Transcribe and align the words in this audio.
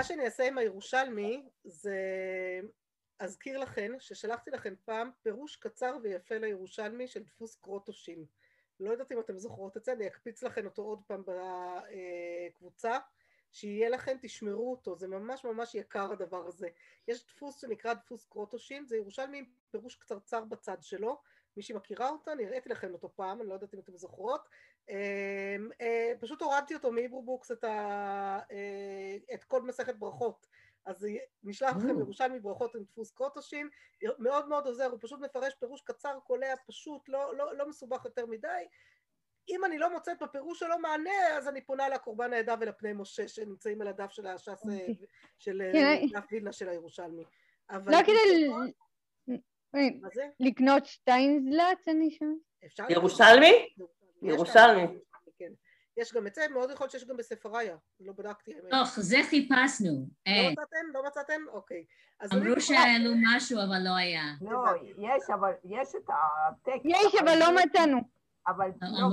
מה 0.00 0.04
שאני 0.04 0.24
אעשה 0.24 0.48
עם 0.48 0.58
הירושלמי 0.58 1.48
זה 1.64 1.96
אזכיר 3.18 3.58
לכן 3.58 3.92
ששלחתי 3.98 4.50
לכם 4.50 4.74
פעם 4.84 5.10
פירוש 5.22 5.56
קצר 5.56 5.96
ויפה 6.02 6.38
לירושלמי 6.38 7.08
של 7.08 7.22
דפוס 7.22 7.56
קרוטושין. 7.56 8.24
לא 8.80 8.90
יודעת 8.90 9.12
אם 9.12 9.20
אתם 9.20 9.38
זוכרות 9.38 9.76
את 9.76 9.84
זה, 9.84 9.92
אני 9.92 10.06
אקפיץ 10.06 10.42
לכם 10.42 10.66
אותו 10.66 10.82
עוד 10.82 11.02
פעם 11.06 11.24
בקבוצה, 11.26 12.98
שיהיה 13.52 13.88
לכם, 13.88 14.16
תשמרו 14.22 14.70
אותו, 14.70 14.96
זה 14.96 15.08
ממש 15.08 15.44
ממש 15.44 15.74
יקר 15.74 16.12
הדבר 16.12 16.46
הזה. 16.46 16.68
יש 17.08 17.26
דפוס 17.26 17.60
שנקרא 17.60 17.94
דפוס 17.94 18.26
קרוטושין, 18.26 18.86
זה 18.86 18.96
ירושלמי 18.96 19.38
עם 19.38 19.44
פירוש 19.70 19.96
קצרצר 19.96 20.44
בצד 20.44 20.76
שלו, 20.80 21.20
מי 21.56 21.62
שמכירה 21.62 22.08
אותה, 22.08 22.32
אני 22.32 22.46
הראיתי 22.46 22.68
לכם 22.68 22.92
אותו 22.92 23.10
פעם, 23.14 23.40
אני 23.40 23.48
לא 23.48 23.54
יודעת 23.54 23.74
אם 23.74 23.78
אתם 23.78 23.96
זוכרות. 23.96 24.48
פשוט 26.20 26.42
הורדתי 26.42 26.74
אותו 26.74 26.92
מהיברו 26.92 27.22
בוקס 27.22 27.50
את, 27.50 27.64
ה... 27.64 28.38
את 29.34 29.44
כל 29.44 29.62
מסכת 29.62 29.96
ברכות. 29.96 30.46
אז 30.84 31.06
נשלח 31.44 31.76
לכם 31.76 31.98
ירושלמי 31.98 32.40
ברכות 32.40 32.74
עם 32.74 32.82
דפוס 32.82 33.10
קרוטושין, 33.10 33.68
מאוד 34.18 34.48
מאוד 34.48 34.66
עוזר, 34.66 34.86
הוא 34.86 34.98
פשוט 35.02 35.20
מפרש 35.20 35.54
פירוש 35.54 35.80
קצר, 35.80 36.18
קולע, 36.24 36.54
פשוט, 36.66 37.08
לא, 37.08 37.36
לא, 37.36 37.56
לא 37.56 37.68
מסובך 37.68 38.04
יותר 38.04 38.26
מדי. 38.26 38.64
אם 39.48 39.64
אני 39.64 39.78
לא 39.78 39.92
מוצאת 39.92 40.22
בפירוש 40.22 40.58
שלו 40.58 40.78
מענה, 40.78 41.36
אז 41.36 41.48
אני 41.48 41.60
פונה 41.60 41.88
לקרבן 41.88 42.32
העדה 42.32 42.54
ולפני 42.60 42.92
משה 42.92 43.28
שנמצאים 43.28 43.80
על 43.80 43.88
הדף 43.88 44.10
של 44.10 44.26
הש"ס, 44.26 44.62
של 45.38 45.62
דף 46.12 46.24
וילנה 46.32 46.52
של 46.52 46.68
הירושלמי. 46.68 47.24
לא 47.70 47.98
כדי 48.06 48.50
לקנות 50.40 50.86
שטיינזלץ, 50.86 51.88
אני 51.88 52.10
שומעת? 52.10 52.90
ירושלמי? 52.90 53.74
ירושלמי. 54.22 54.98
יש 55.96 56.14
גם 56.14 56.26
את 56.26 56.34
זה, 56.34 56.48
מאוד 56.52 56.70
יכול 56.70 56.84
להיות 56.84 56.92
שיש 56.92 57.04
גם 57.04 57.16
בספריה, 57.16 57.76
לא 58.00 58.12
בדקתי. 58.12 58.52
לא, 58.70 58.78
זה 58.96 59.16
חיפשנו. 59.28 60.06
לא 60.26 60.50
מצאתם? 60.50 60.86
לא 60.94 61.02
מצאתם? 61.06 61.40
אוקיי. 61.48 61.84
אמרו 62.34 62.60
שהעלו 62.60 63.10
משהו, 63.26 63.58
אבל 63.58 63.78
לא 63.84 63.96
היה. 63.96 64.22
לא, 64.40 64.64
יש, 64.98 65.30
אבל 65.34 65.52
יש 65.64 65.94
את 65.94 66.10
הטקסט. 66.10 66.84
יש, 66.84 67.14
אבל 67.22 67.38
לא 67.38 67.46
מצאנו. 67.64 67.98
אבל 68.46 68.70
לא. 68.80 69.08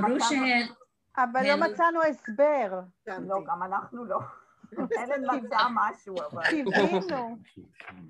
אבל 1.17 1.47
לא 1.47 1.55
מצאנו 1.55 2.03
הסבר. 2.03 2.79
לא, 3.07 3.37
גם 3.47 3.63
אנחנו 3.63 4.05
לא. 4.05 4.19
אלן 4.97 5.23
מצא 5.35 5.57
משהו, 5.75 6.15
אבל... 6.31 6.43
קיווינו. 6.49 6.99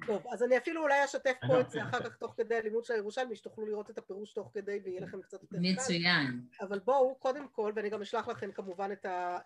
טוב, 0.07 0.27
אז 0.31 0.43
אני 0.43 0.57
אפילו 0.57 0.81
אולי 0.81 1.05
אשתף 1.05 1.35
פה 1.47 1.59
את 1.59 1.69
זה 1.69 1.83
אחר 1.83 1.99
כך 1.99 2.15
תוך 2.15 2.33
כדי 2.37 2.55
הלימוד 2.55 2.85
של 2.85 2.93
הירושלמי, 2.93 3.35
שתוכלו 3.35 3.65
לראות 3.65 3.89
את 3.89 3.97
הפירוש 3.97 4.33
תוך 4.33 4.51
כדי 4.53 4.79
ויהיה 4.83 5.01
לכם 5.01 5.21
קצת 5.21 5.41
יותר 5.41 5.57
קל. 5.57 5.61
מצוין. 5.61 6.41
אבל 6.61 6.79
בואו, 6.79 7.15
קודם 7.15 7.47
כל, 7.47 7.71
ואני 7.75 7.89
גם 7.89 8.01
אשלח 8.01 8.27
לכם 8.27 8.51
כמובן 8.51 8.91
את 8.91 9.05
ה... 9.05 9.37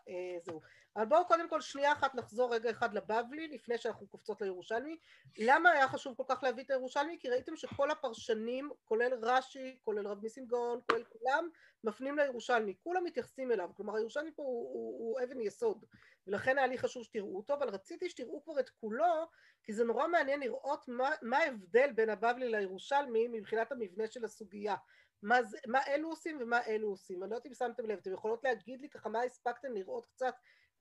זהו. 0.46 0.62
אבל 0.96 1.06
בואו 1.06 1.28
קודם 1.28 1.50
כל 1.50 1.62
שנייה 1.62 1.94
אחת 1.94 2.16
נחזור 2.16 2.54
רגע 2.54 2.72
אחד 2.72 2.94
לבבלי, 2.94 3.48
לפני 3.48 3.78
שאנחנו 3.78 4.08
קופצות 4.08 4.42
לירושלמי. 4.42 4.98
למה 5.40 5.70
היה 5.70 5.88
חשוב 5.88 6.16
כל 6.18 6.24
כך 6.28 6.44
להביא 6.44 6.64
את 6.64 6.72
הירושלמי? 6.72 7.18
כי 7.20 7.30
ראיתם 7.30 7.56
שכל 7.56 7.92
הפרשנים, 7.92 8.70
כולל 8.86 9.14
רש"י, 9.22 9.78
כולל 9.84 10.08
רב 10.08 10.24
ניסים 10.24 10.46
גאון, 10.46 10.80
כולל 10.90 11.04
כולם, 11.04 11.50
מפנים 11.84 12.18
לירושלמי. 12.18 12.76
כולם 12.84 13.04
מתייחסים 13.04 13.52
אליו. 13.52 13.70
כלומר, 13.78 13.96
הירושלמי 13.96 14.32
פה 14.36 14.44
הוא, 14.44 14.74
הוא, 14.74 15.00
הוא 15.00 15.20
אבן 15.24 15.42
יסוד. 15.42 15.86
ולכן 16.28 16.58
היה 16.58 16.68
לי 16.68 16.78
חשוב 16.78 17.04
שתראו 17.04 17.38
אותו, 17.38 17.54
אבל 17.54 17.70
רציתי 17.70 18.10
שתראו 18.10 18.44
כבר 18.44 18.60
את 18.60 18.70
כולו, 18.70 19.30
כי 19.64 19.74
זה 19.74 19.84
נורא 19.84 20.08
מעניין 20.08 20.40
לראות 20.40 20.88
מה, 20.88 21.10
מה 21.22 21.38
ההבדל 21.38 21.92
בין 21.96 22.10
הבבלי 22.10 22.50
לירושלמי 22.50 23.28
מבחינת 23.28 23.72
המבנה 23.72 24.08
של 24.08 24.26
הסוגיה. 24.26 24.76
מה, 25.24 25.44
זה, 25.44 25.58
מה 25.68 25.80
אלו 25.88 26.10
עושים 26.10 26.38
ומה 26.42 26.66
אלו 26.68 26.90
עושים. 26.90 27.24
אני 27.24 27.30
לא 27.30 27.36
יודעת 27.36 27.46
אם 27.46 27.54
שמתם 27.54 27.86
לב, 27.86 27.98
אתם 27.98 28.14
יכולות 28.14 28.44
להגיד 28.44 28.82
לי 28.82 28.90
ככה 28.90 29.10
מה 29.10 29.22
הספקתם 29.22 29.74
לראות 29.74 30.06
קצת 30.06 30.34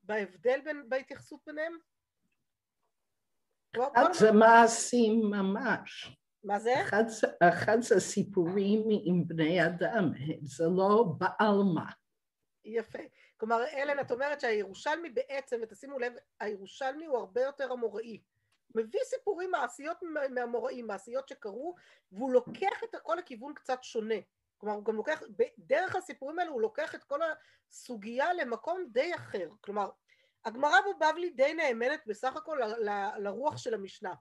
בהבדל 0.03 0.61
בין, 0.65 0.89
בהתייחסות 0.89 1.41
ביניהם? 1.47 1.79
זה 4.13 4.33
מעשים 4.33 5.21
ממש. 5.31 6.17
מה 6.45 6.59
זה? 6.59 6.83
אחד, 6.83 7.05
אחד 7.43 7.81
זה 7.81 8.01
סיפורים 8.01 8.83
עם 9.05 9.29
בני 9.29 9.67
אדם, 9.67 10.13
זה 10.43 10.65
לא 10.77 11.05
בעלמא. 11.19 11.91
יפה. 12.65 13.03
כלומר, 13.41 13.65
אלן, 13.73 14.01
את 14.01 14.11
אומרת 14.11 14.41
שהירושלמי 14.41 15.11
בעצם, 15.11 15.61
ותשימו 15.63 15.99
לב, 15.99 16.13
הירושלמי 16.41 17.07
הוא 17.07 17.19
הרבה 17.19 17.41
יותר 17.43 17.73
אמוראי. 17.73 18.23
מביא 18.75 19.01
סיפורים 19.05 19.51
מעשיות 19.51 19.97
מהמוראים, 20.31 20.87
מעשיות 20.87 21.29
שקרו, 21.29 21.75
והוא 22.13 22.33
לוקח 22.33 22.85
את 22.85 22.95
הכל 22.95 23.17
לכיוון 23.19 23.55
קצת 23.55 23.79
שונה. 23.83 24.15
כלומר, 24.59 24.75
הוא 24.77 24.85
גם 24.85 24.97
לוקח, 24.97 25.23
דרך 25.59 25.97
הסיפורים 25.97 26.39
האלו 26.39 26.53
הוא 26.53 26.61
לוקח 26.61 26.95
את 26.95 27.05
כל 27.05 27.21
הסוגיה 27.71 28.33
למקום 28.33 28.85
די 28.93 29.15
אחר. 29.15 29.49
כלומר, 29.61 29.91
הגמרא 30.45 30.77
בבבלי 30.81 31.31
די 31.31 31.55
נאמנת 31.55 32.01
בסך 32.07 32.37
הכל 32.37 32.59
ל, 32.61 32.89
ל, 32.89 33.09
לרוח 33.19 33.57
של 33.57 33.75
המשנה. 33.75 34.15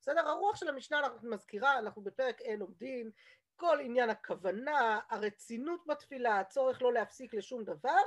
בסדר? 0.00 0.28
הרוח 0.28 0.56
של 0.56 0.68
המשנה, 0.68 0.98
אנחנו 0.98 1.30
מזכירה, 1.30 1.78
אנחנו 1.78 2.02
בפרק 2.02 2.40
אין 2.40 2.60
עומדים, 2.62 3.10
כל 3.62 3.80
עניין 3.80 4.10
הכוונה, 4.10 5.00
הרצינות 5.10 5.86
בתפילה, 5.86 6.40
הצורך 6.40 6.82
לא 6.82 6.92
להפסיק 6.92 7.34
לשום 7.34 7.64
דבר, 7.64 7.98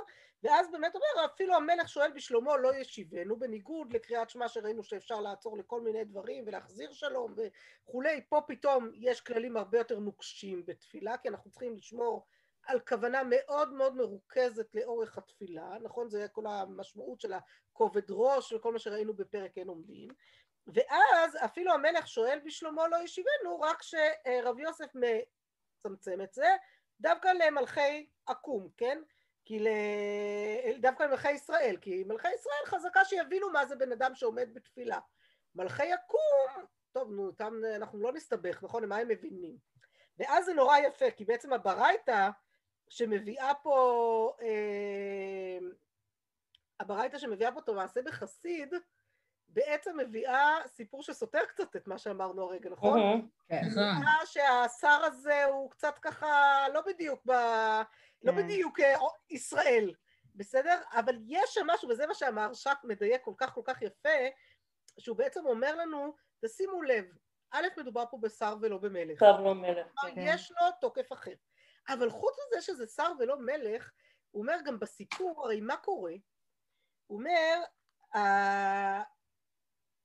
ואז 0.42 0.70
באמת 0.70 0.94
אומר, 0.94 1.26
אפילו 1.32 1.54
המלך 1.54 1.88
שואל 1.88 2.10
בשלומו 2.12 2.56
לא 2.56 2.74
ישיבנו, 2.74 3.38
בניגוד 3.38 3.92
לקריאת 3.92 4.30
שמע 4.30 4.48
שראינו 4.48 4.84
שאפשר 4.84 5.20
לעצור 5.20 5.58
לכל 5.58 5.80
מיני 5.80 6.04
דברים 6.04 6.44
ולהחזיר 6.46 6.92
שלום 6.92 7.34
וכולי, 7.36 8.20
פה 8.28 8.40
פתאום 8.48 8.90
יש 8.94 9.20
כללים 9.20 9.56
הרבה 9.56 9.78
יותר 9.78 9.98
נוקשים 9.98 10.66
בתפילה, 10.66 11.16
כי 11.18 11.28
אנחנו 11.28 11.50
צריכים 11.50 11.76
לשמור 11.76 12.26
על 12.66 12.80
כוונה 12.80 13.22
מאוד 13.24 13.72
מאוד 13.72 13.96
מרוכזת 13.96 14.74
לאורך 14.74 15.18
התפילה, 15.18 15.78
נכון? 15.82 16.08
זה 16.08 16.26
כל 16.32 16.46
המשמעות 16.46 17.20
של 17.20 17.32
הכובד 17.32 18.10
ראש 18.10 18.52
וכל 18.52 18.72
מה 18.72 18.78
שראינו 18.78 19.14
בפרק 19.14 19.58
אין 19.58 19.68
עומדים, 19.68 20.08
ואז 20.66 21.36
אפילו 21.44 21.72
המלך 21.72 22.08
שואל 22.08 22.40
בשלומו 22.44 22.86
לא 22.86 22.96
ישיבנו, 23.04 23.60
רק 23.60 23.82
שרב 23.82 24.58
יוסף 24.58 24.94
מצמצם 25.88 26.20
את 26.20 26.34
זה, 26.34 26.46
דווקא 27.00 27.28
למלכי 27.28 28.06
עקום, 28.26 28.68
כן? 28.76 29.02
כי 29.44 29.58
ל... 29.58 29.68
דווקא 30.80 31.02
למלכי 31.02 31.32
ישראל, 31.32 31.76
כי 31.80 32.04
מלכי 32.06 32.28
ישראל 32.28 32.66
חזקה 32.66 33.04
שיבינו 33.04 33.50
מה 33.50 33.66
זה 33.66 33.76
בן 33.76 33.92
אדם 33.92 34.14
שעומד 34.14 34.54
בתפילה. 34.54 34.98
מלכי 35.54 35.92
עקום, 35.92 36.66
טוב 36.92 37.10
נו, 37.10 37.26
אותם 37.26 37.54
אנחנו 37.74 37.98
לא 37.98 38.12
נסתבך, 38.12 38.62
נכון? 38.62 38.84
מה 38.84 38.96
הם 38.96 39.08
מבינים? 39.08 39.56
ואז 40.18 40.44
זה 40.44 40.54
נורא 40.54 40.78
יפה, 40.78 41.10
כי 41.10 41.24
בעצם 41.24 41.52
הברייתא 41.52 42.28
שמביאה 42.88 43.54
פה, 43.54 44.36
אה, 44.42 45.58
הברייתא 46.80 47.18
שמביאה 47.18 47.52
פה 47.52 47.60
את 47.60 47.68
המעשה 47.68 48.02
בחסיד, 48.02 48.74
בעצם 49.48 49.96
מביאה 49.96 50.56
סיפור 50.66 51.02
שסותר 51.02 51.44
קצת 51.48 51.76
את 51.76 51.86
מה 51.86 51.98
שאמרנו 51.98 52.42
הרגע, 52.42 52.70
נכון? 52.70 53.28
כן. 53.48 53.62
מביאה 53.66 54.26
שהשר 54.26 55.04
הזה 55.04 55.44
הוא 55.44 55.70
קצת 55.70 55.98
ככה, 56.02 56.64
לא 56.74 56.80
בדיוק 56.86 57.20
ב... 57.26 57.32
לא 58.22 58.32
כן. 58.32 58.36
בדיוק 58.36 58.80
אה, 58.80 58.94
ישראל, 59.30 59.94
בסדר? 60.34 60.82
אבל 60.92 61.16
יש 61.26 61.54
שם 61.54 61.66
משהו, 61.66 61.88
וזה 61.88 62.06
מה 62.06 62.14
שהמהרש"ק 62.14 62.78
מדייק 62.84 63.22
כל 63.24 63.34
כך 63.36 63.54
כל 63.54 63.62
כך 63.64 63.82
יפה, 63.82 64.18
שהוא 64.98 65.16
בעצם 65.16 65.46
אומר 65.46 65.76
לנו, 65.76 66.14
תשימו 66.44 66.82
לב, 66.82 67.04
א', 67.50 67.66
מדובר 67.76 68.04
פה 68.10 68.18
בשר 68.20 68.56
ולא 68.60 68.78
במלך. 68.78 69.20
שר 69.20 69.36
ולא 69.40 69.54
מלך. 69.54 69.86
כן. 70.00 70.14
יש 70.16 70.50
לו 70.52 70.66
תוקף 70.80 71.12
אחר. 71.12 71.34
אבל 71.88 72.10
חוץ 72.10 72.34
מזה 72.46 72.62
שזה 72.62 72.86
שר 72.86 73.12
ולא 73.18 73.38
מלך, 73.38 73.92
הוא 74.30 74.42
אומר 74.42 74.56
גם 74.64 74.78
בסיפור, 74.78 75.44
הרי 75.44 75.60
מה 75.60 75.76
קורה? 75.76 76.12
הוא 77.06 77.18
אומר, 77.18 77.62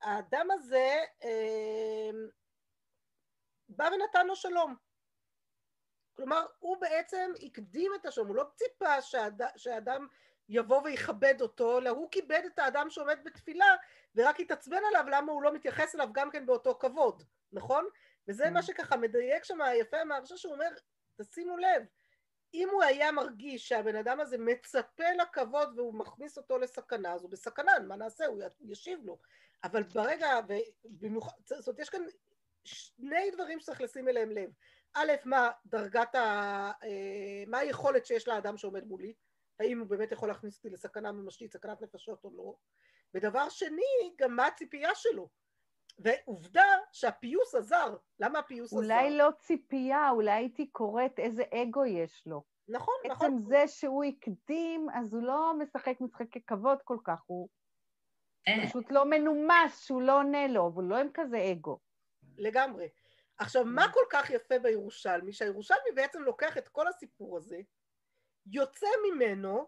האדם 0.02 0.48
הזה 0.52 1.04
אה, 1.24 2.10
בא 3.70 3.90
ונתן 3.94 4.28
לו 4.28 4.36
שלום. 4.36 4.76
כלומר, 6.14 6.46
הוא 6.60 6.78
בעצם 6.78 7.32
הקדים 7.42 7.92
את 7.96 8.06
השלום, 8.06 8.28
הוא 8.28 8.36
לא 8.36 8.46
ציפה 8.56 9.02
שהאד... 9.02 9.42
שהאדם 9.58 10.08
יבוא 10.50 10.82
ויכבד 10.84 11.42
אותו, 11.42 11.78
אלא 11.78 11.90
הוא 11.90 12.12
כיבד 12.12 12.42
את 12.46 12.60
האדם 12.60 12.90
שעומד 12.90 13.20
בתפילה, 13.24 13.76
ורק 14.16 14.40
התעצבן 14.40 14.82
עליו 14.88 15.06
למה 15.12 15.32
הוא 15.32 15.44
לא 15.44 15.54
מתייחס 15.54 15.96
אליו 15.96 16.10
גם 16.12 16.32
כן 16.32 16.46
באותו 16.46 16.78
כבוד, 16.80 17.24
נכון? 17.52 17.86
וזה 18.28 18.50
מה 18.50 18.62
שככה 18.62 18.98
מדייק 18.98 19.44
שם 19.44 19.60
יפה 19.80 20.04
מהרשה 20.04 20.38
שהוא 20.38 20.54
אומר, 20.54 20.70
תשימו 21.22 21.58
לב, 21.58 21.84
אם 22.54 22.70
הוא 22.72 22.84
היה 22.84 23.12
מרגיש 23.12 23.68
שהבן 23.68 23.96
אדם 23.96 24.20
הזה 24.20 24.38
מצפה 24.38 25.12
לכבוד 25.22 25.74
והוא 25.76 25.94
מכניס 25.94 26.38
אותו 26.38 26.58
לסכנה, 26.58 27.14
אז 27.14 27.24
הוא 27.24 27.32
בסכנה, 27.32 27.72
מה 27.88 27.96
נעשה? 27.96 28.26
הוא 28.26 28.42
ישיב 28.62 29.00
לו. 29.04 29.18
אבל 29.64 29.84
ברגע, 29.84 30.28
ובמיוחד, 30.86 31.38
זאת 31.46 31.68
אומרת, 31.68 31.80
יש 31.80 31.90
כאן 31.90 32.02
שני 32.64 33.32
דברים 33.32 33.60
שצריך 33.60 33.82
לשים 33.82 34.10
אליהם 34.10 34.32
לב. 34.32 34.50
א', 34.94 35.12
מה 35.26 35.50
דרגת 35.66 36.16
ה... 36.16 36.20
אה, 36.84 37.44
מה 37.48 37.58
היכולת 37.58 38.06
שיש 38.06 38.28
לאדם 38.28 38.58
שעומד 38.58 38.88
מולי? 38.88 39.14
האם 39.60 39.80
הוא 39.80 39.88
באמת 39.88 40.12
יכול 40.12 40.28
להכניס 40.28 40.58
אותי 40.58 40.70
לסכנה 40.70 41.12
ממשית, 41.12 41.54
סכנת 41.54 41.82
נפשות 41.82 42.24
או 42.24 42.32
לא? 42.38 42.56
ודבר 43.14 43.50
שני, 43.50 44.14
גם 44.18 44.36
מה 44.36 44.48
הציפייה 44.48 44.96
שלו? 44.96 45.30
ועובדה 46.00 46.66
שהפיוס 46.92 47.56
עזר. 47.56 47.98
למה 48.20 48.40
הפיוס 48.40 48.74
אולי 48.74 48.94
עזר? 48.94 49.04
אולי 49.04 49.18
לא 49.18 49.30
ציפייה, 49.40 50.10
אולי 50.10 50.32
הייתי 50.32 50.68
קוראת 50.68 51.20
איזה 51.20 51.44
אגו 51.54 51.86
יש 51.86 52.24
לו. 52.26 52.44
נכון, 52.68 52.94
נכון. 53.10 53.28
עצם 53.28 53.38
זה 53.38 53.68
שהוא 53.68 54.04
הקדים, 54.04 54.88
אז 54.94 55.14
הוא 55.14 55.24
לא 55.24 55.54
משחק 55.60 56.02
משחקי 56.02 56.42
כבוד 56.46 56.78
כל 56.84 56.98
כך, 57.04 57.22
הוא 57.26 57.50
פשוט 58.68 58.92
לא 58.92 59.06
מנומס 59.06 59.86
שהוא 59.86 60.02
לא 60.02 60.18
עונה 60.18 60.48
לו, 60.48 60.68
אבל 60.68 60.84
לא 60.84 60.98
עם 60.98 61.08
כזה 61.14 61.52
אגו. 61.52 61.80
לגמרי. 62.38 62.90
עכשיו, 63.38 63.66
מה 63.66 63.92
כל 63.94 64.04
כך 64.10 64.30
יפה 64.30 64.60
בירושלמי? 64.60 65.34
שהירושלמי 65.34 65.92
בעצם 65.96 66.22
לוקח 66.22 66.58
את 66.58 66.68
כל 66.68 66.88
הסיפור 66.88 67.38
הזה, 67.38 67.60
יוצא 68.46 68.88
ממנו, 69.08 69.68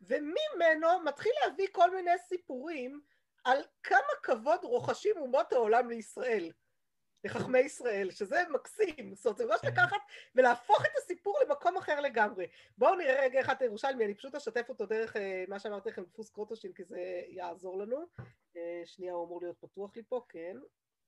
וממנו 0.00 1.00
מתחיל 1.04 1.32
להביא 1.44 1.66
כל 1.72 1.94
מיני 1.94 2.18
סיפורים 2.18 3.00
על 3.44 3.62
כמה 3.82 4.12
כבוד 4.22 4.64
רוחשים 4.64 5.16
אומות 5.18 5.52
העולם 5.52 5.88
לישראל, 5.88 6.50
לחכמי 7.24 7.58
ישראל, 7.58 8.10
שזה 8.10 8.42
מקסים. 8.50 9.14
זאת 9.14 9.26
אומרת, 9.26 9.36
זה 9.36 9.46
ממש 9.46 9.60
לקחת 9.64 10.00
ולהפוך 10.34 10.84
את 10.86 10.90
הסיפור 10.96 11.38
למקום 11.44 11.76
אחר 11.76 12.00
לגמרי. 12.00 12.46
בואו 12.78 12.94
נראה 12.94 13.22
רגע 13.22 13.40
אחד 13.40 13.54
את 13.54 13.62
הירושלמי, 13.62 14.04
אני 14.04 14.14
פשוט 14.14 14.34
אשתף 14.34 14.68
אותו 14.68 14.86
דרך 14.86 15.16
אה, 15.16 15.44
מה 15.48 15.58
שאמרתי 15.58 15.88
לכם, 15.88 16.04
דפוס 16.04 16.30
קרוטושין, 16.30 16.72
כי 16.72 16.84
זה 16.84 17.22
יעזור 17.28 17.78
לנו. 17.78 18.06
אה, 18.56 18.82
שנייה, 18.84 19.12
הוא 19.12 19.26
אמור 19.26 19.40
להיות 19.40 19.58
פתוח 19.60 19.96
לי 19.96 20.02
פה, 20.02 20.20
כן. 20.28 20.56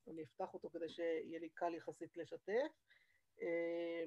אני 0.08 0.22
אפתח 0.22 0.54
אותו 0.54 0.70
כדי 0.70 0.88
שיהיה 0.88 1.38
לי 1.38 1.48
קל 1.48 1.74
יחסית 1.74 2.16
לשתף. 2.16 2.72
אה, 3.42 4.04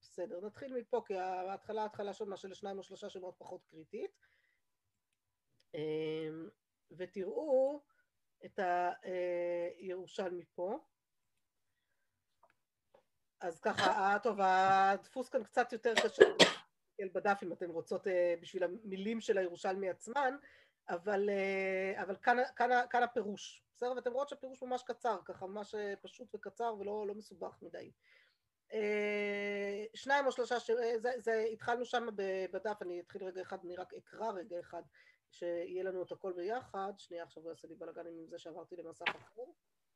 בסדר, 0.00 0.40
נתחיל 0.40 0.74
מפה, 0.74 1.02
כי 1.06 1.14
ההתחלה, 1.14 1.82
ההתחלה 1.82 2.12
שונה 2.12 2.36
של 2.36 2.54
שניים 2.54 2.78
או 2.78 2.82
שלושה 2.82 3.08
שמאוד 3.10 3.34
פחות 3.38 3.64
קריטית. 3.64 4.26
ותראו 6.90 7.82
את 8.44 8.60
הירושלמי 9.78 10.44
פה. 10.54 10.78
אז 13.40 13.60
ככה, 13.60 13.90
אה, 13.90 14.18
טוב, 14.18 14.38
הדפוס 14.40 15.28
כאן 15.28 15.44
קצת 15.44 15.72
יותר 15.72 15.94
קשה 15.94 16.24
בדף 17.12 17.38
אם 17.42 17.52
אתן 17.52 17.70
רוצות 17.70 18.06
אה, 18.06 18.34
בשביל 18.40 18.64
המילים 18.64 19.20
של 19.20 19.38
הירושלמי 19.38 19.90
עצמן, 19.90 20.36
אבל, 20.88 21.30
אה, 21.30 22.02
אבל 22.02 22.16
כאן, 22.16 22.36
כאן, 22.56 22.70
כאן 22.90 23.02
הפירוש, 23.02 23.62
בסדר? 23.76 23.92
ואתם 23.96 24.12
רואות 24.12 24.28
שהפירוש 24.28 24.62
ממש 24.62 24.82
קצר, 24.82 25.18
ככה 25.24 25.46
ממש 25.46 25.74
אה, 25.74 25.94
פשוט 26.02 26.34
וקצר 26.34 26.74
ולא 26.78 27.06
לא 27.06 27.14
מסובך 27.14 27.58
מדי. 27.62 27.90
אה, 28.72 29.84
שניים 29.94 30.26
או 30.26 30.32
שלושה, 30.32 30.60
ש... 30.60 30.70
אה, 30.70 30.98
זה, 30.98 31.10
זה, 31.18 31.44
התחלנו 31.52 31.84
שם 31.84 32.06
בדף, 32.52 32.82
אני 32.82 33.00
אתחיל 33.00 33.24
רגע 33.24 33.42
אחד, 33.42 33.58
אני 33.64 33.76
רק 33.76 33.94
אקרא 33.94 34.30
רגע 34.30 34.60
אחד, 34.60 34.82
שיהיה 35.38 35.84
לנו 35.84 36.02
את 36.02 36.12
הכל 36.12 36.32
ביחד. 36.32 36.92
שנייה, 36.98 37.24
עכשיו 37.24 37.42
הוא 37.42 37.50
יעשה 37.50 37.68
לי 37.68 37.74
בלאגן 37.74 38.06
עם 38.06 38.26
זה 38.28 38.38
שעברתי 38.38 38.76
למסך 38.76 39.08
אחר. 39.08 39.42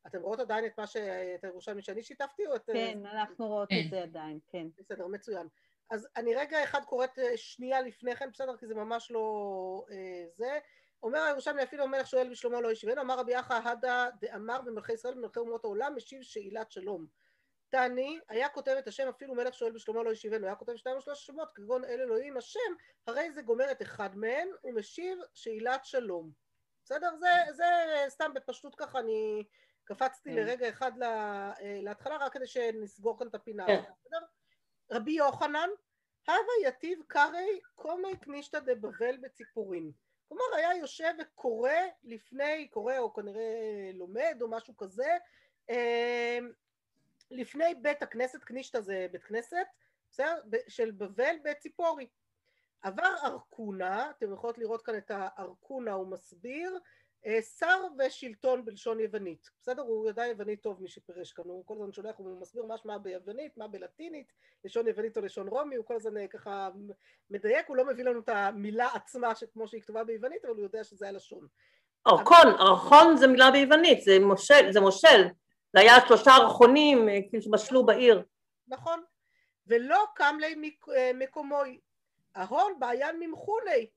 אתם 0.07 0.21
רואות 0.23 0.41
עדיין 0.41 0.67
את 0.67 0.79
מה 0.79 0.87
ש... 0.87 0.97
את 0.97 1.45
הירושלמי 1.45 1.83
שאני 1.83 2.03
שיתפתי 2.03 2.47
או 2.47 2.57
את... 2.57 2.71
כן, 2.73 3.07
אנחנו 3.07 3.49
רואות 3.49 3.69
כן. 3.69 3.83
את 3.85 3.91
זה 3.91 4.03
עדיין, 4.03 4.39
כן. 4.53 4.67
בסדר, 4.79 5.07
מצוין. 5.07 5.49
אז 5.91 6.09
אני 6.17 6.35
רגע 6.35 6.65
אחד 6.65 6.85
קוראת 6.85 7.19
אה, 7.19 7.37
שנייה 7.37 7.81
לפני 7.81 8.17
כן, 8.17 8.31
בסדר? 8.33 8.57
כי 8.57 8.67
זה 8.67 8.75
ממש 8.75 9.11
לא 9.11 9.85
אה, 9.91 10.25
זה. 10.37 10.59
אומר 11.03 11.19
הירושלמי 11.19 11.63
אפילו 11.63 11.85
המלך 11.85 12.07
שואל 12.07 12.31
בשלמה 12.31 12.61
לא 12.61 12.73
ישיבנו, 12.73 13.01
אמר 13.01 13.19
רבי 13.19 13.33
יחא 13.33 13.69
הדה 13.69 14.09
דאמר 14.21 14.61
במלכי 14.61 14.93
ישראל 14.93 15.15
במלכי 15.15 15.39
אומות 15.39 15.65
העולם, 15.65 15.97
משיב 15.97 16.23
שאילת 16.23 16.73
שלום. 16.73 17.07
תעני, 17.71 18.19
היה 18.29 18.49
כותב 18.49 18.75
את 18.79 18.89
השם 18.89 19.09
אפילו 19.09 19.35
מלך 19.35 19.55
שואל 19.55 19.73
בשלמה 19.73 20.03
לא 20.03 20.11
ישיבנו, 20.11 20.47
היה 20.47 20.55
כותב 20.57 20.77
שניים 20.77 20.97
או 20.97 21.03
שלושה 21.03 21.21
שמות, 21.21 21.49
כגון 21.55 21.85
אל 21.85 22.01
אלוהים 22.01 22.37
השם, 22.37 22.59
הרי 23.07 23.33
זה 23.33 23.43
גומר 23.43 23.71
את 23.71 23.83
אחד 23.83 24.17
מהן, 24.17 24.49
ומשיב 24.65 25.19
שאילת 25.35 25.85
שלום. 25.85 26.31
בסדר? 26.85 27.17
זה, 27.17 27.53
זה 27.53 27.65
סתם 28.09 28.35
בפשטות 28.35 28.75
ככה, 28.75 28.99
אני 28.99 29.45
קפצתי 29.85 30.31
כן. 30.31 30.37
לרגע 30.37 30.69
אחד 30.69 30.97
לה- 30.99 31.53
אה, 31.61 31.79
להתחלה, 31.83 32.17
רק 32.17 32.33
כדי 32.33 32.47
שנסגור 32.47 33.19
כאן 33.19 33.27
את 33.29 33.35
הפינה. 33.35 33.67
כן. 33.67 33.81
בסדר? 34.05 34.19
רבי 34.93 35.13
יוחנן, 35.13 35.69
הווה 36.29 36.69
יתיב 36.69 37.03
קרי 37.07 37.61
קומי 37.75 38.17
קנישתא 38.17 38.59
דבבל 38.59 39.17
בציפורין. 39.17 39.93
כלומר, 40.29 40.45
היה 40.57 40.77
יושב 40.77 41.13
וקורא 41.21 41.73
לפני, 42.05 42.69
קורא 42.69 42.99
או 42.99 43.15
כנראה 43.15 43.51
לומד 43.95 44.39
או 44.41 44.49
משהו 44.51 44.77
כזה, 44.77 45.17
אה, 45.71 46.39
לפני 47.31 47.75
בית 47.83 48.03
הכנסת, 48.03 48.45
קנישתא 48.45 48.81
זה 48.81 49.07
בית 49.13 49.25
כנסת, 49.25 49.57
בסדר? 50.11 50.37
של 50.69 50.91
בבל 50.91 51.37
בציפורי. 51.45 52.07
עבר 52.83 53.15
ארקונה, 53.25 54.11
אתם 54.11 54.33
יכולות 54.33 54.59
לראות 54.59 54.83
כאן 54.83 54.97
את 54.97 55.11
הארקונה, 55.15 55.93
הוא 55.93 56.07
מסביר, 56.07 56.79
אה, 57.27 57.43
שר 57.43 57.81
ושלטון 57.99 58.65
בלשון 58.65 59.01
יוונית. 59.01 59.51
בסדר? 59.63 59.83
הוא 59.83 60.11
ידע 60.11 60.27
יוונית 60.27 60.63
טוב 60.63 60.83
מי 60.83 60.89
שפירש 60.89 61.33
כאן, 61.33 61.45
הוא 61.45 61.67
כל 61.67 61.75
הזמן 61.75 61.93
שולח, 61.93 62.15
הוא 62.17 62.41
מסביר 62.41 62.65
מה 62.85 62.99
ביוונית, 62.99 63.57
מה 63.57 63.69
בלטינית, 63.69 64.33
לשון 64.65 64.87
יוונית 64.87 65.17
או 65.17 65.23
לשון 65.23 65.49
רומי, 65.49 65.77
הוא 65.77 65.87
כל 65.87 65.97
הזמן 65.97 66.17
אה, 66.17 66.27
ככה 66.27 66.69
מדייק, 67.31 67.69
הוא 67.69 67.77
לא 67.77 67.87
מביא 67.87 68.05
לנו 68.05 68.21
את 68.21 68.29
המילה 68.29 68.89
עצמה 68.95 69.33
כמו 69.53 69.69
שהיא 69.69 69.83
כתובה 69.83 70.05
ביוונית, 70.05 70.45
אבל 70.45 70.55
הוא 70.55 70.63
יודע 70.63 70.85
שזה 70.85 71.09
הלשון. 71.09 71.47
ארכון, 72.07 72.47
ארכון 72.61 73.17
זה 73.17 73.27
מילה 73.27 73.51
ביוונית, 73.51 74.03
זה 74.03 74.19
מושל, 74.19 74.73
זה 74.73 74.81
מושל. 74.81 75.29
זה 75.73 75.81
היה 75.81 75.95
שלושה 76.09 76.31
ארכונים 76.37 77.09
אה, 77.09 77.19
כאילו 77.29 77.43
שבשלו 77.43 77.87
בעיר. 77.87 78.23
נכון. 78.69 79.03
ולא 79.67 80.05
קם 80.15 80.37
לי 80.41 80.77
אה, 80.97 81.11
מקומוי. 81.15 81.81
ההון 82.35 82.73
בעיין 82.79 83.17
ממחוני, 83.21 83.91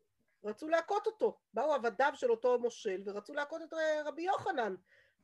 רצו 0.43 0.69
להכות 0.69 1.07
אותו. 1.07 1.37
באו 1.53 1.73
עבדיו 1.73 2.11
של 2.15 2.31
אותו 2.31 2.59
מושל 2.59 3.01
ורצו 3.05 3.33
להכות 3.33 3.61
את 3.61 3.73
רבי 4.05 4.21
יוחנן. 4.21 4.75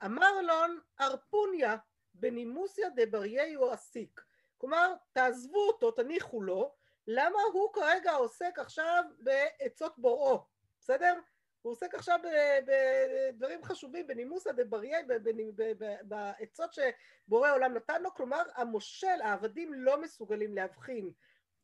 אמר 0.06 0.42
לון 0.42 0.80
ארפוניה 1.02 1.78
בנימוסיה 2.14 2.90
דברייהו 2.96 3.74
אסיק. 3.74 4.22
כלומר, 4.58 4.94
תעזבו 5.14 5.68
אותו, 5.68 5.92
תניחו 5.92 6.42
לו, 6.42 6.74
למה 7.08 7.40
הוא 7.54 7.74
כרגע 7.74 8.14
עוסק 8.14 8.60
עכשיו 8.60 9.04
בעצות 9.20 9.94
בוראו, 9.98 10.46
בסדר? 10.80 11.20
הוא 11.62 11.72
עוסק 11.72 11.96
עכשיו 11.96 12.20
בדברים 12.68 13.64
חשובים, 13.64 14.08
בנימוסא 14.08 14.52
ב- 14.52 15.96
בעצות 16.04 16.74
שבורא 16.74 17.52
עולם 17.52 17.74
נתן 17.74 18.02
לו, 18.02 18.14
כלומר 18.14 18.44
המושל, 18.56 19.22
העבדים 19.24 19.74
לא 19.74 20.02
מסוגלים 20.02 20.54
להבחין 20.54 21.12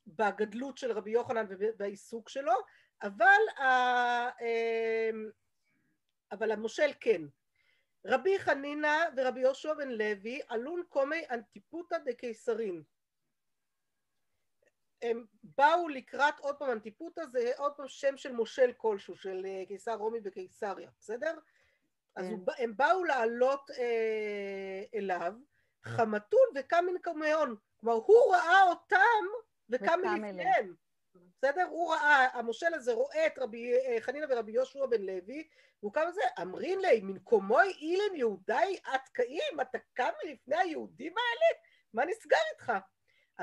בגדלות 0.08 0.78
של 0.78 0.92
רבי 0.92 1.12
יוחנן 1.12 1.46
ובעיסוק 1.50 2.30
שלו, 2.30 2.54
אבל, 3.04 3.60
ה- 3.60 4.30
אמ, 4.42 5.30
אבל 6.32 6.52
המושל 6.52 6.92
כן. 7.00 7.22
רבי 8.06 8.40
חנינא 8.40 8.98
ורבי 9.18 9.40
יהושע 9.40 9.74
בן 9.74 9.90
לוי 9.90 10.42
עלון 10.48 10.84
קומי 10.90 11.22
אנטיפותא 11.32 11.98
דקיסרין. 11.98 12.84
הם 15.06 15.26
באו 15.44 15.88
לקראת 15.88 16.40
עוד 16.40 16.56
פעם 16.56 16.72
אנטיפותא 16.72 17.26
זה 17.26 17.52
עוד 17.58 17.74
פעם 17.74 17.88
שם 17.88 18.18
של 18.18 18.32
מושל 18.32 18.72
כלשהו 18.78 19.16
של 19.16 19.46
אה, 19.46 19.64
קיסר 19.68 19.96
רומי 19.96 20.20
בקיסריה, 20.20 20.90
בסדר? 21.00 21.34
אז 22.16 22.26
כן. 22.26 22.64
הם 22.64 22.78
באו 22.78 23.04
לעלות 23.04 23.72
אה, 23.72 24.84
אליו, 24.96 25.34
חמתון 25.84 26.48
וקם 26.56 26.86
מנקמיון, 26.92 27.56
כלומר 27.78 28.00
הוא 28.06 28.36
ראה 28.36 28.64
אותם 28.64 29.26
וקם 29.70 30.00
מלפניהם, 30.04 30.74
בסדר? 31.38 31.66
הוא 31.70 31.94
ראה, 31.94 32.38
המושל 32.38 32.74
הזה 32.74 32.94
רואה 32.94 33.28
את 33.28 33.40
רבי 33.40 33.74
אה, 33.74 33.98
חנינא 34.00 34.26
ורבי 34.30 34.52
יהושע 34.52 34.86
בן 34.86 35.02
לוי, 35.02 35.48
והוא 35.82 35.94
קם 35.94 36.02
לזה, 36.08 36.22
אמרין 36.42 36.80
לי, 36.80 37.02
מנקומוי 37.02 37.74
אילן 37.82 38.16
יהודי 38.16 38.80
את 38.96 39.10
קאים, 39.12 39.62
אתה 39.62 39.78
קם 39.94 40.10
מלפני 40.26 40.58
היהודים 40.58 41.14
האלה? 41.18 41.62
מה 41.94 42.06
נסגר 42.06 42.38
איתך? 42.54 42.74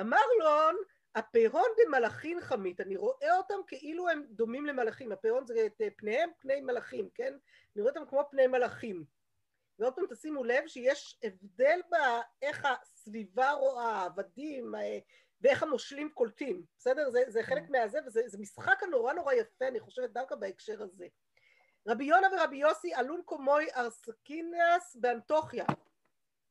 אמר 0.00 0.22
לון, 0.38 0.76
הפירון 1.14 1.68
דמלאכין 1.86 2.40
חמית, 2.40 2.80
אני 2.80 2.96
רואה 2.96 3.36
אותם 3.36 3.54
כאילו 3.66 4.08
הם 4.08 4.26
דומים 4.30 4.66
למלאכים, 4.66 5.12
הפירון 5.12 5.46
זה 5.46 5.66
את 5.66 5.82
פניהם 5.96 6.30
פני 6.38 6.60
מלאכים, 6.60 7.08
כן? 7.14 7.36
אני 7.76 7.82
רואה 7.82 7.94
אותם 7.94 8.06
כמו 8.10 8.22
פני 8.30 8.46
מלאכים. 8.46 9.04
ועוד 9.78 9.94
פעם 9.94 10.04
תשימו 10.10 10.44
לב 10.44 10.66
שיש 10.66 11.18
הבדל 11.22 11.80
באיך 11.90 12.64
הסביבה 12.64 13.52
רואה, 13.52 13.84
העבדים, 13.84 14.74
אה, 14.74 14.98
ואיך 15.40 15.62
המושלים 15.62 16.10
קולטים, 16.10 16.64
בסדר? 16.78 17.10
זה, 17.10 17.24
זה 17.28 17.42
חלק 17.42 17.70
מהזה, 17.70 17.98
וזה 18.06 18.22
זה 18.26 18.38
משחק 18.38 18.82
הנורא 18.82 19.12
נורא 19.12 19.32
יפה, 19.32 19.68
אני 19.68 19.80
חושבת, 19.80 20.10
דווקא 20.10 20.34
בהקשר 20.34 20.82
הזה. 20.82 21.06
רבי 21.88 22.04
יונה 22.04 22.28
ורבי 22.32 22.56
יוסי 22.56 22.94
עלון 22.94 23.22
קומוי 23.24 23.66
ארסקינס 23.76 24.96
באנטוכיה. 25.00 25.64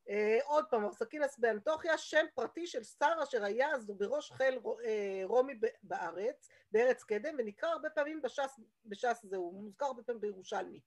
אה, 0.08 0.38
עוד 0.44 0.64
פעם, 0.70 0.84
ארסקינס 0.84 1.38
באנטוכיה, 1.38 1.98
שם 1.98 2.26
פרטי 2.34 2.66
של 2.66 2.84
שר 2.84 3.12
אשר 3.22 3.44
היה 3.44 3.70
אז 3.74 3.86
בראש 3.86 4.32
חיל 4.32 4.58
אה, 4.84 5.20
רומי 5.24 5.54
בארץ, 5.82 6.48
בארץ 6.72 7.02
קדם, 7.02 7.34
ונקרא 7.38 7.68
הרבה 7.68 7.90
פעמים 7.90 8.22
בש"ס, 8.22 8.60
בש"ס 8.86 9.20
זה, 9.22 9.36
הוא 9.36 9.62
מוזכר 9.62 9.86
הרבה 9.86 10.02
פעמים 10.02 10.20
בירושלמי, 10.20 10.80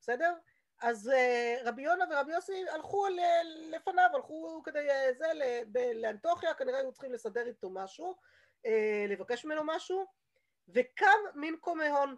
בסדר? 0.00 0.34
אז 0.82 1.08
אה, 1.08 1.56
רבי 1.64 1.82
יונה 1.82 2.04
ורבי 2.10 2.32
יוסי 2.32 2.68
הלכו 2.68 3.06
ל- 3.08 3.74
לפניו, 3.74 4.10
הלכו 4.14 4.62
כדי 4.64 4.88
זה, 5.18 5.26
ל- 5.34 5.64
ב- 5.72 5.92
לאנטוכיה, 5.94 6.54
כנראה 6.54 6.78
היו 6.78 6.92
צריכים 6.92 7.12
לסדר 7.12 7.46
איתו 7.46 7.70
משהו, 7.70 8.14
אה, 8.66 9.04
לבקש 9.08 9.44
ממנו 9.44 9.62
משהו, 9.64 10.06
וקם 10.68 11.18
מנקום 11.34 11.80
ההון. 11.80 12.16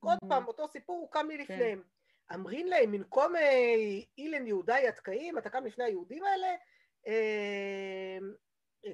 עוד 0.00 0.18
Mhm. 0.24 0.28
פעם, 0.28 0.46
אותו 0.46 0.68
סיפור, 0.68 0.98
הוא 1.00 1.10
קם 1.10 1.26
מלפניהם. 1.28 1.82
אמרין 2.34 2.68
להם, 2.68 2.90
מנקום 2.90 3.36
אה, 3.36 3.74
אילן 4.18 4.46
יהודי 4.46 4.88
התקאים, 4.88 5.38
אתה 5.38 5.50
קם 5.50 5.64
לפני 5.66 5.84
היהודים 5.84 6.24
האלה? 6.24 6.54
אה, 7.06 8.18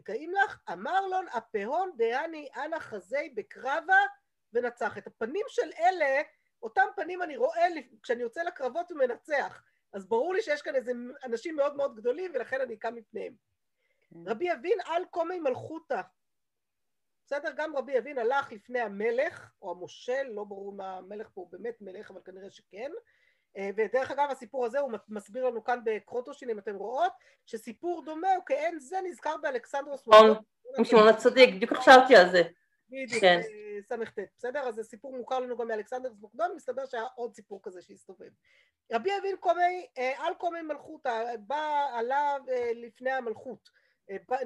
קאים 0.05 0.33
לך? 0.33 0.59
אמר 0.73 1.07
לון, 1.07 1.27
הפהון 1.33 1.91
דהני 1.97 2.49
אנא 2.57 2.79
חזי 2.79 3.33
בקרבה 3.35 3.99
ונצח. 4.53 4.99
את 4.99 5.07
הפנים 5.07 5.47
של 5.49 5.71
אלה, 5.79 6.23
אותם 6.63 6.87
פנים 6.97 7.23
אני 7.23 7.37
רואה 7.37 7.67
כשאני 8.03 8.23
יוצא 8.23 8.43
לקרבות 8.43 8.93
ומנצח. 8.93 9.63
אז 9.93 10.09
ברור 10.09 10.35
לי 10.35 10.43
שיש 10.43 10.63
כאן 10.63 10.75
איזה 10.75 10.93
אנשים 11.25 11.57
מאוד 11.57 11.77
מאוד 11.77 11.97
גדולים, 11.97 12.31
ולכן 12.35 12.61
אני 12.61 12.77
קם 12.77 12.95
מפניהם. 12.95 13.35
כן. 14.11 14.17
רבי 14.27 14.53
אבין 14.53 14.79
על 14.85 15.05
קומי 15.11 15.41
מלכותא. 15.41 16.01
בסדר? 17.27 17.53
גם 17.57 17.77
רבי 17.77 17.99
אבין 17.99 18.19
הלך 18.19 18.53
לפני 18.53 18.81
המלך, 18.81 19.53
או 19.63 19.71
המושל, 19.71 20.23
לא 20.23 20.45
ברור 20.45 20.73
מה 20.73 20.97
המלך 20.97 21.29
פה 21.35 21.41
הוא 21.41 21.53
באמת 21.53 21.75
מלך, 21.81 22.11
אבל 22.11 22.21
כנראה 22.25 22.51
שכן. 22.51 22.91
אה, 23.57 23.71
ודרך 23.77 24.11
אגב, 24.11 24.29
הסיפור 24.31 24.67
הזה 24.67 24.79
הוא 24.79 24.93
מסביר 25.09 25.47
לנו 25.47 25.65
כאן 25.65 25.81
בקרוטושין, 25.85 26.51
אם 26.51 26.59
אתם 26.59 26.75
רואות, 26.75 27.13
שסיפור 27.47 28.05
דומה 28.05 28.35
הוא 28.35 28.43
כעין 28.47 28.79
זה 28.79 28.97
נזכר 29.05 29.37
באלכסנדרוס. 29.43 30.09
נכון, 30.09 30.29
מוקדון. 30.29 30.45
עם 30.79 30.85
שמעון 30.85 31.09
הצדיק, 31.09 31.55
בדיוק 31.55 31.73
חשבתי 31.73 32.17
על 32.17 32.31
זה. 32.31 32.43
בדיוק, 32.89 33.21
כן. 33.21 33.41
אה, 33.41 33.83
ס"ט, 33.83 34.19
בסדר? 34.39 34.61
אז 34.61 34.75
זה 34.75 34.85
סיפור 34.85 35.17
מוכר 35.17 35.41
לנו 35.41 35.57
גם 35.57 35.69
מאלכסנדרוס 35.69 36.19
מוקדון, 36.21 36.53
מסתבר 36.57 36.87
שהיה 36.87 37.05
עוד 37.15 37.35
סיפור 37.35 37.61
כזה 37.63 37.83
שהסתובב. 37.83 38.31
רבי 38.93 39.11
אבין 39.21 39.37
קומי, 39.37 39.87
אה, 39.99 40.13
על 40.27 40.35
קומי 40.35 40.63
מלכותא, 40.63 41.25
בא 41.39 41.87
עליו 41.93 42.41
לפני 42.75 43.11
המלכות, 43.11 43.69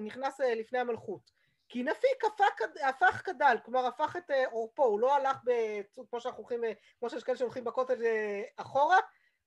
נכנס 0.00 0.40
לפני 0.40 0.78
המלכות. 0.78 1.38
כי 1.68 1.82
נפיק 1.82 2.25
הפך, 2.25 2.60
הפך 2.82 3.22
כדל, 3.25 3.56
כלומר 3.64 3.87
הפך 3.87 4.16
את 4.16 4.30
אה, 4.30 4.46
עורפו, 4.46 4.84
הוא 4.84 5.00
לא 5.00 5.14
הלך, 5.14 5.37
בצורה, 5.44 6.06
כמו 6.10 6.20
שאנחנו 6.20 6.38
הולכים, 6.38 6.64
אה, 6.64 6.72
כמו 6.98 7.10
שיש 7.10 7.25
כאלה 7.25 7.37
שהולכים 7.38 7.64
בכותל 7.64 8.04
אה, 8.04 8.42
אחורה, 8.56 8.98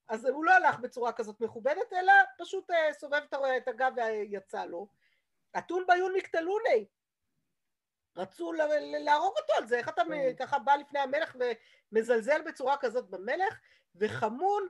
אז 0.08 0.26
הוא 0.26 0.46
לא 0.46 0.52
הלך 0.52 0.80
בצורה 0.80 1.14
כזאת 1.14 1.42
מכובדת, 1.42 1.94
אלא 1.94 2.14
פשוט 2.38 2.72
סובב 2.92 3.22
את 3.58 3.68
הגב 3.68 3.92
ויצא 3.96 4.66
לו. 4.66 4.88
אתון 5.58 5.84
בעיין 5.88 6.14
מקטלוניה, 6.16 6.86
רצו 8.18 8.54
להרוג 9.00 9.34
אותו 9.38 9.54
על 9.58 9.68
זה, 9.68 9.78
איך 9.78 9.90
אתה 9.90 10.02
כן. 10.08 10.36
ככה 10.36 10.60
בא 10.60 10.76
לפני 10.76 11.00
המלך 11.00 11.36
ומזלזל 11.92 12.42
בצורה 12.42 12.78
כזאת 12.78 13.10
במלך, 13.10 13.60
וחמון 13.96 14.68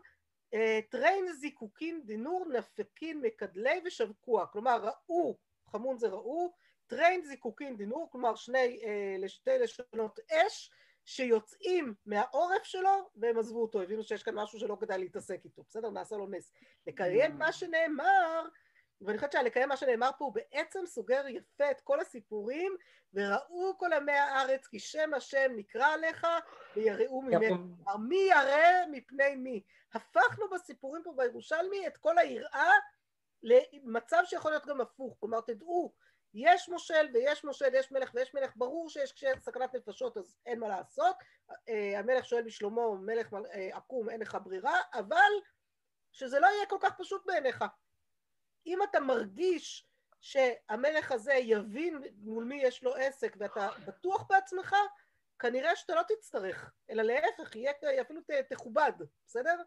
תרין 0.89 1.31
זיקוקין 1.31 2.01
דינור 2.05 2.45
נפקין 2.49 3.21
מקדליה 3.21 3.81
ושבקוניה, 3.85 4.47
כלומר 4.47 4.89
ראו, 4.89 5.37
חמון 5.67 5.97
זה 5.97 6.07
ראו, 6.07 6.53
תרין 6.91 7.25
זיקוקין 7.25 7.77
דינור, 7.77 8.09
כלומר 8.11 8.35
שני, 8.35 8.79
אה, 8.83 9.15
לשתי 9.19 9.57
לשונות 9.59 10.19
אש, 10.31 10.71
שיוצאים 11.05 11.93
מהעורף 12.05 12.63
שלו 12.63 13.09
והם 13.15 13.37
עזבו 13.37 13.61
אותו, 13.61 13.81
הבינו 13.81 14.03
שיש 14.03 14.23
כאן 14.23 14.35
משהו 14.35 14.59
שלא 14.59 14.77
כדאי 14.79 14.97
להתעסק 14.97 15.39
איתו, 15.45 15.63
בסדר? 15.67 15.89
נעשה 15.89 16.15
לו 16.15 16.27
נס. 16.27 16.51
לקיים 16.87 17.37
מה 17.37 17.51
שנאמר, 17.51 18.47
ואני 19.01 19.17
חושבת 19.17 19.31
שהלקיים 19.31 19.69
מה 19.69 19.77
שנאמר 19.77 20.09
פה 20.17 20.25
הוא 20.25 20.33
בעצם 20.33 20.79
סוגר 20.85 21.27
יפה 21.27 21.71
את 21.71 21.81
כל 21.81 21.99
הסיפורים 21.99 22.75
וראו 23.13 23.77
כל 23.77 23.93
עמי 23.93 24.11
הארץ 24.11 24.67
כי 24.67 24.79
שם 24.79 25.13
השם 25.13 25.51
נקרא 25.55 25.87
עליך 25.87 26.27
ויראו. 26.75 27.21
כלומר, 27.21 27.97
מי 27.97 28.29
ירא 28.29 28.85
מפני 28.91 29.35
מי? 29.35 29.61
הפכנו 29.93 30.49
בסיפורים 30.49 31.03
פה 31.03 31.13
בירושלמי 31.17 31.87
את 31.87 31.97
כל 31.97 32.17
היראה 32.17 32.71
למצב 33.43 34.21
שיכול 34.25 34.51
להיות 34.51 34.65
גם 34.65 34.81
הפוך. 34.81 35.17
כלומר, 35.19 35.41
תדעו, 35.41 35.93
יש 36.33 36.69
מושל 36.69 37.09
ויש 37.13 37.45
מושל, 37.45 37.73
יש 37.73 37.91
מלך 37.91 38.11
ויש 38.13 38.33
מלך, 38.33 38.51
ברור 38.55 38.89
שיש 38.89 39.23
סכנת 39.39 39.75
נפשות 39.75 40.17
אז 40.17 40.37
אין 40.45 40.59
מה 40.59 40.67
לעשות. 40.67 41.15
אה, 41.69 41.99
המלך 41.99 42.25
שואל 42.25 42.43
בשלמה, 42.43 42.81
מלך 43.01 43.31
מל- 43.31 43.45
אה, 43.53 43.77
עקום, 43.77 44.09
אין 44.09 44.21
לך 44.21 44.37
ברירה, 44.43 44.79
אבל 44.93 45.31
שזה 46.11 46.39
לא 46.39 46.47
יהיה 46.47 46.65
כל 46.65 46.77
כך 46.81 46.97
פשוט 46.97 47.25
בעיניך. 47.25 47.63
אם 48.65 48.83
אתה 48.83 48.99
מרגיש 48.99 49.87
שהמלך 50.21 51.11
הזה 51.11 51.33
יבין 51.33 52.01
מול 52.17 52.43
מי 52.43 52.61
יש 52.63 52.83
לו 52.83 52.95
עסק 52.95 53.35
ואתה 53.39 53.69
בטוח 53.87 54.27
בעצמך, 54.29 54.75
כנראה 55.39 55.75
שאתה 55.75 55.95
לא 55.95 56.01
תצטרך, 56.07 56.71
אלא 56.89 57.03
להפך, 57.03 57.55
יהיה 57.55 57.71
אפילו 58.01 58.21
תכובד, 58.49 58.91
בסדר? 59.25 59.61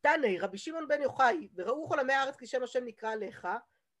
תנא, 0.00 0.28
רבי 0.40 0.58
שמעון 0.58 0.88
בן 0.88 1.02
יוחאי, 1.02 1.48
וראו 1.54 1.88
כל 1.88 2.00
עמי 2.00 2.12
הארץ 2.12 2.36
כי 2.36 2.46
שם 2.46 2.62
השם 2.62 2.84
נקרא 2.84 3.14
לך, 3.14 3.48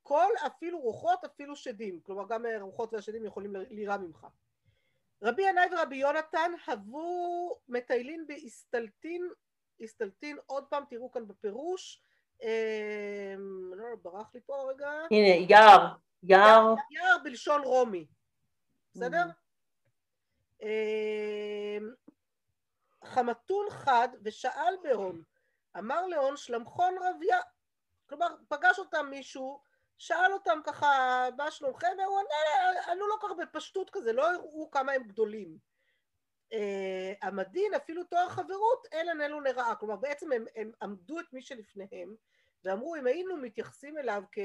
כל 0.02 0.30
אפילו 0.46 0.80
רוחות 0.80 1.24
אפילו 1.24 1.56
שדים, 1.56 2.00
כלומר 2.00 2.28
גם 2.28 2.46
הרוחות 2.46 2.92
והשדים 2.92 3.24
יכולים 3.24 3.56
ל- 3.56 3.66
לירא 3.70 3.96
ממך. 3.96 4.26
רבי 5.22 5.42
ינאי 5.42 5.66
ורבי 5.72 5.96
יונתן 5.96 6.52
הבו 6.66 7.58
מטיילין 7.68 8.26
באיסטלטין, 8.26 9.30
איסטלטין, 9.80 10.38
עוד 10.46 10.64
פעם 10.64 10.84
תראו 10.90 11.12
כאן 11.12 11.28
בפירוש, 11.28 12.02
אה, 12.42 13.34
לא, 13.76 13.86
ברח 14.02 14.34
לי 14.34 14.40
פה 14.46 14.70
רגע, 14.70 14.90
הנה, 15.10 15.46
יער, 15.48 15.94
יער, 16.22 16.74
יער 16.90 17.16
בלשון 17.24 17.62
רומי, 17.62 18.06
בסדר? 18.94 19.24
אה, 20.62 21.78
חמתון 23.04 23.66
חד 23.70 24.08
ושאל 24.22 24.74
בהון, 24.82 25.22
אמר 25.78 26.06
להון 26.06 26.36
שלמכון 26.36 26.94
רביה, 27.00 27.38
כלומר 28.08 28.26
פגש 28.48 28.78
אותם 28.78 29.06
מישהו, 29.10 29.60
שאל 30.02 30.32
אותם 30.32 30.58
ככה 30.64 31.28
מה 31.36 31.50
שלומכם, 31.50 31.86
והוא 31.98 32.18
ענה, 32.18 32.92
ענו 32.92 33.06
לו 33.06 33.20
ככה 33.20 33.34
בפשטות 33.34 33.90
כזה, 33.90 34.12
לא 34.12 34.30
הראו 34.30 34.70
כמה 34.70 34.92
הם 34.92 35.02
גדולים. 35.02 35.58
אה, 36.52 37.12
המדין 37.22 37.74
אפילו 37.74 38.04
תואר 38.04 38.28
חברות, 38.28 38.86
אלן 38.94 39.20
אלו 39.20 39.40
לרעה, 39.40 39.74
כלומר 39.74 39.96
בעצם 39.96 40.32
הם, 40.32 40.44
הם 40.56 40.72
עמדו 40.82 41.20
את 41.20 41.32
מי 41.32 41.42
שלפניהם 41.42 42.14
ואמרו 42.64 42.96
אם 42.96 43.06
היינו 43.06 43.36
מתייחסים 43.36 43.98
אליו 43.98 44.22
כ... 44.32 44.38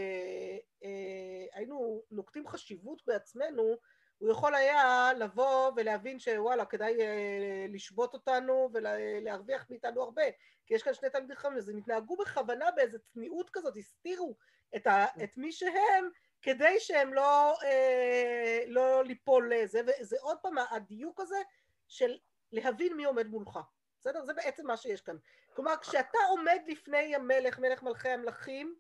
אה, 0.84 1.46
היינו 1.54 2.04
נוקטים 2.12 2.48
חשיבות 2.48 3.02
בעצמנו, 3.08 3.78
הוא 4.18 4.32
יכול 4.32 4.56
היה 4.56 5.12
לבוא 5.18 5.72
ולהבין 5.76 6.20
שוואלה 6.20 6.66
כדאי 6.66 7.02
אה, 7.02 7.66
לשבות 7.70 8.14
אותנו 8.14 8.70
ולהרוויח 8.74 9.66
מאיתנו 9.70 10.04
הרבה. 10.04 10.24
כי 10.66 10.74
יש 10.74 10.84
כאן 10.84 10.94
שני 10.94 11.10
תלמידי 11.10 11.36
חכמים 11.36 11.58
אז 11.58 11.70
הם 11.70 11.78
התנהגו 11.78 12.18
בכוונה 12.18 12.72
באיזו 12.72 12.98
צניעות 13.00 13.50
כזאת, 13.50 13.78
הסתירו 13.78 14.36
את, 14.76 14.88
ה, 14.88 15.06
את 15.24 15.38
מי 15.38 15.52
שהם 15.52 16.10
כדי 16.42 16.80
שהם 16.80 17.14
לא, 17.14 17.58
אה, 17.64 18.64
לא 18.68 19.04
ליפול 19.04 19.54
לזה. 19.56 19.82
וזה 19.88 20.18
עוד 20.22 20.38
פעם 20.42 20.56
הדיוק 20.70 21.20
הזה 21.20 21.42
של 21.88 22.18
להבין 22.52 22.98
מי 22.98 23.06
עומד 23.06 23.28
מולך. 23.28 23.60
בסדר? 24.00 24.26
זה 24.26 24.34
בעצם 24.34 24.68
מה 24.68 24.78
שיש 24.78 25.02
כאן. 25.02 25.16
כלומר 25.54 25.78
כשאתה 25.82 26.18
עומד 26.30 26.60
לפני 26.68 27.16
המלך, 27.16 27.60
מלך 27.60 27.84
מלכי 27.84 28.10
המלכים 28.10 28.76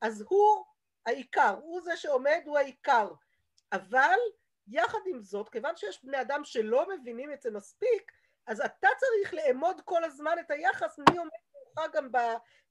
אז 0.00 0.24
הוא 0.28 0.64
העיקר, 1.06 1.56
הוא 1.62 1.80
זה 1.80 1.96
שעומד, 1.96 2.42
הוא 2.44 2.58
העיקר. 2.58 3.08
אבל 3.72 4.18
יחד 4.70 4.98
עם 5.06 5.22
זאת, 5.22 5.48
כיוון 5.48 5.76
שיש 5.76 6.04
בני 6.04 6.20
אדם 6.20 6.40
שלא 6.44 6.86
מבינים 6.88 7.32
את 7.32 7.42
זה 7.42 7.50
מספיק, 7.50 8.12
אז 8.46 8.60
אתה 8.60 8.88
צריך 8.98 9.34
לאמוד 9.34 9.80
כל 9.84 10.04
הזמן 10.04 10.36
את 10.40 10.50
היחס 10.50 10.98
מי 10.98 11.18
עומד 11.18 11.30
מולך 11.76 11.92
גם 11.92 12.08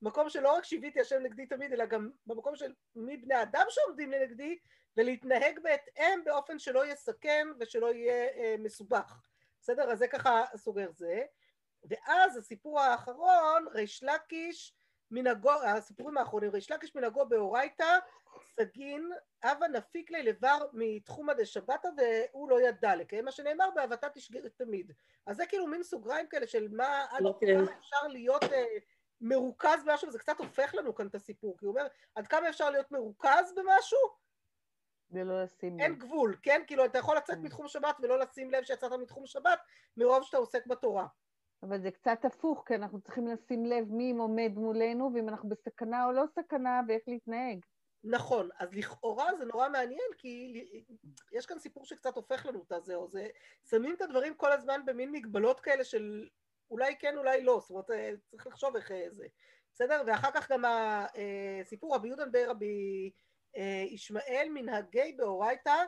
במקום 0.02 0.30
שלא 0.30 0.56
רק 0.56 0.64
שיוויתי 0.64 1.02
השם 1.02 1.24
נגדי 1.24 1.46
תמיד, 1.46 1.74
אלא 1.74 1.86
גם 1.86 2.10
במקום 2.26 2.56
של 2.56 2.74
מי 2.96 3.18
בני 3.18 3.42
אדם 3.42 3.66
שעומדים 3.70 4.12
לנגדי, 4.12 4.58
ולהתנהג 4.98 5.60
בהתאם 5.64 6.24
באופן 6.26 6.60
שלא 6.60 6.86
יסכן 6.86 7.48
ושלא 7.60 7.94
יהיה 7.94 8.28
אה, 8.28 8.56
מסובך. 8.60 9.22
בסדר? 9.62 9.92
אז 9.92 10.00
זה 10.00 10.08
ככה 10.08 10.44
סוגר 10.56 10.92
זה. 10.92 11.22
ואז 11.84 12.38
הסיפור 12.38 12.80
האחרון, 12.80 13.68
ריש 13.74 14.04
לקיש 14.04 14.74
מנהגו, 15.12 15.52
הסיפורים 15.52 16.18
האחרונים, 16.18 16.52
ריש 16.52 16.72
לקיש 16.72 16.96
מנהגו 16.96 17.26
באורייתא, 17.26 18.00
סגין, 18.62 19.10
הווה 19.44 19.68
נפיק 19.68 20.12
לי 20.12 20.24
לבר 20.24 20.58
מתחומא 20.74 21.34
דשבתא 21.34 21.88
והוא 21.98 22.50
לא 22.50 22.62
ידע, 22.62 22.96
לקיים 22.96 23.26
מה 23.26 23.32
שנאמר 23.32 23.70
באהבתה 23.76 24.10
תשגר 24.10 24.48
תמיד. 24.58 24.92
אז 25.26 25.38
זה 25.38 25.46
כאילו 25.46 25.68
מין 25.68 25.84
סוגריים 25.84 26.28
כאלה 26.28 26.48
של 26.48 26.68
מה, 26.72 27.06
עד 27.10 27.26
אוקיי. 27.26 27.56
כמה 27.56 27.78
אפשר 27.80 28.08
להיות 28.08 28.44
אה, 28.44 28.66
מרוכז 29.22 29.84
במשהו, 29.86 30.08
וזה 30.08 30.20
קצת 30.20 30.40
הופך 30.40 30.76
לנו 30.76 30.96
כאן 30.96 31.08
את 31.08 31.16
הסיפור, 31.16 31.58
כי 31.58 31.66
הוא 31.66 31.72
אומר, 31.72 31.88
עד 32.16 32.28
כמה 32.28 32.50
אפשר 32.50 32.70
להיות 32.70 32.92
מרוכז 32.92 33.54
במשהו? 33.56 34.00
ולא 35.12 35.44
לשים 35.44 35.80
אין 35.80 35.92
לב. 35.92 35.98
גבול, 35.98 36.36
כן? 36.44 36.62
כאילו 36.68 36.86
אתה 36.86 36.98
יכול 36.98 37.18
לצאת 37.18 37.36
כן. 37.36 37.42
מתחום 37.42 37.68
שבת 37.68 37.96
ולא 38.00 38.20
לשים 38.20 38.52
לב 38.52 38.64
שיצאת 38.64 38.92
מתחום 38.92 39.26
שבת, 39.26 39.60
מרוב 39.98 40.24
שאתה 40.24 40.38
עוסק 40.38 40.68
בתורה. 40.68 41.08
אבל 41.64 41.82
זה 41.82 41.92
קצת 41.92 42.26
הפוך, 42.26 42.64
כי 42.68 42.76
אנחנו 42.76 43.02
צריכים 43.02 43.28
לשים 43.28 43.66
לב 43.66 43.92
מי 43.92 44.14
עומד 44.20 44.52
מולנו, 44.56 45.12
ואם 45.14 45.30
אנחנו 45.30 45.50
בסכנה 45.50 46.06
או 46.06 46.12
לא 46.12 46.24
סכנה, 46.36 46.82
ואיך 46.88 47.04
להתנהג. 47.08 47.60
נכון, 48.04 48.50
אז 48.60 48.74
לכאורה 48.74 49.36
זה 49.38 49.46
נורא 49.46 49.70
מעניין, 49.70 50.10
כי 50.18 50.66
יש 51.32 51.46
כאן 51.46 51.60
סיפור 51.60 51.86
שקצת 51.86 52.16
הופך 52.16 52.46
לנו 52.46 52.64
את 52.68 52.72
הזה, 52.72 52.96
או 52.96 53.08
זה, 53.08 53.28
שמים 53.70 53.96
את 53.96 54.02
הדברים 54.02 54.36
כל 54.36 54.52
הזמן 54.52 54.86
במין 54.86 55.12
מגבלות 55.12 55.60
כאלה 55.60 55.84
של 55.84 56.30
אולי 56.72 56.96
כן, 57.00 57.18
אולי 57.18 57.44
לא, 57.44 57.60
זאת 57.60 57.70
אומרת, 57.70 57.92
אה, 57.92 58.12
צריך 58.32 58.48
לחשוב 58.48 58.76
איך 58.76 58.92
אה, 58.92 59.06
זה, 59.10 59.28
בסדר? 59.74 60.04
ואחר 60.08 60.32
כך 60.32 60.52
גם 60.52 60.64
הסיפור 60.66 61.98
בי 62.32 62.46
רבי 62.46 63.12
אה, 63.58 63.84
ישמעאל 63.90 64.48
מנהגי 64.54 65.14
באורייתא, 65.18 65.84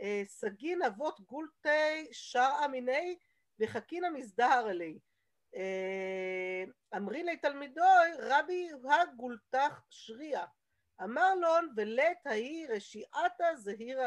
אה, 0.00 0.22
סגין 0.26 0.82
אבות 0.82 1.20
גולטי 1.20 2.08
שרעה 2.12 2.68
מיני 2.68 3.18
וחכינא 3.60 4.08
מזדהר 4.10 4.70
אלי. 4.70 4.98
אה, 5.56 6.64
אמרי 6.96 7.22
לי 7.22 7.36
תלמידוי 7.36 8.12
רבי 8.18 8.68
הגולתך 8.84 9.80
שריה 9.90 10.44
אמר 11.02 11.34
לון 11.34 11.72
ולית 11.76 12.26
ההיא 12.26 12.68
רשיעתה 12.68 13.44
זהירה 13.56 14.06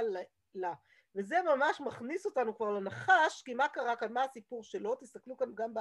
לה. 0.55 0.73
וזה 1.15 1.35
ממש 1.41 1.81
מכניס 1.81 2.25
אותנו 2.25 2.55
כבר 2.55 2.71
לנחש, 2.71 3.41
כי 3.45 3.53
מה 3.53 3.67
קרה 3.67 3.95
כאן, 3.95 4.13
מה 4.13 4.23
הסיפור 4.23 4.63
שלו, 4.63 4.95
תסתכלו 4.95 5.37
כאן 5.37 5.49
גם 5.55 5.73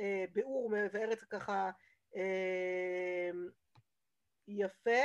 בביאור 0.00 0.70
מבארת 0.70 1.20
ככה 1.30 1.70
אה, 2.16 3.30
יפה, 4.48 5.04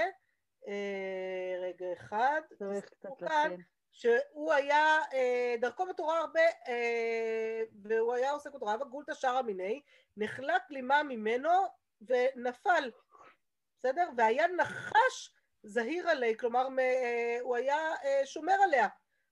אה, 0.67 1.55
רגע 1.61 1.85
אחד, 1.93 2.41
תסתכלו 2.49 3.17
כאן. 3.17 3.55
שהוא 3.91 4.53
היה 4.53 4.99
אה, 5.13 5.55
דרכו 5.61 5.85
בתורה 5.85 6.19
הרבה, 6.19 6.41
אה, 6.67 7.61
והוא 7.83 8.13
היה 8.13 8.31
עוסק 8.31 8.53
בתורה, 8.53 8.75
וגולתא 8.81 9.13
שרה 9.13 9.41
מיני, 9.41 9.81
נחלק 10.17 10.61
גלימה 10.69 11.03
ממנו 11.03 11.49
ונפל, 12.01 12.91
בסדר? 13.79 14.09
והיה 14.17 14.47
נחש 14.47 15.35
זהיר 15.63 16.09
עליה, 16.09 16.37
כלומר 16.37 16.67
אה, 16.79 17.37
הוא 17.41 17.55
היה 17.55 17.77
אה, 18.03 18.25
שומר 18.25 18.53
עליה, 18.63 18.87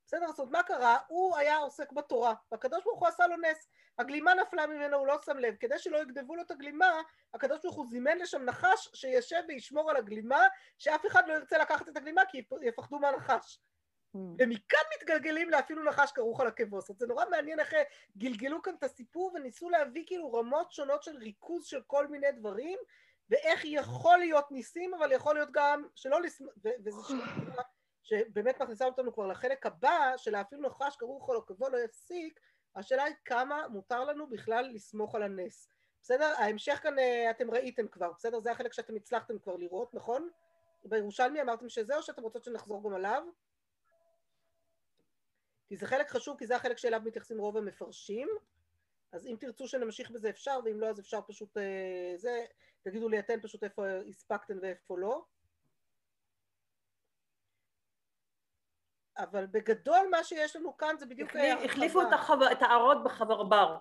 בסדר? 0.06 0.28
זאת 0.28 0.40
אומרת, 0.40 0.52
מה 0.52 0.64
קרה? 0.64 0.98
הוא 1.08 1.38
היה 1.38 1.58
עוסק 1.58 1.92
בתורה, 1.92 2.34
והקדוש 2.52 2.84
ברוך 2.84 3.00
הוא 3.00 3.08
עשה 3.08 3.28
לו 3.28 3.36
נס. 3.38 3.68
הגלימה 4.00 4.34
נפלה 4.34 4.68
ממנו, 4.68 4.98
הוא 4.98 5.08
לא 5.08 5.18
שם 5.26 5.38
לב. 5.38 5.56
כדי 5.60 5.80
שלא 5.80 5.98
יגנבו 5.98 6.36
לו 6.36 6.42
את 6.42 6.52
הגלימה, 6.52 7.02
הקדוש 7.34 7.62
ברוך 7.64 7.76
הוא 7.76 7.86
זימן 7.90 8.18
לשם 8.18 8.44
נחש 8.46 8.90
שישב 8.94 9.42
וישמור 9.48 9.90
על 9.90 9.96
הגלימה, 9.96 10.48
שאף 10.78 11.06
אחד 11.06 11.28
לא 11.28 11.34
ירצה 11.34 11.58
לקחת 11.58 11.90
את 11.90 11.98
הגלימה 11.98 12.22
כי 12.30 12.38
יפ- 12.38 12.64
יפחדו 12.64 13.00
מהנחש. 13.00 13.60
Mm. 14.16 14.20
ומכאן 14.40 14.80
מתגלגלים 14.98 15.50
לאפילו 15.50 15.84
נחש 15.84 16.12
כרוך 16.12 16.40
על. 16.40 16.90
אז 16.90 16.98
זה 16.98 17.08
נורא 17.08 17.26
מעניין 17.30 17.60
איך 17.60 17.74
גלגלו 18.18 18.62
כאן 18.62 18.74
את 18.76 18.84
הסיפור 18.84 19.32
וניסו 19.34 19.70
להביא 19.70 20.04
כאילו 20.08 20.34
רמות 20.34 20.72
שונות 20.72 21.04
של 21.04 21.18
ריכוז 21.18 21.66
של 21.66 21.82
כל 21.88 22.08
מיני 22.08 22.32
דברים, 22.32 22.78
ואיך 23.30 23.66
יכול 23.66 24.18
להיות 24.18 24.52
ניסים, 24.52 24.94
אבל 24.94 25.12
יכול 25.12 25.36
להיות 25.36 25.50
גם 25.52 25.88
שלא 25.96 26.22
לסמוך, 26.22 26.54
וזו 26.86 27.04
שאלה 27.08 27.64
שבאמת 28.04 28.62
מכניסה 28.62 28.86
אותנו 28.86 29.14
כבר 29.14 29.28
לחלק 29.28 29.66
הבא, 29.66 30.14
של 30.18 30.36
אפילו 30.36 30.62
נחש 30.62 30.96
כרוך 30.96 31.30
על 31.30 31.38
עקבו 31.38 31.70
לא 31.70 31.78
יפסיק, 31.78 32.40
השאלה 32.76 33.04
היא 33.04 33.16
כמה 33.26 33.68
מותר 33.68 34.04
לנו 34.04 34.30
בכלל 34.30 34.70
לסמוך 34.74 35.16
על 35.16 35.24
הנס. 35.24 35.70
בסדר? 36.02 36.34
ההמשך 36.38 36.80
כאן 36.84 37.00
אה, 37.00 37.32
אתם 37.32 37.52
ראיתם 37.52 37.88
כבר, 37.88 38.12
בסדר? 38.14 38.40
זה 38.40 38.52
החלק 38.52 38.74
שאתם 38.74 38.96
הצלחתם 38.96 39.40
כבר 39.40 39.56
לראות, 39.56 39.94
נכון? 39.94 40.30
בירושלמי 40.86 41.42
אמרתם 41.42 41.70
שזה, 41.70 41.98
או 41.98 42.04
שאתם 42.04 42.22
רוצות 42.22 42.44
שנחזור 42.44 42.84
גם 42.84 42.94
עליו? 42.94 43.24
כי 45.68 45.78
זה 45.78 45.88
חלק 45.88 46.10
חשוב, 46.10 46.38
כי 46.38 46.48
זה 46.48 46.56
החלק 46.56 46.78
שאליו 46.78 47.02
מתייחסים 47.06 47.38
רוב 47.40 47.58
המפרשים. 47.58 48.30
אז 49.12 49.26
אם 49.28 49.36
תרצו 49.40 49.68
שנמשיך 49.68 50.12
בזה 50.12 50.30
אפשר, 50.30 50.60
ואם 50.66 50.80
לא 50.80 50.88
אז 50.88 51.00
אפשר 51.00 51.20
פשוט 51.28 51.58
אה, 51.58 52.14
זה, 52.16 52.46
תגידו 52.90 53.10
לי 53.10 53.20
אתן 53.20 53.42
פשוט 53.42 53.64
איפה 53.64 53.84
הספקתם 54.10 54.54
ואיפה 54.62 54.98
לא. 55.00 55.26
אבל 59.18 59.46
בגדול 59.46 60.08
מה 60.12 60.24
שיש 60.24 60.56
לנו 60.56 60.78
כאן 60.78 60.96
זה 61.00 61.06
בדיוק 61.06 61.36
הרחבה. 61.36 61.66
החליפו 61.66 62.02
את 62.02 62.14
החבר- 62.14 62.52
את 62.52 62.62
הערות 62.62 63.04
בחברבר. 63.04 63.78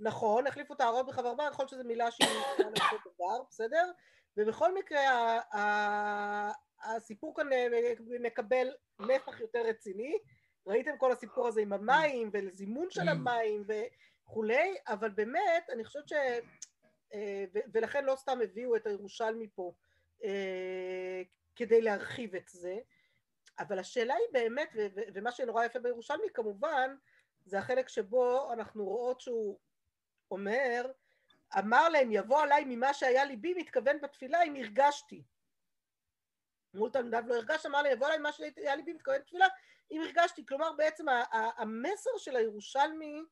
נכון, 0.00 0.46
החליפו 0.46 0.74
את 0.74 0.80
הערות 0.80 1.06
בחבר 1.06 1.34
בר, 1.34 1.48
יכול 1.50 1.62
להיות 1.62 1.70
שזו 1.70 1.84
מילה 1.84 2.10
שהיא 2.10 2.28
דבר, 3.06 3.42
בסדר? 3.50 3.92
ובכל 4.36 4.74
מקרה 4.74 5.00
הסיפור 6.82 7.34
כאן 7.36 7.52
אה, 7.52 7.66
מקבל 8.20 8.74
נפח 8.98 9.40
יותר 9.40 9.62
רציני. 9.62 10.18
ראיתם 10.66 10.98
כל 10.98 11.12
הסיפור 11.12 11.48
הזה 11.48 11.60
עם 11.60 11.72
המים 11.72 12.30
ולזימון 12.32 12.90
של 12.90 13.08
המים 13.08 13.64
וכולי, 13.68 14.76
אבל 14.88 15.10
באמת, 15.10 15.70
אני 15.70 15.84
חושבת 15.84 16.08
ש... 16.08 16.12
אה, 17.14 17.44
ולכן 17.72 18.04
לא 18.04 18.16
סתם 18.16 18.38
הביאו 18.42 18.76
את 18.76 18.86
הירושלמי 18.86 19.48
פה 19.54 19.72
אה, 20.24 21.22
כדי 21.56 21.80
להרחיב 21.80 22.34
את 22.34 22.48
זה, 22.48 22.78
אבל 23.58 23.78
השאלה 23.78 24.14
היא 24.14 24.26
באמת, 24.32 24.68
ומה 25.14 25.32
שנורא 25.32 25.64
יפה 25.64 25.78
בירושלמי 25.78 26.26
כמובן, 26.34 26.96
זה 27.44 27.58
החלק 27.58 27.88
שבו 27.88 28.52
אנחנו 28.52 28.84
רואות 28.84 29.20
שהוא 29.20 29.58
אומר, 30.30 30.92
אמר 31.58 31.88
להם 31.88 32.12
יבוא 32.12 32.42
עליי 32.42 32.64
ממה 32.66 32.94
שהיה 32.94 33.24
ליבי, 33.24 33.54
מתכוון 33.54 34.00
בתפילה 34.00 34.42
אם 34.42 34.54
הרגשתי. 34.56 35.22
מול 36.74 36.90
תלמידיו 36.90 37.22
לא 37.26 37.34
הרגש, 37.34 37.66
אמר 37.66 37.82
לי 37.82 37.88
יבוא 37.88 38.06
עליי 38.06 38.18
ממה 38.18 38.32
שהיה 38.32 38.76
ליבי, 38.76 38.92
מתכוון 38.92 39.20
בתפילה 39.20 39.46
אם 39.90 40.02
הרגשתי. 40.02 40.46
כלומר 40.46 40.72
בעצם 40.72 41.04
המסר 41.32 42.10
של 42.18 42.36
הירושלמי 42.36 43.22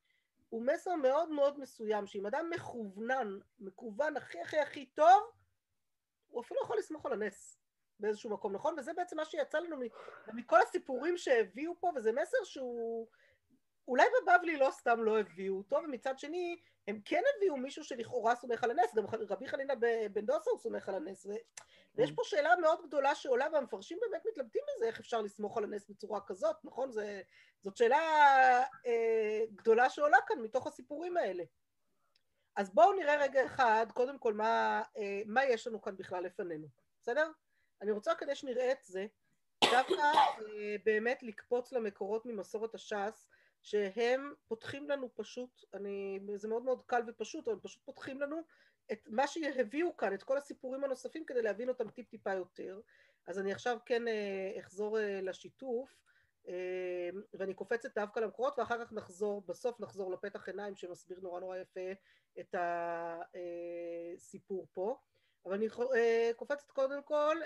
הוא 0.53 0.61
מסר 0.65 0.95
מאוד 0.95 1.29
מאוד 1.29 1.59
מסוים, 1.59 2.07
שאם 2.07 2.25
אדם 2.25 2.49
מכוונן, 2.49 3.39
מקוון 3.59 4.17
הכי 4.17 4.41
הכי 4.41 4.59
הכי 4.59 4.85
טוב, 4.85 5.23
הוא 6.27 6.41
אפילו 6.41 6.61
יכול 6.63 6.77
לסמוך 6.77 7.05
על 7.05 7.13
הנס 7.13 7.59
באיזשהו 7.99 8.29
מקום, 8.29 8.55
נכון? 8.55 8.75
וזה 8.79 8.93
בעצם 8.93 9.17
מה 9.17 9.25
שיצא 9.25 9.59
לנו 9.59 9.77
מכל 10.33 10.61
הסיפורים 10.61 11.17
שהביאו 11.17 11.79
פה, 11.79 11.91
וזה 11.95 12.11
מסר 12.11 12.37
שהוא... 12.43 13.07
אולי 13.87 14.03
בבבלי 14.21 14.57
לא 14.57 14.69
סתם 14.71 15.03
לא 15.03 15.19
הביאו 15.19 15.57
אותו, 15.57 15.75
ומצד 15.75 16.19
שני, 16.19 16.61
הם 16.87 16.99
כן 17.05 17.21
הביאו 17.35 17.57
מישהו 17.57 17.83
שלכאורה 17.83 18.35
סומך 18.35 18.63
על 18.63 18.71
הנס, 18.71 18.95
גם 18.95 19.03
רבי 19.29 19.47
חנינא 19.47 19.73
בן 20.11 20.25
דוסה 20.25 20.51
הוא 20.51 20.59
סומך 20.59 20.89
על 20.89 20.95
הנס, 20.95 21.25
ו... 21.25 21.29
ויש 21.95 22.11
פה 22.11 22.21
שאלה 22.25 22.55
מאוד 22.55 22.87
גדולה 22.87 23.15
שעולה, 23.15 23.47
והמפרשים 23.53 23.97
באמת 24.01 24.21
מתלבטים 24.31 24.61
בזה, 24.67 24.85
איך 24.85 24.99
אפשר 24.99 25.21
לסמוך 25.21 25.57
על 25.57 25.63
הנס 25.63 25.89
בצורה 25.89 26.21
כזאת, 26.21 26.55
נכון? 26.63 26.91
זה, 26.91 27.21
זאת 27.63 27.77
שאלה 27.77 27.99
אה, 28.85 29.41
גדולה 29.55 29.89
שעולה 29.89 30.17
כאן 30.27 30.39
מתוך 30.39 30.67
הסיפורים 30.67 31.17
האלה. 31.17 31.43
אז 32.55 32.73
בואו 32.73 32.93
נראה 32.93 33.15
רגע 33.15 33.45
אחד, 33.45 33.85
קודם 33.93 34.19
כל, 34.19 34.33
מה, 34.33 34.81
אה, 34.97 35.21
מה 35.25 35.45
יש 35.45 35.67
לנו 35.67 35.81
כאן 35.81 35.97
בכלל 35.97 36.23
לפנינו, 36.23 36.67
בסדר? 37.01 37.31
אני 37.81 37.91
רוצה 37.91 38.15
כדי 38.15 38.35
שנראה 38.35 38.71
את 38.71 38.83
זה, 38.83 39.05
דווקא 39.63 39.93
אה, 39.93 40.75
באמת 40.85 41.23
לקפוץ 41.23 41.71
למקורות 41.71 42.25
ממסורת 42.25 42.75
הש"ס, 42.75 43.27
שהם 43.63 44.33
פותחים 44.47 44.89
לנו 44.89 45.09
פשוט, 45.15 45.65
אני, 45.73 46.19
זה 46.35 46.47
מאוד 46.47 46.63
מאוד 46.63 46.81
קל 46.85 47.01
ופשוט, 47.07 47.47
אבל 47.47 47.59
פשוט 47.59 47.81
פותחים 47.85 48.21
לנו 48.21 48.41
את 48.91 49.07
מה 49.07 49.27
שהביאו 49.27 49.97
כאן, 49.97 50.13
את 50.13 50.23
כל 50.23 50.37
הסיפורים 50.37 50.83
הנוספים 50.83 51.25
כדי 51.25 51.41
להבין 51.41 51.69
אותם 51.69 51.89
טיפ 51.89 52.09
טיפה 52.09 52.33
יותר. 52.33 52.81
אז 53.27 53.39
אני 53.39 53.51
עכשיו 53.51 53.77
כן 53.85 54.07
אה, 54.07 54.59
אחזור 54.59 54.99
אה, 54.99 55.21
לשיתוף, 55.21 55.89
אה, 56.47 57.09
ואני 57.33 57.53
קופצת 57.53 57.95
דווקא 57.95 58.19
למקורות, 58.19 58.59
ואחר 58.59 58.85
כך 58.85 58.93
נחזור, 58.93 59.41
בסוף 59.47 59.79
נחזור 59.79 60.11
לפתח 60.11 60.49
עיניים 60.49 60.75
שמסביר 60.75 61.19
נורא 61.21 61.39
נורא 61.39 61.57
יפה 61.57 61.91
את 62.39 62.55
הסיפור 64.17 64.67
פה. 64.73 64.97
אבל 65.45 65.53
אני 65.53 65.67
קופצת 66.35 66.71
קודם 66.71 67.03
כל 67.03 67.37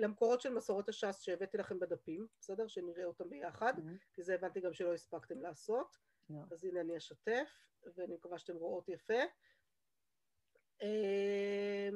למקורות 0.00 0.40
של 0.40 0.54
מסורות 0.54 0.88
הש"ס 0.88 1.20
שהבאתי 1.20 1.56
לכם 1.56 1.78
בדפים, 1.78 2.26
בסדר? 2.40 2.68
שנראה 2.68 3.04
אותם 3.04 3.30
ביחד, 3.30 3.72
כי 4.12 4.22
זה 4.22 4.34
הבנתי 4.34 4.60
גם 4.60 4.72
שלא 4.72 4.94
הספקתם 4.94 5.42
לעשות. 5.42 5.96
לא. 6.30 6.38
אז 6.50 6.64
הנה 6.64 6.80
אני 6.80 6.96
אשתף, 6.96 7.48
ואני 7.96 8.14
מקווה 8.14 8.38
שאתם 8.38 8.56
רואות 8.56 8.88
יפה. 8.88 9.22
אה, 10.82 11.88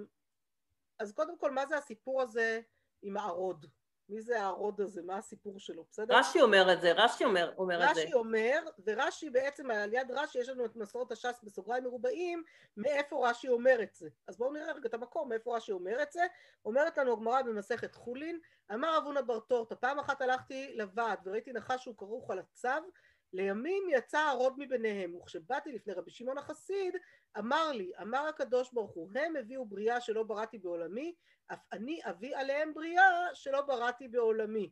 אז 0.98 1.12
קודם 1.12 1.38
כל, 1.38 1.50
מה 1.50 1.66
זה 1.66 1.76
הסיפור 1.76 2.22
הזה 2.22 2.60
עם 3.02 3.16
הערוד? 3.16 3.66
מי 4.08 4.22
זה 4.22 4.40
הערוד 4.40 4.80
הזה? 4.80 5.02
מה 5.02 5.16
הסיפור 5.16 5.60
שלו? 5.60 5.84
בסדר? 5.90 6.18
רש"י 6.18 6.40
אומר 6.40 6.72
את 6.72 6.80
זה, 6.80 6.92
רש"י 6.92 7.24
אומר, 7.24 7.52
אומר 7.58 7.90
את 7.90 7.94
זה. 7.94 8.00
רש"י 8.02 8.14
אומר, 8.14 8.60
ורש"י 8.86 9.30
בעצם, 9.30 9.70
על 9.70 9.92
יד 9.92 10.10
רש"י 10.10 10.38
יש 10.38 10.48
לנו 10.48 10.64
את 10.64 10.76
מסורת 10.76 11.12
הש"ס 11.12 11.40
בסוגריים 11.42 11.84
מרובעים, 11.84 12.42
מאיפה 12.76 13.30
רש"י 13.30 13.48
אומר 13.48 13.82
את 13.82 13.94
זה. 13.94 14.08
אז 14.28 14.38
בואו 14.38 14.52
נראה 14.52 14.72
רגע 14.72 14.88
את 14.88 14.94
המקום, 14.94 15.28
מאיפה 15.28 15.56
רש"י 15.56 15.72
אומר 15.72 16.02
את 16.02 16.12
זה. 16.12 16.22
אומרת 16.64 16.98
לנו 16.98 17.12
הגמרא 17.12 17.42
במסכת 17.42 17.94
חולין, 17.94 18.40
אמר 18.74 18.98
אבונה 18.98 19.22
בר 19.22 19.40
טורטה, 19.40 19.76
פעם 19.76 19.98
אחת 19.98 20.22
הלכתי 20.22 20.76
לוועד 20.76 21.18
וראיתי 21.24 21.52
נחש 21.52 21.82
שהוא 21.82 21.96
כרוך 21.98 22.30
על 22.30 22.38
הצו, 22.38 22.68
לימים 23.32 23.82
יצא 23.90 24.18
הרוד 24.18 24.54
מביניהם, 24.58 25.14
וכשבאתי 25.14 25.72
לפני 25.72 25.92
רבי 25.92 26.10
שמעון 26.10 26.38
החסיד, 26.38 26.94
אמר 27.38 27.72
לי, 27.72 27.92
אמר 28.02 28.26
הקדוש 28.28 28.72
ברוך 28.72 28.92
הוא, 28.92 29.10
הם 29.14 29.36
הביאו 29.36 29.66
בריאה 29.66 30.00
שלא 30.00 30.22
בראתי 30.22 30.58
בעולמי, 30.58 31.14
אף 31.52 31.58
אני 31.72 32.00
אביא 32.02 32.36
עליהם 32.36 32.74
בריאה 32.74 33.34
שלא 33.34 33.60
בראתי 33.60 34.08
בעולמי. 34.08 34.70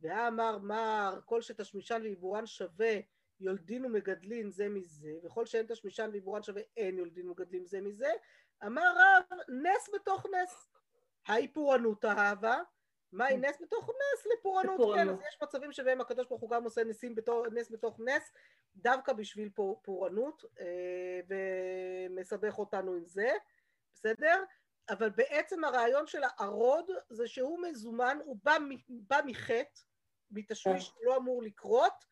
והאמר 0.00 0.58
מר, 0.58 1.20
כל 1.24 1.42
שתשמישן 1.42 2.00
ועיבורן 2.02 2.46
שווה, 2.46 2.94
יולדין 3.40 3.84
ומגדלין 3.84 4.50
זה 4.50 4.68
מזה, 4.68 5.12
וכל 5.24 5.46
שאין 5.46 5.66
תשמישן 5.66 6.08
ועיבורן 6.12 6.42
שווה, 6.42 6.62
אין 6.76 6.98
יולדין 6.98 7.26
ומגדלים 7.26 7.66
זה 7.66 7.80
מזה. 7.80 8.10
אמר 8.66 8.92
רב, 8.96 9.38
נס 9.48 9.90
בתוך 9.94 10.26
נס. 10.26 10.68
היי 11.26 11.48
פורענות 11.48 12.04
אהבה, 12.04 12.58
מהי 13.12 13.36
נס 13.36 13.62
בתוך 13.62 13.88
נס? 13.88 14.26
לפורענות, 14.38 14.80
כן. 14.94 15.08
אז 15.08 15.20
יש 15.28 15.38
מצבים 15.42 15.72
שבהם 15.72 16.00
הקדוש 16.00 16.26
ברוך 16.26 16.40
הוא 16.40 16.50
גם 16.50 16.64
עושה 16.64 16.84
ניסים 16.84 17.14
בתור, 17.14 17.46
נס 17.52 17.70
בתוך 17.70 18.00
נס, 18.00 18.32
דווקא 18.76 19.12
בשביל 19.12 19.50
פור, 19.54 19.80
פורענות, 19.84 20.44
אה, 20.60 21.20
ומסבך 21.28 22.58
אותנו 22.58 22.94
עם 22.94 23.06
זה, 23.06 23.30
בסדר? 23.94 24.44
אבל 24.90 25.10
בעצם 25.10 25.64
הרעיון 25.64 26.06
של 26.06 26.22
הערוד 26.24 26.90
זה 27.10 27.28
שהוא 27.28 27.62
מזומן, 27.62 28.18
הוא 28.24 28.36
בא, 28.42 28.56
בא 28.88 29.20
מחטא, 29.26 29.80
מתשמיש 30.30 30.84
שלא 30.84 31.16
אמור 31.16 31.42
לקרות, 31.42 32.04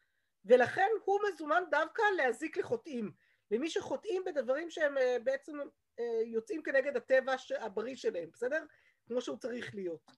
ולכן 0.44 0.88
הוא 1.04 1.20
מזומן 1.28 1.62
דווקא 1.70 2.02
להזיק 2.16 2.56
לחוטאים. 2.56 3.12
למי 3.50 3.70
שחוטאים 3.70 4.24
בדברים 4.24 4.70
שהם 4.70 4.98
אה, 4.98 5.16
בעצם 5.24 5.58
אה, 5.98 6.22
יוצאים 6.24 6.62
כנגד 6.62 6.96
הטבע 6.96 7.34
הבריא 7.58 7.96
שלהם, 7.96 8.30
בסדר? 8.32 8.64
כמו 9.06 9.20
שהוא 9.20 9.38
צריך 9.38 9.74
להיות. 9.74 10.10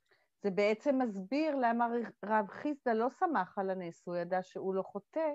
זה 0.42 0.50
בעצם 0.50 0.98
מסביר 0.98 1.56
למה 1.56 1.86
רב 2.24 2.46
חיסדא 2.48 2.92
לא 2.92 3.10
שמח 3.10 3.58
על 3.58 3.70
הנס, 3.70 4.02
הוא 4.06 4.16
ידע 4.16 4.42
שהוא 4.42 4.74
לא 4.74 4.82
חוטא, 4.82 5.30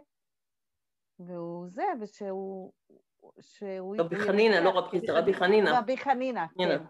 והוא 1.19 1.67
זה, 1.69 1.83
ושהוא... 2.01 2.71
שהוא... 3.41 3.95
רבי 3.99 4.15
חנינא, 4.15 4.55
לא 4.55 4.69
רב 4.69 4.89
חיסדא, 4.89 5.13
רבי 5.13 5.33
חנינא. 5.33 5.69
רבי 5.69 5.97
חנינא, 5.97 6.45
כן. 6.57 6.83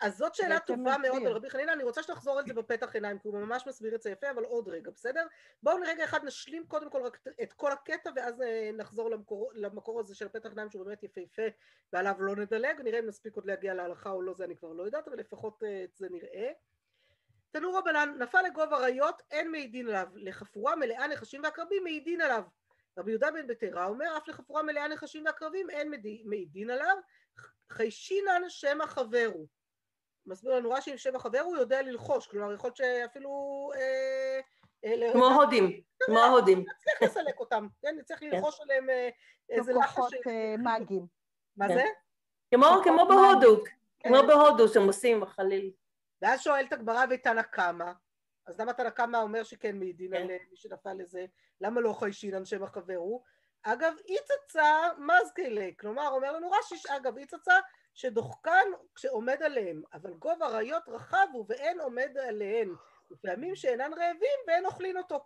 אז 0.00 0.16
זאת 0.16 0.34
שאלה 0.34 0.60
טובה 0.60 0.96
מאוד. 0.98 1.26
על 1.26 1.32
רבי 1.32 1.50
חנינא, 1.50 1.72
אני 1.72 1.82
רוצה 1.82 2.02
שתחזור 2.02 2.38
על 2.38 2.46
זה 2.46 2.54
בפתח 2.54 2.94
עיניים, 2.94 3.18
כי 3.18 3.28
הוא 3.28 3.38
ממש 3.38 3.66
מסביר 3.66 3.94
את 3.94 4.02
זה 4.02 4.10
יפה, 4.10 4.30
אבל 4.30 4.44
עוד 4.44 4.68
רגע, 4.68 4.90
בסדר? 4.90 5.26
בואו 5.62 5.78
לרגע 5.78 6.04
אחד 6.04 6.24
נשלים 6.24 6.66
קודם 6.66 6.90
כל 6.90 7.02
רק 7.02 7.18
את 7.42 7.52
כל 7.52 7.72
הקטע, 7.72 8.10
ואז 8.16 8.42
אה, 8.42 8.70
נחזור 8.72 9.10
למקור, 9.10 9.50
למקור 9.54 10.00
הזה 10.00 10.14
של 10.14 10.28
פתח 10.28 10.48
עיניים, 10.48 10.70
שהוא 10.70 10.84
באמת 10.84 11.02
יפהפה, 11.02 11.42
ועליו 11.92 12.14
לא 12.18 12.36
נדלג, 12.36 12.80
נראה 12.80 12.98
אם 12.98 13.06
נספיק 13.06 13.36
עוד 13.36 13.46
להגיע 13.46 13.74
להלכה 13.74 14.10
או 14.10 14.22
לא, 14.22 14.34
זה 14.34 14.44
אני 14.44 14.56
כבר 14.56 14.72
לא 14.72 14.82
יודעת, 14.82 15.08
אבל 15.08 15.16
לפחות 15.16 15.62
אה, 15.62 15.84
את 15.84 15.96
זה 15.96 16.06
נראה. 16.10 16.52
תנו 17.52 17.74
רבנן, 17.74 18.14
נפל 18.18 18.42
לגוב 18.42 18.74
אריות, 18.74 19.22
אין 19.30 19.50
מעידין 19.50 19.88
עליו, 19.88 20.06
לחפורה 20.14 20.76
מלאה 20.76 21.06
נחשים 21.06 21.42
ועקרבים 21.44 21.84
מעידין 21.84 22.20
עליו. 22.20 22.42
רבי 22.98 23.10
יהודה 23.10 23.30
בן 23.30 23.46
בתרה 23.46 23.86
אומר, 23.86 24.16
אף 24.16 24.28
לחפורה 24.28 24.62
מלאה 24.62 24.88
נחשים 24.88 25.24
ועקרבים 25.26 25.70
אין 25.70 25.92
מעידין 26.24 26.70
עליו, 26.70 26.96
חיישינן 27.70 28.42
שמא 28.48 28.86
חברו. 28.86 29.46
מסביר 30.26 30.54
לנו 30.54 30.70
רש"י, 30.70 30.98
שם 30.98 31.16
החבר 31.16 31.40
הוא 31.40 31.56
יודע 31.56 31.82
ללחוש, 31.82 32.26
כלומר 32.26 32.54
יכול 32.54 32.68
להיות 32.68 32.76
שאפילו... 32.76 33.30
אה, 33.74 34.40
אה, 34.84 35.12
כמו 35.12 35.26
ההודים, 35.26 35.80
כמו 36.00 36.18
ההודים. 36.18 36.58
נצליח 36.58 37.02
לסלק 37.02 37.40
אותם, 37.40 37.66
כן? 37.82 37.96
נצליח 37.98 38.22
ללחוש 38.22 38.60
עליהם 38.60 38.90
אה, 38.90 39.08
איזה 39.48 39.72
לחש... 39.72 39.94
כוחות 39.94 40.12
מאגיים. 40.58 41.06
מה 41.56 41.68
כן. 41.68 41.74
זה? 41.74 41.84
כמו 42.84 43.08
בהודו, 43.08 43.64
כן. 43.98 44.08
כמו 44.08 44.26
בהודו 44.26 44.68
שהם 44.68 44.86
עושים 44.86 45.20
בחליל. 45.20 45.70
ואז 46.22 46.40
שואלת 46.40 46.72
הגמרא 46.72 47.04
ותנא 47.10 47.42
קמא, 47.42 47.92
אז 48.46 48.60
למה 48.60 48.72
תנא 48.72 48.90
קמא 48.90 49.16
אומר 49.16 49.42
שכן 49.42 49.78
מעידין 49.78 50.10
כן. 50.10 50.22
על 50.22 50.30
אה, 50.30 50.36
מי 50.50 50.56
שנפל 50.56 50.92
לזה? 50.92 51.24
למה 51.60 51.80
לא 51.80 51.92
חיישינן 51.92 52.44
שם 52.44 52.62
החבר 52.62 52.96
הוא? 52.96 53.22
אגב, 53.62 53.94
איצצה 54.08 54.88
מזכילי, 54.98 55.74
כלומר 55.80 56.08
אומר 56.08 56.32
לנו 56.32 56.50
רש"י, 56.50 56.88
אגב, 56.88 57.16
איצצה 57.16 57.54
שדוחקן 57.94 58.66
כשעומד 58.94 59.42
עליהם, 59.42 59.82
אבל 59.92 60.14
גובה 60.14 60.46
אריות 60.46 60.88
רחב 60.88 61.26
הוא 61.32 61.44
ואין 61.48 61.80
עומד 61.80 62.18
עליהן, 62.18 62.74
ופעמים 63.10 63.56
שאינן 63.56 63.92
רעבים 63.92 64.38
ואין 64.46 64.66
אוכלין 64.66 64.96
אותו. 64.96 65.24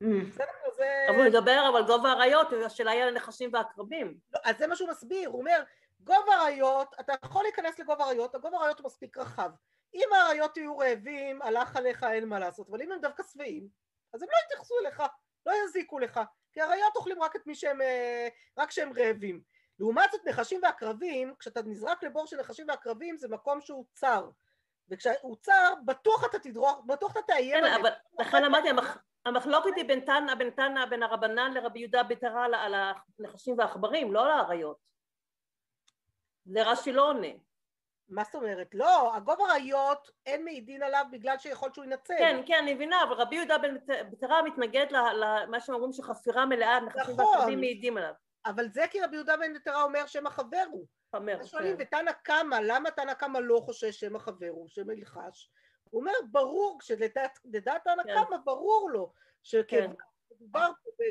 בסדר? 0.00 0.52
זה... 0.76 1.06
אבל 1.08 1.16
הוא 1.16 1.24
מדבר 1.24 1.68
אבל 1.72 1.86
גובה 1.86 2.08
האריות, 2.08 2.52
השאלה 2.66 2.90
היא 2.90 3.02
על 3.02 3.08
הנחשים 3.08 3.50
והעקרבים. 3.52 4.18
לא, 4.34 4.40
אז 4.44 4.58
זה 4.58 4.66
מה 4.66 4.76
שהוא 4.76 4.88
מסביר, 4.88 5.28
הוא 5.28 5.40
אומר, 5.40 5.62
גובה 6.08 6.42
אריות, 6.42 6.94
אתה 7.00 7.12
יכול 7.24 7.42
להיכנס 7.42 7.78
לגובה 7.78 8.04
אריות, 8.04 8.34
הגובה 8.34 8.58
אריות 8.58 8.78
הוא 8.78 8.86
מספיק 8.86 9.18
רחב. 9.18 9.50
אם 9.94 10.08
האריות 10.14 10.56
יהיו 10.56 10.78
רעבים, 10.78 11.42
הלך 11.42 11.76
עליך, 11.76 12.04
אין 12.04 12.28
מה 12.28 12.38
לעשות, 12.38 12.68
אבל 12.70 12.82
אם 12.82 12.92
הם 12.92 13.00
דווקא 13.00 13.22
שבעים, 13.32 13.68
אז 14.14 14.22
הם 14.22 14.28
לא 14.32 14.36
יתייחסו 14.46 14.74
אליך, 14.82 15.02
לא 15.46 15.52
יזיקו 15.64 15.98
לך, 15.98 16.20
כי 16.52 16.62
אריות 16.62 16.96
אוכלים 16.96 17.22
רק 17.22 17.36
את 17.36 17.46
מי 17.46 17.54
שהם, 17.54 17.80
אה, 17.82 18.28
רק 18.58 18.68
כשהם 18.68 18.92
רעבים. 18.96 19.40
לעומת 19.78 20.10
זאת 20.12 20.20
נחשים 20.26 20.60
ועקרבים, 20.62 21.34
כשאתה 21.38 21.62
נזרק 21.62 22.02
לבור 22.02 22.26
של 22.26 22.36
נחשים 22.40 22.66
ועקרבים 22.68 23.16
זה 23.16 23.28
מקום 23.28 23.60
שהוא 23.60 23.84
צר. 23.94 24.28
וכשהוא 24.90 25.36
צר, 25.42 25.74
בטוח 25.84 26.24
אתה 26.24 26.38
תדרוך, 26.38 26.82
בטוח 26.86 27.12
אתה 27.12 27.22
תאיים 27.22 27.58
כן, 27.58 27.64
עליהם. 27.64 27.80
אבל 27.80 27.90
לכן 28.20 28.44
אמרתי, 28.44 28.68
המח- 28.68 28.98
המחלוקת 29.26 29.70
היא 29.76 29.84
בין 29.84 30.00
תנא, 30.00 30.34
בין 30.34 30.50
תנא, 30.50 30.86
בין 30.86 31.02
הרבנן 31.02 31.52
לרבי 31.54 31.80
יהודה 31.80 32.02
בתרה 32.02 32.44
על- 32.44 32.54
על 32.54 32.74
הנחשים 33.18 33.58
והעכברים, 33.58 34.12
לא 34.12 34.24
על 34.24 34.30
האריות. 34.30 34.76
זה 36.48 36.62
רש"י 36.62 36.92
לא 36.92 37.08
עונה. 37.08 37.28
מה 38.08 38.24
זאת 38.24 38.34
אומרת? 38.34 38.74
לא, 38.74 39.16
הגובה 39.16 39.44
אריות 39.50 40.10
אין 40.26 40.44
מעידין 40.44 40.82
עליו 40.82 41.04
בגלל 41.10 41.38
שיכול 41.38 41.72
שהוא 41.72 41.84
ינצל. 41.84 42.14
כן, 42.18 42.40
כן, 42.46 42.58
אני 42.62 42.74
מבינה, 42.74 43.02
אבל 43.02 43.12
רבי 43.12 43.36
יהודה 43.36 43.58
בן 43.58 43.76
בתרה 44.10 44.42
מתנגד 44.42 44.86
למה 44.90 45.60
שהם 45.60 45.74
אומרים 45.74 45.92
שחפירה 45.92 46.46
מלאה, 46.46 46.80
נחשים 46.80 47.14
נכון. 47.14 47.24
ועקרבים 47.24 47.60
מעידים 47.60 47.96
עליו. 47.96 48.12
אבל 48.46 48.68
זה 48.68 48.84
כי 48.90 49.00
רבי 49.00 49.16
יהודה 49.16 49.36
בן 49.36 49.52
נתרה 49.52 49.82
אומר 49.82 50.06
שם 50.06 50.26
החבר 50.26 50.64
הוא. 50.70 50.86
חמר, 51.12 51.44
שואלים, 51.44 51.76
כן. 51.76 51.82
ותנא 51.82 52.12
קמא, 52.12 52.54
למה 52.62 52.90
תנא 52.90 53.14
קמא 53.14 53.38
לא 53.38 53.60
חושש 53.64 54.00
שם 54.00 54.16
החבר 54.16 54.48
הוא, 54.50 54.68
שם 54.68 54.90
ילחש? 54.90 55.50
הוא 55.90 56.00
אומר, 56.00 56.12
ברור, 56.30 56.78
כשלדעת 56.80 57.38
לדעת 57.44 57.84
תנא 57.84 58.02
כן. 58.02 58.14
קמא, 58.14 58.36
ברור 58.44 58.90
לו, 58.92 59.12
כן. 59.68 59.90
שמדובר 60.28 60.70
פה 60.84 61.04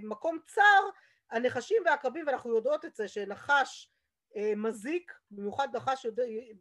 במקום 0.00 0.38
צר, 0.46 0.88
הנחשים 1.30 1.82
והעקרבים, 1.84 2.26
ואנחנו 2.26 2.54
יודעות 2.56 2.84
את 2.84 2.94
זה, 2.94 3.08
שנחש 3.08 3.86
אה, 3.86 3.99
מזיק, 4.56 5.12
במיוחד 5.30 5.76
נחש 5.76 6.06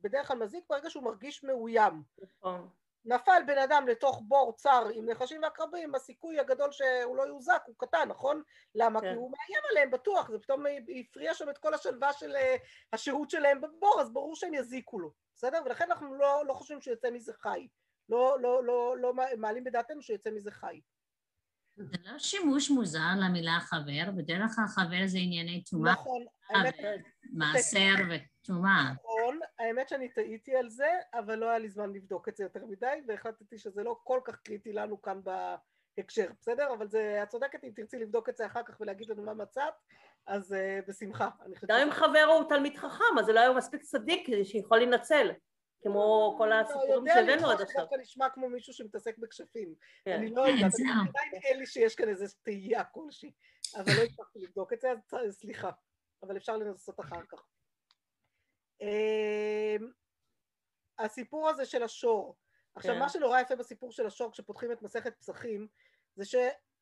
בדרך 0.03 0.27
כלל 0.27 0.37
מזיק 0.37 0.63
ברגע 0.69 0.89
שהוא 0.89 1.03
מרגיש 1.03 1.43
מאוים. 1.43 2.03
נכון. 2.21 2.69
נפל 3.05 3.41
בן 3.47 3.57
אדם 3.57 3.87
לתוך 3.87 4.21
בור 4.27 4.53
צר 4.57 4.87
עם 4.93 5.09
נחשים 5.09 5.43
ועקרבים, 5.43 5.95
הסיכוי 5.95 6.39
הגדול 6.39 6.71
שהוא 6.71 7.17
לא 7.17 7.23
יוזק 7.23 7.61
הוא 7.65 7.75
קטן, 7.77 8.09
נכון? 8.09 8.41
למה? 8.75 9.01
כן. 9.01 9.09
כי 9.09 9.15
הוא 9.15 9.31
מאיים 9.31 9.63
עליהם 9.69 9.91
בטוח, 9.91 10.31
זה 10.31 10.39
פתאום 10.39 10.63
הפריע 10.99 11.33
שם 11.33 11.49
את 11.49 11.57
כל 11.57 11.73
השלווה 11.73 12.13
של 12.13 12.35
אה, 12.35 12.55
השהות 12.93 13.29
שלהם 13.29 13.61
בבור, 13.61 14.01
אז 14.01 14.13
ברור 14.13 14.35
שהם 14.35 14.53
יזיקו 14.53 14.99
לו, 14.99 15.11
בסדר? 15.35 15.61
ולכן 15.65 15.83
אנחנו 15.83 16.15
לא, 16.15 16.45
לא 16.45 16.53
חושבים 16.53 16.81
שהוא 16.81 16.93
יצא 16.93 17.11
מזה 17.11 17.33
חי. 17.33 17.67
לא, 18.09 18.37
לא, 18.41 18.63
לא, 18.63 18.97
לא 18.97 19.13
מעלים 19.37 19.63
בדעתנו 19.63 20.01
שהוא 20.01 20.15
יצא 20.15 20.31
מזה 20.31 20.51
חי. 20.51 20.81
זה 21.77 21.97
לא 22.05 22.19
שימוש 22.19 22.71
מוזר 22.71 23.09
למילה 23.21 23.59
חבר, 23.59 24.11
בדרך 24.17 24.51
כלל 24.55 24.65
חבר 24.67 25.07
זה 25.07 25.17
ענייני 25.17 25.63
טומאה, 25.63 25.93
נכון, 25.93 26.25
האמת, 26.49 26.75
מעשר 27.33 27.93
וטומאה. 28.09 28.93
נכון, 28.93 29.39
האמת 29.59 29.89
שאני 29.89 30.09
טעיתי 30.09 30.55
על 30.55 30.69
זה, 30.69 30.89
אבל 31.13 31.35
לא 31.35 31.49
היה 31.49 31.59
לי 31.59 31.69
זמן 31.69 31.93
לבדוק 31.93 32.29
את 32.29 32.37
זה 32.37 32.43
יותר 32.43 32.65
מדי, 32.65 33.01
והחלטתי 33.07 33.57
שזה 33.57 33.83
לא 33.83 33.99
כל 34.03 34.19
כך 34.25 34.35
קריטי 34.35 34.73
לנו 34.73 35.01
כאן 35.01 35.19
בהקשר, 35.23 36.27
בסדר? 36.41 36.73
אבל 36.73 36.87
זה, 36.87 37.19
את 37.23 37.29
צודקת, 37.29 37.63
אם 37.63 37.71
תרצי 37.75 37.99
לבדוק 37.99 38.29
את 38.29 38.37
זה 38.37 38.45
אחר 38.45 38.63
כך 38.63 38.81
ולהגיד 38.81 39.09
לנו 39.09 39.23
מה 39.23 39.33
מצאת, 39.33 39.73
אז 40.27 40.51
uh, 40.51 40.87
בשמחה. 40.87 41.29
גם 41.67 41.79
אם 41.87 41.91
חבר 41.91 42.25
הוא 42.33 42.49
תלמיד 42.49 42.77
חכם, 42.77 43.19
אז 43.19 43.25
זה 43.25 43.33
לא 43.33 43.39
היה 43.39 43.53
מספיק 43.53 43.81
צדיק 43.81 44.27
שיכול 44.43 44.77
להינצל, 44.77 45.31
כמו 45.81 46.35
כל 46.37 46.53
הסיפורים 46.53 46.89
לא, 46.89 46.95
יודע 46.95 47.13
שהבאנו 47.13 47.49
עד 47.49 47.61
עכשיו. 47.61 47.81
דווקא 47.81 47.95
נשמע 47.95 48.29
כמו 48.29 48.49
מישהו 48.49 48.73
שמתעסק 48.73 49.17
בכשפים. 49.17 49.75
כן. 50.05 50.11
אני 50.11 50.29
לא 50.29 50.41
יודעת, 50.41 50.73
עדיין 51.09 51.43
אין 51.43 51.59
לי 51.59 51.65
שיש 51.65 51.95
כאן 51.95 52.09
איזו 52.09 52.25
תהייה 52.43 52.83
כלשהי, 52.83 53.31
אבל 53.75 53.91
לא 53.97 54.03
הצלחתי 54.03 54.39
לבדוק 54.39 54.73
את 54.73 54.81
זה, 54.81 54.91
אז 54.91 55.37
סליחה, 55.37 55.69
אבל 56.23 56.37
אפשר 56.37 56.57
לנסות 56.57 56.99
אחר 56.99 57.21
כך. 57.29 57.45
אמ, 58.81 59.91
הסיפור 60.99 61.49
הזה 61.49 61.65
של 61.65 61.83
השור, 61.83 62.37
עכשיו 62.75 62.93
כן. 62.93 62.99
מה 62.99 63.09
שנורא 63.09 63.39
יפה 63.39 63.55
בסיפור 63.55 63.91
של 63.91 64.05
השור 64.05 64.31
כשפותחים 64.31 64.71
את 64.71 64.81
מסכת 64.81 65.17
פסחים, 65.17 65.67
זה 66.15 66.25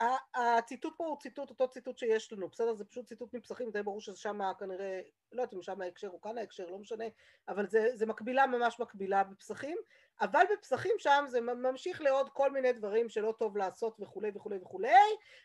שהציטוט 0.03 0.93
פה 0.97 1.05
הוא 1.05 1.17
ציטוט, 1.19 1.49
אותו 1.49 1.69
ציטוט 1.69 1.97
שיש 1.97 2.33
לנו, 2.33 2.49
בסדר? 2.49 2.73
זה 2.73 2.85
פשוט 2.85 3.05
ציטוט 3.05 3.33
מפסחים, 3.33 3.71
די 3.71 3.83
ברור 3.83 4.01
שזה 4.01 4.17
שם 4.17 4.39
כנראה, 4.59 5.01
לא 5.31 5.41
יודעת 5.41 5.53
אם 5.53 5.61
שם 5.61 5.81
ההקשר 5.81 6.07
או 6.07 6.21
כאן 6.21 6.37
ההקשר, 6.37 6.65
לא 6.65 6.77
משנה, 6.77 7.05
אבל 7.47 7.67
זה, 7.67 7.89
זה 7.93 8.05
מקבילה 8.05 8.47
ממש 8.47 8.79
מקבילה 8.79 9.23
בפסחים, 9.23 9.77
אבל 10.21 10.43
בפסחים 10.53 10.95
שם 10.97 11.25
זה 11.27 11.41
ממשיך 11.41 12.01
לעוד 12.01 12.29
כל 12.29 12.51
מיני 12.51 12.73
דברים 12.73 13.09
שלא 13.09 13.33
טוב 13.39 13.57
לעשות 13.57 13.97
וכולי 13.99 14.31
וכולי 14.35 14.57
וכולי, 14.57 14.89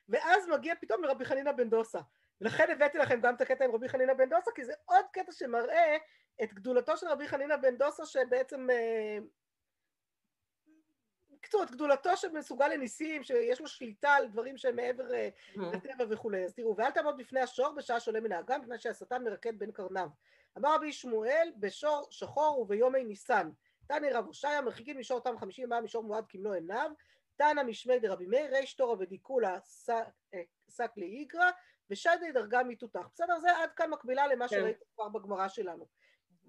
ואז 0.09 0.49
מגיע 0.49 0.75
פתאום 0.81 1.05
לרבי 1.05 1.25
חנינא 1.25 1.53
בן 1.53 1.71
דוסה. 1.71 2.01
ולכן 2.41 2.71
הבאתי 2.71 2.99
לכם 2.99 3.21
גם 3.21 3.35
את 3.35 3.41
הקטע 3.41 3.65
עם 3.65 3.75
רבי 3.75 3.89
חנינא 3.89 4.15
בן 4.15 4.29
דוסה, 4.29 4.51
כי 4.55 4.65
זה 4.65 4.73
עוד 4.85 5.05
קטע 5.13 5.33
שמראה 5.33 5.97
את 6.43 6.55
גדולתו 6.55 6.97
של 6.97 7.07
רבי 7.09 7.29
חנינא 7.29 7.57
בן 7.57 7.77
דוסה, 7.77 8.07
שבעצם... 8.07 8.67
אה, 11.43 11.49
בקיצור, 11.49 11.63
את 11.63 11.71
גדולתו 11.71 12.17
שמסוגל 12.17 12.69
לניסים, 12.69 13.23
שיש 13.23 13.61
לו 13.61 13.69
שליטה 13.69 14.11
על 14.11 14.29
דברים 14.29 14.57
שהם 14.57 14.77
מעבר 14.77 15.15
אה, 15.15 15.29
לטבע 15.57 16.05
וכולי. 16.09 16.45
אז 16.45 16.55
תראו, 16.55 16.77
ואל 16.77 16.91
תעמוד 16.91 17.17
בפני 17.17 17.41
השור 17.41 17.73
בשעה 17.73 18.01
שעולה 18.01 18.21
מן 18.21 18.33
האגם, 18.33 18.61
מפני 18.61 18.79
שהשטן 18.79 19.25
מרקד 19.25 19.59
בין 19.59 19.73
קרניו. 19.73 20.09
אמר 20.59 20.75
רבי 20.75 20.93
שמואל, 20.93 21.53
בשור 21.57 22.07
שחור 22.11 22.61
וביומי 22.61 23.05
ניסן. 23.05 23.51
תנא 23.87 24.07
רב 24.13 24.27
הושעיה, 24.27 24.63
מרחיקים 24.63 24.99
משור 24.99 25.19
אותם 25.19 25.39
חמישים 25.39 25.69
מה 25.69 25.81
משור 25.81 26.03
מועד 26.03 26.25
כמלוא 26.29 26.55
עיניו. 26.55 26.91
תנא 27.37 27.63
משמי 27.63 27.99
דרבי 27.99 28.27
מאיר, 28.27 28.57
ריש 28.57 28.75
תורא 28.75 28.97
ודיקולה 28.99 29.59
שק 30.71 30.91
לאיגרא, 30.97 31.51
ושדי 31.91 32.33
דרגה 32.35 32.63
מתותח. 32.63 33.09
בסדר? 33.15 33.39
זה 33.39 33.57
עד 33.57 33.73
כאן 33.73 33.91
מקבילה 33.91 34.27
למה 34.27 34.49
כן. 34.49 34.57
שראיתי 34.57 34.85
כבר 34.95 35.09
בגמרא 35.09 35.49
שלנו. 35.49 35.87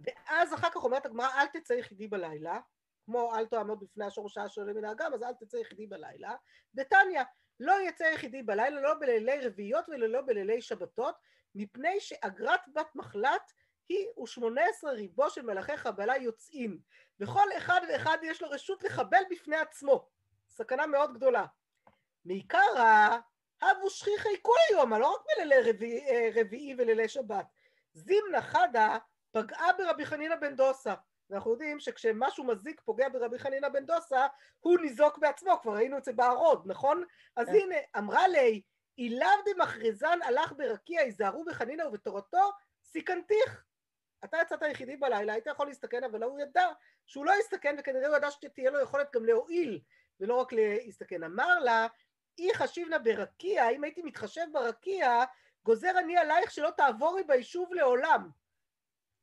ואז 0.01 0.53
אחר 0.53 0.69
כך 0.69 0.83
אומרת 0.83 1.05
הגמרא, 1.05 1.27
אל 1.27 1.47
תצא 1.47 1.73
יחידי 1.73 2.07
בלילה, 2.07 2.59
כמו 3.05 3.35
אל 3.35 3.45
תעמוד 3.45 3.79
בפני 3.79 4.05
השור 4.05 4.29
שעה 4.29 4.49
שעולה 4.49 4.73
מן 4.73 4.85
האגם, 4.85 5.13
אז 5.13 5.23
אל 5.23 5.33
תצא 5.33 5.57
יחידי 5.57 5.87
בלילה. 5.87 6.35
דתניא, 6.75 7.23
לא 7.59 7.73
יצא 7.87 8.03
יחידי 8.03 8.43
בלילה, 8.43 8.81
לא 8.81 8.93
בלילי 8.99 9.47
רביעיות 9.47 9.89
ולא 9.89 10.21
בלילי 10.21 10.61
שבתות, 10.61 11.15
מפני 11.55 11.99
שאגרת 11.99 12.61
בת 12.73 12.95
מחלת 12.95 13.51
היא 13.89 14.07
ושמונה 14.23 14.61
עשרה 14.69 14.91
ריבו 14.91 15.29
של 15.29 15.41
מלאכי 15.41 15.77
חבלה 15.77 16.17
יוצאים, 16.17 16.79
וכל 17.19 17.47
אחד 17.57 17.81
ואחד 17.89 18.17
יש 18.23 18.41
לו 18.41 18.49
רשות 18.49 18.83
לחבל 18.83 19.21
בפני 19.29 19.55
עצמו. 19.55 20.09
סכנה 20.49 20.87
מאוד 20.87 21.13
גדולה. 21.13 21.45
מעיקרא, 22.25 23.17
הבו 23.61 23.89
שכיחי 23.89 24.35
כל 24.41 24.55
היום, 24.69 24.93
לא 24.93 25.13
רק 25.13 25.21
בלילי 25.27 25.71
רביעי, 25.71 26.09
אה, 26.09 26.29
רביעי 26.35 26.75
ולילי 26.77 27.07
שבת. 27.07 27.45
זימנה 27.93 28.41
חדה 28.41 28.97
פגעה 29.31 29.73
ברבי 29.77 30.05
חנינא 30.05 30.35
בן 30.35 30.55
דוסה. 30.55 30.93
ואנחנו 31.29 31.51
יודעים 31.51 31.79
שכשמשהו 31.79 32.43
מזיק 32.43 32.81
פוגע 32.81 33.09
ברבי 33.09 33.39
חנינא 33.39 33.69
בן 33.69 33.85
דוסה, 33.85 34.27
הוא 34.59 34.79
ניזוק 34.79 35.17
בעצמו, 35.17 35.59
כבר 35.61 35.73
ראינו 35.73 35.97
את 35.97 36.03
זה 36.03 36.13
בארוד, 36.13 36.63
נכון? 36.65 37.03
אז 37.35 37.47
כן. 37.47 37.53
הנה, 37.53 37.75
אמרה 37.97 38.27
לי, 38.27 38.61
אילאו 38.97 39.27
דמכרזן 39.45 40.19
הלך 40.23 40.53
ברקיע, 40.57 41.01
היזהרו 41.01 41.45
בחנינא 41.45 41.83
ובתורתו, 41.83 42.51
סיכנתיך. 42.83 43.63
אתה 44.23 44.37
יצאת 44.41 44.63
היחידי 44.63 44.97
בלילה, 44.97 45.33
היית 45.33 45.47
יכול 45.47 45.67
להסתכן, 45.67 46.03
אבל 46.03 46.23
הוא 46.23 46.39
ידע 46.39 46.67
שהוא 47.05 47.25
לא 47.25 47.31
יסתכן, 47.39 47.75
וכנראה 47.79 48.07
הוא 48.07 48.15
ידע 48.15 48.31
שתהיה 48.31 48.71
לו 48.71 48.79
יכולת 48.79 49.07
גם 49.15 49.25
להועיל, 49.25 49.81
ולא 50.19 50.35
רק 50.35 50.53
להסתכן. 50.53 51.23
אמר 51.23 51.59
לה, 51.59 51.87
אי 52.37 52.53
חשיבנה 52.53 52.99
ברקיע, 52.99 53.69
אם 53.69 53.83
הייתי 53.83 54.01
מתחשב 54.01 54.45
ברקיע, 54.51 55.23
גוזר 55.63 55.99
אני 55.99 56.17
עלייך 56.17 56.51
שלא 56.51 56.69
תעבורי 56.77 57.23
ביישוב 57.23 57.73
לעולם. 57.73 58.29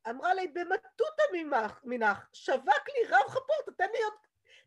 אמרה 0.09 0.35
לי, 0.35 0.49
במטותא 0.49 1.23
ממך, 1.33 1.81
מנך, 1.85 2.29
שווק 2.33 2.89
לי 2.89 3.09
רב 3.09 3.29
חפור, 3.29 3.57
תתן 3.67 3.89
לי 3.93 4.03
עוד, 4.03 4.13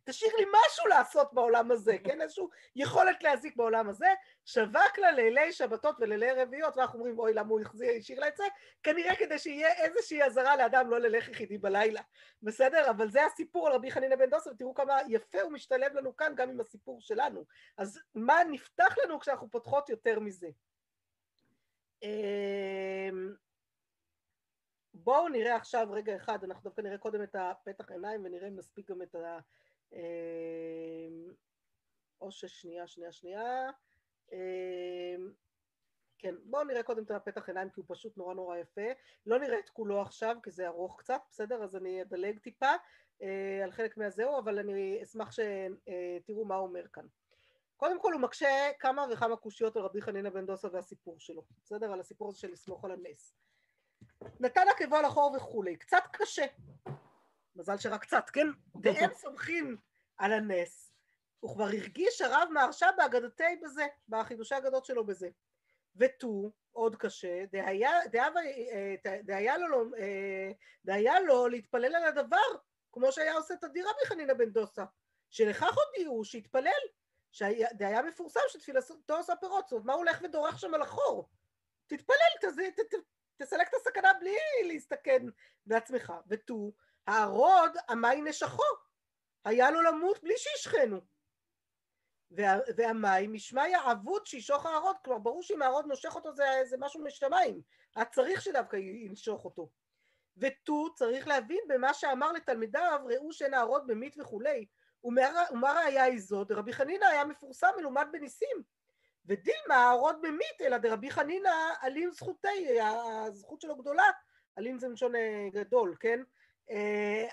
תשאיר 0.06 0.32
לי 0.38 0.46
משהו 0.46 0.88
לעשות 0.88 1.34
בעולם 1.34 1.72
הזה, 1.72 1.98
כן? 2.04 2.22
איזושהי 2.22 2.46
יכולת 2.76 3.24
להזיק 3.24 3.56
בעולם 3.56 3.89
הזה. 3.89 4.08
שווק 4.46 4.98
לה 4.98 5.12
לילי 5.12 5.52
שבתות 5.52 5.96
ולילי 6.00 6.32
רביעיות, 6.32 6.78
ואנחנו 6.78 7.00
אומרים, 7.00 7.19
אוי, 7.19 7.34
למה 7.34 7.50
הוא 7.50 7.62
השאיר 7.98 8.19
לה 8.19 8.28
את 8.28 8.38
זה? 8.38 8.43
כנראה 8.84 9.15
כדי 9.15 9.39
שיהיה 9.39 9.74
איזושהי 9.74 10.24
אזהרה 10.24 10.58
לאדם 10.58 10.89
לא 10.89 11.00
ללך 11.00 11.30
יחידי 11.30 11.58
בלילה. 11.58 12.02
בסדר? 12.43 12.89
אבל 12.89 13.10
זה 13.10 13.26
הסיפור 13.26 13.67
על 13.67 13.74
רבי 13.74 13.91
חנינא 13.91 14.15
בן 14.15 14.30
דוסה, 14.30 14.52
ותראו 14.52 14.74
כמה 14.74 14.98
יפה 15.08 15.41
הוא 15.41 15.52
משתלב 15.52 15.93
לנו 15.93 16.17
כאן 16.17 16.34
גם 16.36 16.50
עם 16.50 16.60
הסיפור 16.60 17.02
שלנו. 17.02 17.46
אז 17.78 18.00
מה 18.15 18.43
נפתח 18.52 18.96
לנו 19.04 19.19
כשאנחנו 19.19 19.52
פותחות 19.52 19.89
יותר 19.89 20.19
מזה? 20.19 20.48
בואו 24.94 25.30
נראה 25.30 25.56
עכשיו 25.56 25.88
רגע 25.92 26.16
אחד, 26.16 26.44
אנחנו 26.44 26.64
דווקא 26.64 26.82
נראה 26.82 26.98
קודם 26.98 27.24
את 27.24 27.36
הפתח 27.36 27.92
עיניים 27.92 28.26
ונראה 28.26 28.48
אם 28.48 28.56
נספיק 28.56 28.92
גם 28.92 29.02
את 29.02 29.16
ה... 29.16 29.40
אמ, 29.94 31.34
או 32.22 32.32
ששנייה, 32.32 32.88
שנייה, 32.88 33.12
שנייה. 33.12 33.70
אמ, 34.32 35.32
כן, 36.18 36.36
בואו 36.44 36.64
נראה 36.64 36.84
קודם 36.84 37.04
את 37.04 37.12
הפתח 37.12 37.50
עיניים 37.50 37.70
כי 37.70 37.80
הוא 37.80 37.86
פשוט 37.88 38.18
נורא 38.18 38.34
נורא 38.34 38.58
יפה. 38.58 38.92
לא 39.26 39.40
נראה 39.40 39.60
את 39.60 39.70
כולו 39.70 40.02
עכשיו 40.02 40.36
כי 40.44 40.52
זה 40.52 40.68
ארוך 40.68 41.00
קצת, 41.00 41.22
בסדר? 41.30 41.64
אז 41.64 41.76
אני 41.76 42.02
אדלג 42.02 42.40
טיפה 42.40 42.72
אה, 43.22 43.64
על 43.64 43.72
חלק 43.72 43.98
מהזהו, 43.98 44.40
אבל 44.40 44.60
אני 44.60 45.04
אשמח 45.04 45.32
שתראו 45.32 46.46
מה 46.46 46.56
הוא 46.56 46.68
אומר 46.68 46.88
כאן. 46.94 47.06
קודם 47.78 48.02
כל 48.02 48.14
הוא 48.14 48.22
מקשה 48.22 48.72
כמה 48.80 49.06
וכמה 49.12 49.36
קושיות 49.36 49.76
על 49.76 49.82
רבי 49.82 50.02
חנינא 50.02 50.30
בן 50.30 50.46
דוסה 50.46 50.68
והסיפור 50.72 51.20
שלו, 51.20 51.44
בסדר? 51.64 51.94
על 51.94 52.00
הסיפור 52.00 52.30
הזה 52.30 52.40
של 52.40 52.52
לסמוך 52.52 52.86
על 52.86 52.92
הנס. 52.92 53.36
נתן 54.40 54.62
עקבו 54.70 54.96
על 54.96 55.06
החור 55.06 55.36
וכולי, 55.38 55.78
קצת 55.78 56.04
קשה, 56.12 56.46
מזל 57.56 57.78
שרק 57.78 58.02
קצת, 58.02 58.30
כן? 58.30 58.48
ואין 58.84 59.14
סומכים 59.14 59.78
על 60.18 60.34
הנס. 60.34 60.94
הוא 61.40 61.56
כבר 61.56 61.64
הרגיש 61.64 62.22
הרב 62.22 62.48
מהרשע 62.52 62.92
באגדתי 62.98 63.60
בזה, 63.64 63.88
בחידושי 64.10 64.56
האגדות 64.56 64.86
שלו 64.86 65.06
בזה. 65.06 65.30
ותו, 65.96 66.52
עוד 66.72 66.96
קשה, 66.96 67.46
דהיה, 67.52 67.92
אה, 67.92 68.96
דהיה, 69.24 69.58
לו, 69.58 69.84
אה, 70.98 71.20
לו 71.20 71.48
להתפלל 71.48 71.96
על 71.96 72.04
הדבר, 72.04 72.38
כמו 72.92 73.12
שהיה 73.12 73.34
עושה 73.34 73.56
תדיר 73.56 73.90
רבי 73.90 74.06
חנינא 74.06 74.34
בן 74.34 74.50
דוסה, 74.50 74.86
שלכך 75.30 75.76
הודיעו 75.76 76.26
שיתפלל, 76.26 76.72
שהיה 77.32 78.02
מפורסם 78.02 78.40
שתפילתו 78.48 79.18
עושה 79.18 79.36
פירות, 79.36 79.68
זאת 79.68 79.72
אומרת, 79.72 79.86
מה 79.86 79.94
הולך 79.94 80.22
ודורך 80.24 80.60
שם 80.60 80.74
על 80.74 80.82
החור? 80.82 81.30
תתפלל, 81.88 82.16
תז, 82.42 82.60
ת, 82.76 82.80
ת, 82.80 82.96
תסלק 83.38 83.67
את 83.67 83.74
הסכנה 83.74 84.13
בלי 84.19 84.38
להסתכן 84.63 85.26
בעצמך. 85.65 86.13
ותו, 86.28 86.72
הערוד 87.08 87.72
עמי 87.89 88.22
נשכו, 88.22 88.63
היה 89.46 89.72
לו 89.72 89.82
למות 89.82 90.24
בלי 90.24 90.34
שישכנו. 90.38 91.02
וה, 92.32 92.56
והמים 92.78 93.34
משמעי 93.34 93.76
העבוד 93.76 94.26
שישוך 94.26 94.65
הערוד, 94.65 94.96
כלומר 95.06 95.19
ברור 95.19 95.43
שאם 95.43 95.62
הערוד 95.62 95.86
נושך 95.86 96.15
אותו 96.15 96.34
זה, 96.34 96.43
זה 96.65 96.78
משהו 96.80 97.04
משמיים, 97.04 97.62
צריך 98.12 98.41
שדווקא 98.41 98.76
ינשוך 98.76 99.46
אותו. 99.46 99.69
ותו 100.38 100.93
צריך 100.96 101.28
להבין 101.28 101.60
במה 101.67 101.93
שאמר 101.93 102.32
לתלמידיו 102.32 103.00
ראו 103.06 103.34
שאין 103.34 103.54
הערוד 103.54 103.88
במית 103.88 104.15
וכולי, 104.19 104.65
ומה, 105.04 105.74
ראיה 105.74 106.04
היא 106.04 106.19
זאת? 106.19 106.48
דרבי 106.48 106.74
חנינא 106.74 107.06
היה 107.06 107.26
מפורסם 107.26 107.72
מלומד 107.78 108.08
בניסים, 108.12 108.63
ודילמה 109.26 109.76
הערוד 109.76 110.16
במית 110.22 110.62
אלא 110.62 110.78
דרבי 110.78 111.12
חנינא 111.12 111.50
אלים 111.84 112.12
זכותי, 112.12 112.82
הזכות 112.82 113.62
שלו 113.62 113.76
גדולה, 113.76 114.04
אלים 114.58 114.80
זה 114.80 114.88
מלשון 114.88 115.16
אה, 115.16 115.48
גדול, 115.52 115.96
כן? 116.00 116.20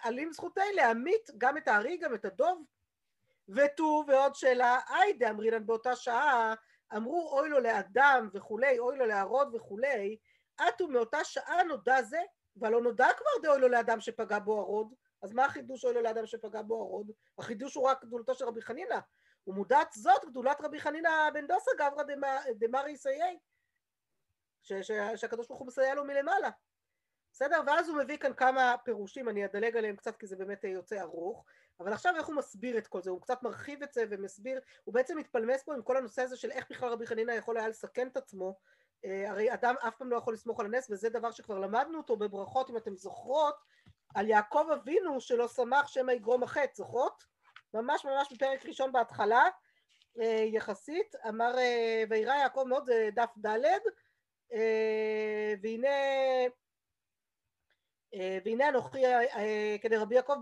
אלים 0.07 0.33
זכותי 0.33 0.73
להמית 0.75 1.31
גם 1.39 1.57
את 1.57 1.69
הארי, 1.69 1.97
גם 1.97 2.15
את 2.15 2.25
הדוב. 2.25 2.65
ותו 3.49 4.05
ועוד 4.09 4.35
שאלה, 4.35 4.79
היי 4.89 5.13
דאמרינן 5.13 5.67
באותה 5.67 5.97
שעה, 5.97 6.55
אמרו 6.97 7.39
אוי 7.39 7.49
לו 7.49 7.61
לאדם 7.61 8.29
וכולי, 8.35 8.79
אוי 8.79 8.97
לו 8.97 9.07
לערוד 9.07 9.55
וכולי, 9.55 10.17
עטו 10.59 10.89
מאותה 10.89 11.25
שעה 11.25 11.63
נודע 11.63 12.03
זה, 12.03 12.21
והלא 12.57 12.81
נודע 12.81 13.09
כבר 13.17 13.31
דאוי 13.43 13.61
לו 13.61 13.69
לאדם 13.69 14.01
שפגע 14.01 14.39
בו 14.39 14.59
ערוד, 14.61 14.95
אז 15.23 15.33
מה 15.33 15.45
החידוש 15.45 15.85
אוי 15.85 15.95
לו 15.95 16.03
לאדם 16.03 16.27
שפגע 16.27 16.63
בו 16.63 16.83
ערוד? 16.83 17.11
החידוש 17.39 17.75
הוא 17.75 17.89
רק 17.89 18.05
גדולתו 18.05 18.35
של 18.35 18.45
רבי 18.45 18.63
חנינא. 18.63 18.99
ומודעת 19.47 19.93
זאת 19.93 20.25
גדולת 20.25 20.61
רבי 20.61 20.81
חנינא 20.81 21.31
בן 21.35 21.47
דוסה 21.47 21.71
גברא 21.79 22.03
דמרי 22.59 22.91
יסייעי, 22.91 23.39
שהקדוש 24.63 25.49
ברוך 25.49 25.61
הוא 25.61 25.67
מסייע 25.67 25.95
לו 25.95 26.05
מלמעלה. 26.05 26.51
בסדר? 27.33 27.61
ואז 27.67 27.89
הוא 27.89 27.99
מביא 27.99 28.17
כאן 28.17 28.35
כמה 28.35 28.75
פירושים, 28.85 29.29
אני 29.29 29.45
אדלג 29.45 29.77
עליהם 29.77 29.97
קצת 29.97 30.17
כי 30.17 30.27
זה 30.27 30.37
באמת 30.37 30.65
יוצא 30.65 31.01
ארוך, 31.01 31.45
אבל 31.81 31.93
עכשיו 31.93 32.17
איך 32.17 32.27
הוא 32.27 32.37
מסביר 32.37 32.79
את 32.79 32.87
כל 32.87 33.03
זה, 33.03 33.11
הוא 33.11 33.21
קצת 33.21 33.43
מרחיב 33.43 33.83
את 33.83 33.93
זה 33.93 34.05
ומסביר, 34.11 34.61
הוא 34.85 34.95
בעצם 34.95 35.19
מתפלמס 35.19 35.63
פה 35.63 35.75
עם 35.75 35.83
כל 35.83 35.97
הנושא 35.97 36.23
הזה 36.23 36.37
של 36.37 36.51
איך 36.51 36.71
בכלל 36.71 36.89
רבי 36.89 37.07
חנינא 37.07 37.33
יכול 37.33 37.59
היה 37.59 37.69
לסכן 37.69 38.09
את 38.09 38.17
עצמו, 38.17 38.59
הרי 39.05 39.55
אדם 39.55 39.75
אף 39.89 39.97
פעם 39.97 40.11
לא 40.11 40.17
יכול 40.17 40.35
לסמוך 40.35 40.61
על 40.61 40.67
הנס 40.67 40.91
וזה 40.91 41.09
דבר 41.09 41.31
שכבר 41.31 41.59
למדנו 41.59 41.99
אותו 41.99 42.17
בברכות 42.17 42.71
אם 42.71 42.77
אתם 42.77 42.97
זוכרות, 42.97 43.55
על 44.15 44.29
יעקב 44.29 44.67
אבינו 44.75 45.21
שלא 45.21 45.49
שמח 45.49 45.87
שמא 45.87 46.13
יגרום 46.13 46.43
החטא, 46.43 46.73
זוכרות? 46.75 47.30
ממש 47.75 48.05
ממש 48.05 48.33
בפרק 48.33 48.67
ראשון 48.67 48.93
בהתחלה 48.93 49.49
יחסית, 50.53 51.15
אמר 51.29 51.55
וירא 52.11 52.35
יעקב 52.35 52.65
מאוד, 52.67 52.85
זה 52.85 53.09
דף 53.15 53.31
ד' 53.47 53.59
והנה 55.63 55.89
והנה 58.45 58.69
אנוכי 58.69 59.03
כדרבי 59.83 60.15
יעקב 60.15 60.35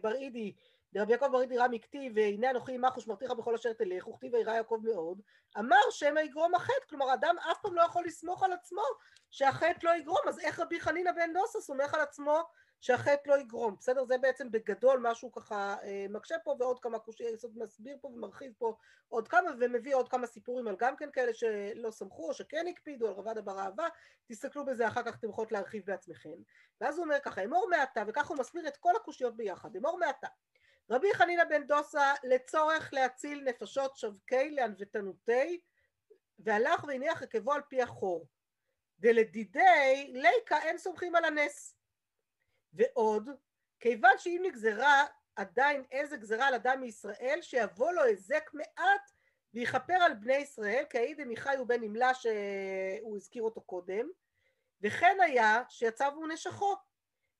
בר 0.00 0.14
אידי 0.14 0.54
דרבי 0.92 1.12
יעקב 1.12 1.26
בר 1.26 1.40
אידי 1.40 1.58
רם 1.58 1.72
הכתיב 1.72 2.12
והנה 2.16 2.50
אנוכי 2.50 2.74
עמך 2.74 2.96
ושמרתיך 2.96 3.30
בכל 3.30 3.54
אשר 3.54 3.72
תלך 3.72 4.08
וכתיב 4.08 4.34
וירא 4.34 4.54
יעקב 4.54 4.78
מאוד 4.82 5.20
אמר 5.58 5.90
שמא 5.90 6.20
יגרום 6.20 6.54
החטא. 6.54 6.86
כלומר 6.88 7.14
אדם 7.14 7.36
אף 7.50 7.60
פעם 7.62 7.74
לא 7.74 7.82
יכול 7.82 8.04
לסמוך 8.04 8.42
על 8.42 8.52
עצמו 8.52 8.82
שהחטא 9.30 9.86
לא 9.86 9.90
יגרום 9.96 10.20
אז 10.28 10.38
איך 10.38 10.60
רבי 10.60 10.80
חנינא 10.80 11.12
בן 11.12 11.32
דוסה 11.32 11.60
סומך 11.60 11.94
על 11.94 12.00
עצמו 12.00 12.42
שהחטא 12.82 13.30
לא 13.30 13.38
יגרום 13.38 13.76
בסדר? 13.78 14.04
זה 14.04 14.18
בעצם 14.18 14.50
בגדול 14.50 15.00
משהו 15.02 15.32
ככה 15.32 15.76
מקשה 16.08 16.38
פה 16.44 16.56
ועוד 16.58 16.80
כמה 16.80 16.98
קושי 16.98 17.24
יסוד 17.24 17.58
מסביר 17.58 17.96
פה 18.00 18.08
ומרחיב 18.08 18.52
פה 18.58 18.76
עוד 19.08 19.28
כמה 19.28 19.50
ומביא 19.60 19.94
עוד 19.94 20.08
כמה 20.08 20.26
סיפורים 20.26 20.68
על 20.68 20.76
גם 20.78 20.96
כן 20.96 21.10
כאלה 21.12 21.34
שלא 21.34 21.90
סמכו 21.90 22.28
או 22.28 22.34
שכן 22.34 22.66
הקפידו 22.70 23.08
על 23.08 23.14
רבד 23.14 23.38
אבר 23.38 23.60
אהבה. 23.60 23.88
תסתכלו 24.26 24.64
בזה 24.64 24.88
אחר 24.88 25.02
כך 25.02 25.18
אתם 25.18 25.28
יכולות 25.28 25.52
להרחיב 25.52 25.82
בעצמכם 25.86 26.30
ואז 26.80 26.98
הוא 26.98 27.04
אומר 27.04 27.16
ככה 27.22 27.44
אמור 27.44 27.68
מעתה 27.70 28.02
וככה 28.06 28.28
הוא 28.28 28.38
מסביר 28.38 28.68
את 28.68 28.76
כל 28.76 28.96
הקושיות 28.96 29.36
ביחד 29.36 29.76
אמור 29.76 29.98
מעתה 29.98 30.28
רבי 30.90 31.14
חנינא 31.14 31.44
בן 31.44 31.66
דוסה 31.66 32.12
לצורך 32.24 32.90
להציל 32.92 33.44
נפשות 33.44 33.96
שווקי 33.96 34.50
לענוותנותי 34.50 35.60
והלך 36.38 36.84
והניח 36.84 37.22
עקבו 37.22 37.52
על 37.52 37.62
פי 37.68 37.82
החור 37.82 38.26
דלדידי 38.98 40.12
ליקה 40.14 40.58
אין 40.58 40.78
סומכים 40.78 41.14
על 41.14 41.24
הנס 41.24 41.81
ועוד 42.72 43.28
כיוון 43.80 44.18
שאם 44.18 44.42
נגזרה 44.46 45.04
עדיין 45.36 45.84
איזה 45.90 46.16
גזרה 46.16 46.46
על 46.46 46.54
אדם 46.54 46.80
מישראל 46.80 47.38
שיבוא 47.42 47.92
לו 47.92 48.02
היזק 48.02 48.50
מעט 48.54 49.10
ויכפר 49.54 49.92
על 49.92 50.14
בני 50.14 50.36
ישראל 50.36 50.84
כי 50.90 50.98
העיד 50.98 51.20
עמיחי 51.20 51.56
הוא 51.56 51.66
בן 51.66 51.80
נמלה 51.80 52.14
שהוא 52.14 53.16
הזכיר 53.16 53.42
אותו 53.42 53.60
קודם 53.60 54.08
וכן 54.82 55.16
היה 55.20 55.62
שיצא 55.68 56.08
והוא 56.12 56.28
נשכו. 56.28 56.76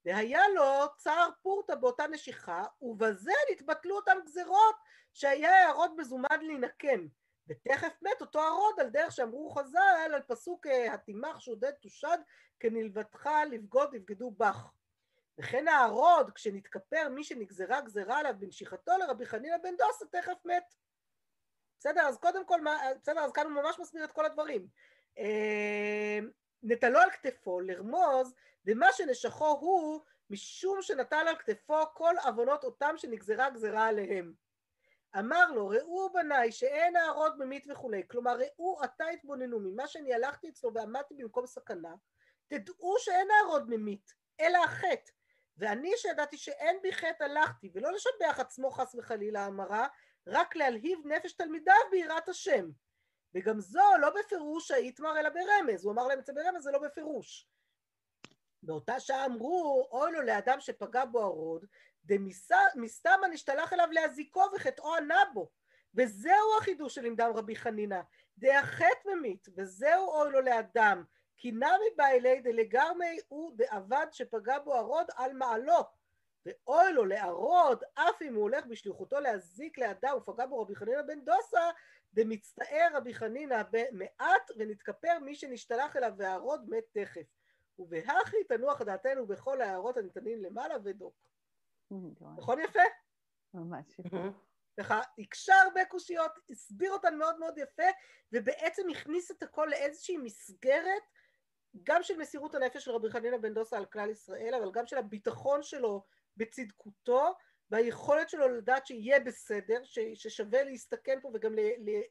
והיה 0.04 0.48
לו 0.54 0.64
צער 0.96 1.28
פורתא 1.42 1.74
באותה 1.74 2.06
נשיכה 2.06 2.64
ובזה 2.82 3.32
נתבטלו 3.50 3.96
אותן 3.96 4.16
גזרות 4.24 4.76
שהיה 5.12 5.50
הערות 5.50 5.90
מזומן 5.96 6.40
להינקם. 6.40 7.06
ותכף 7.48 7.92
מת 8.02 8.20
אותו 8.20 8.40
הרוד 8.40 8.80
על 8.80 8.90
דרך 8.90 9.12
שאמרו 9.12 9.50
חז"ל 9.50 10.12
על 10.14 10.22
פסוק 10.22 10.66
התימך 10.66 11.40
שודד 11.40 11.70
תושד 11.70 12.18
כנלבתך 12.60 13.28
לבגוד 13.50 13.94
יבגדו 13.94 14.30
בך 14.30 14.70
וכן 15.38 15.68
הערוד 15.68 16.30
כשנתכפר 16.30 17.08
מי 17.08 17.24
שנגזרה 17.24 17.80
גזרה 17.80 18.18
עליו 18.18 18.34
בנשיכתו 18.38 18.92
לרבי 18.98 19.26
חנינא 19.26 19.56
בן 19.58 19.76
דוסה 19.76 20.06
תכף 20.06 20.44
מת 20.44 20.74
בסדר 21.78 22.00
אז 22.00 22.18
קודם 22.18 22.46
כל 22.46 22.60
בסדר 23.00 23.20
אז 23.20 23.32
כאן 23.32 23.44
הוא 23.46 23.62
ממש 23.62 23.78
מסביר 23.78 24.04
את 24.04 24.12
כל 24.12 24.24
הדברים 24.24 24.68
נטלו 26.62 26.98
על 26.98 27.10
כתפו 27.10 27.60
לרמוז 27.60 28.34
ומה 28.66 28.92
שנשכו 28.92 29.48
הוא 29.48 30.00
משום 30.30 30.82
שנטל 30.82 31.24
על 31.28 31.36
כתפו 31.36 31.74
כל 31.94 32.14
עוונות 32.24 32.64
אותם 32.64 32.94
שנגזרה 32.96 33.50
גזרה 33.50 33.86
עליהם. 33.86 34.34
אמר 35.18 35.50
לו, 35.52 35.68
ראו 35.68 36.12
בניי 36.12 36.52
שאין 36.52 36.96
אהרוד 36.96 37.38
ממית 37.38 37.66
וכולי, 37.70 38.02
כלומר 38.08 38.38
ראו 38.38 38.82
עתה 38.82 39.06
התבוננו 39.06 39.60
ממה 39.60 39.86
שאני 39.86 40.14
הלכתי 40.14 40.48
אצלו 40.48 40.74
ועמדתי 40.74 41.14
במקום 41.14 41.46
סכנה, 41.46 41.94
תדעו 42.46 42.94
שאין 42.98 43.28
אהרוד 43.30 43.70
ממית, 43.70 44.14
אלא 44.40 44.58
החטא. 44.64 45.12
ואני 45.62 45.92
שידעתי 45.96 46.36
שאין 46.36 46.76
בי 46.82 46.92
חטא 46.92 47.24
הלכתי, 47.24 47.70
ולא 47.74 47.92
לשבח 47.92 48.40
עצמו 48.40 48.70
חס 48.70 48.94
וחלילה 48.94 49.46
המרה, 49.46 49.86
רק 50.26 50.56
להלהיב 50.56 50.98
נפש 51.04 51.32
תלמידיו 51.32 51.74
ביראת 51.90 52.28
השם. 52.28 52.70
וגם 53.34 53.60
זו 53.60 53.80
לא 54.00 54.10
בפירוש 54.10 54.70
האיתמר 54.70 55.20
אלא 55.20 55.28
ברמז, 55.28 55.84
הוא 55.84 55.92
אמר 55.92 56.06
להם 56.06 56.18
את 56.18 56.26
זה 56.26 56.32
ברמז, 56.32 56.62
זה 56.62 56.70
לא 56.70 56.78
בפירוש. 56.78 57.48
באותה 58.62 59.00
שעה 59.00 59.26
אמרו, 59.26 59.88
אוי 59.90 60.12
לו 60.12 60.22
לאדם 60.22 60.60
שפגע 60.60 61.04
בו 61.04 61.20
הרוד, 61.20 61.66
דמסתמה 62.04 63.28
נשתלח 63.30 63.72
אליו 63.72 63.88
להזיקו 63.92 64.44
וחטאו 64.56 64.94
ענה 64.96 65.24
בו. 65.34 65.50
וזהו 65.94 66.58
החידוש 66.58 66.94
שלימדם 66.94 67.32
רבי 67.34 67.56
חנינא, 67.56 68.00
דהחטא 68.38 69.08
ממית, 69.08 69.48
וזהו 69.56 70.10
אוי 70.10 70.30
לו 70.30 70.40
לאדם, 70.40 71.04
כי 71.36 71.52
נמי 71.52 71.90
בא 71.96 72.06
אלי 72.06 72.40
דלגרמי 72.40 73.18
הוא 73.28 73.52
דאבד 73.56 74.06
שפגע 74.10 74.58
בו 74.58 74.74
הרוד 74.74 75.06
על 75.16 75.32
מעלו. 75.32 75.84
ואוי 76.46 76.92
לו 76.92 77.04
להרוד, 77.04 77.84
אף 77.94 78.22
אם 78.22 78.34
הוא 78.34 78.42
הולך 78.42 78.66
בשליחותו 78.66 79.20
להזיק 79.20 79.78
לאדם 79.78 80.16
ופגע 80.16 80.46
בו 80.46 80.60
רבי 80.60 80.74
חנינא 80.74 81.02
בן 81.02 81.24
דוסה, 81.24 81.70
דמצטער 82.14 82.88
רבי 82.94 83.14
חנינא 83.14 83.62
מעט 83.92 84.50
ונתכפר 84.56 85.18
מי 85.18 85.34
שנשתלח 85.34 85.96
אליו 85.96 86.12
והרוד 86.16 86.70
מת 86.70 86.84
תכף. 86.92 87.26
ובהכי 87.78 88.44
תנוח 88.48 88.82
דעתנו 88.82 89.26
בכל 89.26 89.60
ההערות 89.60 89.96
הניתנים 89.96 90.42
למעלה 90.42 90.74
ודוק. 90.84 91.14
נכון 92.36 92.60
יפה? 92.60 92.80
ממש 93.54 93.98
יפה. 93.98 94.16
ככה, 94.80 95.00
הקשה 95.18 95.54
הרבה 95.54 95.84
קושיות, 95.84 96.32
הסביר 96.50 96.92
אותן 96.92 97.18
מאוד 97.18 97.38
מאוד 97.38 97.58
יפה, 97.58 97.82
ובעצם 98.32 98.82
הכניס 98.90 99.30
את 99.30 99.42
הכל 99.42 99.66
לאיזושהי 99.70 100.16
מסגרת, 100.16 101.02
גם 101.82 102.02
של 102.02 102.18
מסירות 102.18 102.54
הנפש 102.54 102.84
של 102.84 102.90
רבי 102.90 103.10
חנינא 103.10 103.36
בן 103.36 103.54
דוסה 103.54 103.76
על 103.76 103.84
כלל 103.84 104.10
ישראל, 104.10 104.54
אבל 104.54 104.70
גם 104.72 104.86
של 104.86 104.98
הביטחון 104.98 105.62
שלו 105.62 106.04
בצדקותו, 106.36 107.34
והיכולת 107.70 108.30
שלו 108.30 108.48
לדעת 108.48 108.86
שיהיה 108.86 109.20
בסדר, 109.20 109.80
ש, 109.84 109.98
ששווה 110.14 110.64
להסתכן 110.64 111.18
פה 111.22 111.30
וגם 111.34 111.52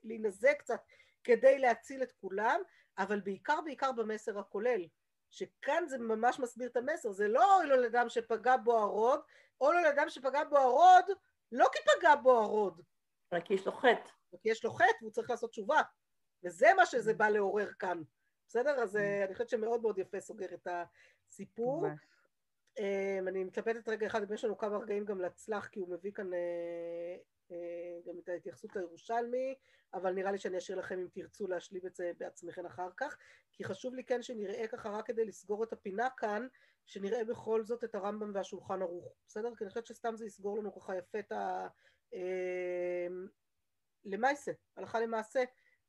להינזק 0.04 0.56
קצת 0.60 0.80
כדי 1.24 1.60
להציל 1.60 2.04
את 2.04 2.12
כולם, 2.12 2.62
אבל 2.98 3.20
בעיקר 3.20 3.60
בעיקר 3.66 3.92
במסר 3.92 4.40
הכולל, 4.40 4.82
שכאן 5.32 5.84
זה 5.88 5.98
ממש 5.98 6.40
מסביר 6.40 6.68
את 6.68 6.78
המסר, 6.78 7.12
זה 7.12 7.28
לא 7.28 7.58
אוי 7.58 7.68
לו 7.68 7.76
לאדם 7.76 8.10
שפגע 8.10 8.58
בו 8.58 8.78
הרוד, 8.78 9.20
אוי 9.62 9.76
לו 9.76 9.82
לאדם 9.82 10.10
שפגע 10.10 10.44
בו 10.44 10.58
הרוד, 10.58 11.06
לא 11.52 11.68
כי 11.74 11.80
פגע 11.84 12.16
בו 12.16 12.38
הרוד. 12.38 12.82
רק 13.34 13.46
כי 13.46 13.54
יש 13.54 13.66
לו 13.66 13.72
חטא. 13.72 14.10
כי 14.42 14.50
יש 14.50 14.64
לו 14.64 14.72
חטא 14.72 14.98
והוא 15.02 15.12
צריך 15.12 15.30
לעשות 15.30 15.50
תשובה. 15.50 15.82
וזה 16.44 16.68
מה 16.78 16.86
שזה 16.86 17.14
בא 17.14 17.30
לעורר 17.30 17.72
כאן. 17.80 18.02
בסדר? 18.52 18.72
אז 18.84 18.98
אה, 18.98 19.26
אני 19.26 19.34
חושבת 19.34 19.50
שמאוד 19.50 19.82
מאוד 19.82 19.98
יפה 19.98 20.20
סוגר 20.20 20.54
את 20.54 20.68
הסיפור. 20.68 21.88
אמ, 22.80 23.28
אני 23.28 23.44
מתלבטת 23.44 23.90
רגע 23.90 24.08
אחד, 24.08 24.24
אם 24.24 24.34
יש 24.34 24.46
לנו 24.46 24.58
כמה 24.58 24.78
רגעים 24.78 25.06
גם 25.06 25.22
להצלח, 25.22 25.68
כי 25.68 25.80
הוא 25.80 25.90
מביא 25.90 26.12
כאן 26.12 26.34
אה, 26.34 27.18
אה, 27.52 28.00
גם 28.06 28.20
את 28.20 28.30
ההתייחסות 28.30 28.76
הירושלמי, 28.76 29.56
אבל 29.94 30.14
נראה 30.14 30.32
לי 30.32 30.38
שאני 30.38 30.58
אשאיר 30.58 30.80
לכם 30.80 31.00
אם 31.00 31.08
תרצו 31.14 31.48
להשלים 31.48 31.82
את 31.86 31.96
זה 31.96 32.12
בעצמכם 32.18 32.66
אחר 32.66 32.90
כך, 32.98 33.18
כי 33.54 33.64
חשוב 33.64 33.96
לי 33.96 34.04
כן 34.04 34.22
שנראה 34.22 34.68
ככה, 34.68 34.90
רק 34.90 35.08
כדי 35.08 35.26
לסגור 35.26 35.64
את 35.64 35.74
הפינה 35.74 36.10
כאן, 36.18 36.48
שנראה 36.86 37.24
בכל 37.24 37.64
זאת 37.64 37.84
את 37.84 37.96
הרמב"ם 37.96 38.32
והשולחן 38.34 38.82
ערוך, 38.82 39.16
בסדר? 39.28 39.56
כי 39.56 39.64
אני 39.64 39.70
חושבת 39.70 39.86
שסתם 39.86 40.16
זה 40.16 40.26
יסגור 40.26 40.58
לנו 40.58 40.76
ככה 40.76 40.98
יפה 40.98 41.20
את 41.20 41.32
ה... 41.32 41.68
אמ, 42.14 43.28
למעשה, 44.06 44.52
הלכה 44.78 45.00
למעשה, 45.00 45.44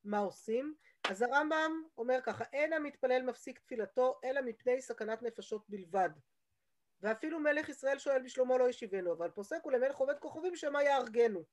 מה 0.05 0.18
עושים. 0.18 0.75
אז 1.10 1.22
הרמב"ם 1.22 1.82
אומר 1.98 2.18
ככה, 2.22 2.44
אין 2.52 2.72
המתפלל 2.72 3.22
מפסיק 3.22 3.58
תפילתו, 3.58 4.20
אלא 4.24 4.40
מפני 4.40 4.82
סכנת 4.82 5.22
נפשות 5.22 5.64
בלבד. 5.68 6.10
ואפילו 7.00 7.40
מלך 7.40 7.68
ישראל 7.68 7.98
שואל 7.98 8.22
בשלומו 8.22 8.58
לא 8.58 8.68
ישיבנו, 8.68 9.12
אבל 9.12 9.30
פוסק 9.30 9.58
הוא 9.62 9.72
למלך 9.72 9.96
עובד 9.96 10.18
כוכבים 10.18 10.56
שמא 10.56 10.78
יהרגנו. 10.78 11.44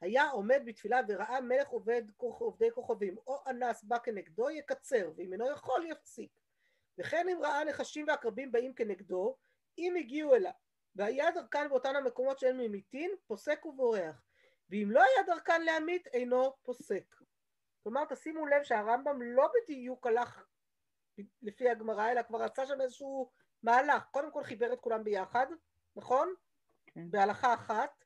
היה 0.00 0.28
עומד 0.28 0.62
בתפילה 0.64 1.00
וראה 1.08 1.40
מלך 1.40 1.68
עובד 1.68 2.02
עובדי 2.16 2.70
כוכבים, 2.70 3.16
או 3.26 3.38
אנס 3.46 3.84
בא 3.84 3.98
כנגדו, 3.98 4.50
יקצר, 4.50 5.10
ואם 5.16 5.32
אינו 5.32 5.50
יכול, 5.50 5.86
יפסיק. 5.86 6.30
וכן 6.98 7.26
אם 7.28 7.38
ראה 7.42 7.64
נחשים 7.64 8.06
ועקרבים 8.08 8.52
באים 8.52 8.74
כנגדו, 8.74 9.36
אם 9.78 9.96
הגיעו 9.96 10.34
אליו, 10.34 10.52
והיה 10.96 11.30
דרכן 11.30 11.68
באותן 11.68 11.96
המקומות 11.96 12.38
שאין 12.38 12.56
ממיתין, 12.56 13.10
פוסק 13.26 13.66
ובורח. 13.66 14.22
ואם 14.70 14.90
לא 14.90 15.00
היה 15.00 15.26
דרכן 15.26 15.62
להמית, 15.62 16.06
אינו 16.06 16.56
פוסק. 16.62 17.19
כלומר, 17.82 18.04
תשימו 18.04 18.46
לב 18.46 18.62
שהרמב"ם 18.62 19.22
לא 19.22 19.48
בדיוק 19.54 20.06
הלך 20.06 20.46
לפי 21.42 21.70
הגמרא, 21.70 22.10
אלא 22.10 22.22
כבר 22.22 22.42
עשה 22.42 22.66
שם 22.66 22.80
איזשהו 22.80 23.30
מהלך. 23.62 24.04
קודם 24.10 24.30
כל 24.30 24.44
חיבר 24.44 24.72
את 24.72 24.80
כולם 24.80 25.04
ביחד, 25.04 25.46
נכון? 25.96 26.34
כן. 26.86 27.10
בהלכה 27.10 27.54
אחת. 27.54 28.04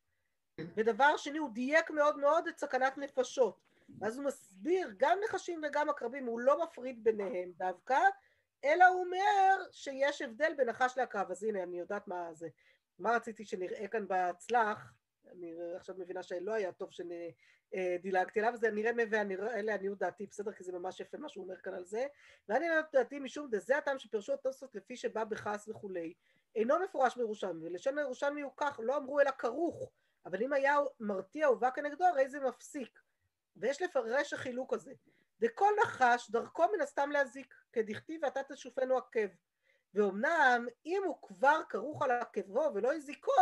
ודבר 0.61 1.17
שני, 1.17 1.39
הוא 1.39 1.51
דייק 1.53 1.91
מאוד 1.91 2.19
מאוד 2.19 2.49
את 2.49 2.59
סכנת 2.59 2.99
נפשות. 2.99 3.61
ואז 4.01 4.17
הוא 4.17 4.25
מסביר, 4.25 4.95
גם 4.97 5.19
נחשים 5.25 5.61
וגם 5.65 5.91
עקרבים, 5.91 6.27
הוא 6.27 6.41
לא 6.41 6.65
מפריד 6.65 7.05
ביניהם 7.05 7.53
דווקא, 7.57 7.99
אלא 8.65 8.85
הוא 8.85 9.05
אומר 9.05 9.65
שיש 9.73 10.23
הבדל 10.23 10.55
בין 10.57 10.69
נחש 10.69 10.99
לעקרב. 10.99 11.31
אז 11.31 11.45
הנה, 11.45 11.63
אני 11.63 11.79
יודעת 11.79 12.09
מה 12.09 12.35
זה. 12.35 12.49
מה 12.99 13.17
רציתי 13.17 13.45
שנראה 13.45 13.89
כאן 13.89 14.09
בהצלח? 14.09 14.93
אני 15.39 15.55
עכשיו 15.77 15.95
מבינה 15.99 16.23
שלא 16.23 16.53
היה 16.53 16.73
טוב 16.73 16.91
שדילגתי 16.91 18.41
עליו, 18.41 18.57
זה 18.57 18.71
נראה 18.71 18.93
ואלה 19.11 19.63
לעניות 19.63 19.99
דעתי, 19.99 20.27
בסדר? 20.27 20.53
כי 20.53 20.65
זה 20.65 20.73
ממש 20.73 21.01
יפה 21.01 21.19
מה 21.19 21.29
שהוא 21.29 21.45
אומר 21.45 21.57
כאן 21.57 21.75
על 21.75 21.85
זה. 21.85 22.07
ואני 22.49 22.69
לעניות 22.69 22.87
דעתי 22.93 23.19
משום 23.19 23.51
דזה 23.51 23.79
הטעם 23.79 23.99
שפירשו 23.99 24.33
התוספות 24.33 24.75
לפי 24.75 24.97
שבא 24.97 25.25
בכעס 25.25 25.69
וכולי. 25.69 26.15
אינו 26.57 26.75
מפורש 26.85 27.17
בירושלמי, 27.17 27.67
ולשון 27.67 27.99
הירושלמי 27.99 28.41
הוא 28.41 28.53
כך, 28.57 28.81
לא 28.83 28.97
אמרו 28.97 29.21
אלא 29.21 29.31
כרוך, 29.31 29.91
אבל 30.27 30.43
אם 30.43 30.53
היה 30.53 30.77
מרתיע 31.01 31.51
ובא 31.51 31.71
כנגדו, 31.71 32.05
הרי 32.05 32.29
זה 32.29 32.41
מפסיק. 32.41 33.01
ויש 33.57 33.83
לפרש 33.83 34.33
החילוק 34.33 34.73
הזה. 34.73 34.93
דכל 35.41 35.71
נחש 35.83 36.31
דרכו 36.31 36.63
מן 36.73 36.81
הסתם 36.81 37.11
להזיק, 37.11 37.55
כדכתיב 37.73 38.21
ואתה 38.23 38.41
תשופנו 38.43 38.99
עקב. 38.99 39.29
ואומנם 39.95 40.67
אם 40.87 41.03
הוא 41.05 41.17
כבר 41.23 41.61
כרוך 41.69 42.03
על 42.03 42.11
עקבו 42.11 42.71
ולא 42.75 42.95
הזיקו, 42.95 43.33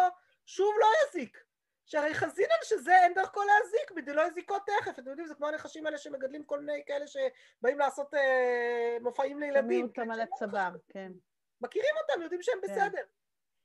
שוב 0.46 0.74
לא 0.80 0.86
יזיק. 1.04 1.44
שהרי 1.86 2.14
חזינן 2.14 2.62
שזה 2.64 2.92
אין 3.02 3.14
דרכו 3.14 3.40
להזיק, 3.42 3.90
בדלא 3.90 4.22
יזיקו 4.22 4.58
תכף. 4.58 4.98
אתם 4.98 5.08
יודעים, 5.08 5.28
זה 5.28 5.34
כמו 5.34 5.48
הנחשים 5.48 5.86
האלה 5.86 5.98
שמגדלים 5.98 6.44
כל 6.44 6.60
מיני 6.60 6.82
כאלה 6.86 7.04
שבאים 7.06 7.78
לעשות 7.78 8.14
אה, 8.14 8.96
מופעים 9.00 9.40
לילדים. 9.40 9.86
אותם 9.86 10.10
על 10.10 10.20
הצוואר, 10.20 10.72
כן. 10.88 11.12
מכירים 11.60 11.94
אותם, 12.02 12.22
יודעים 12.22 12.42
שהם 12.42 12.58
כן. 12.62 12.74
בסדר. 12.74 13.02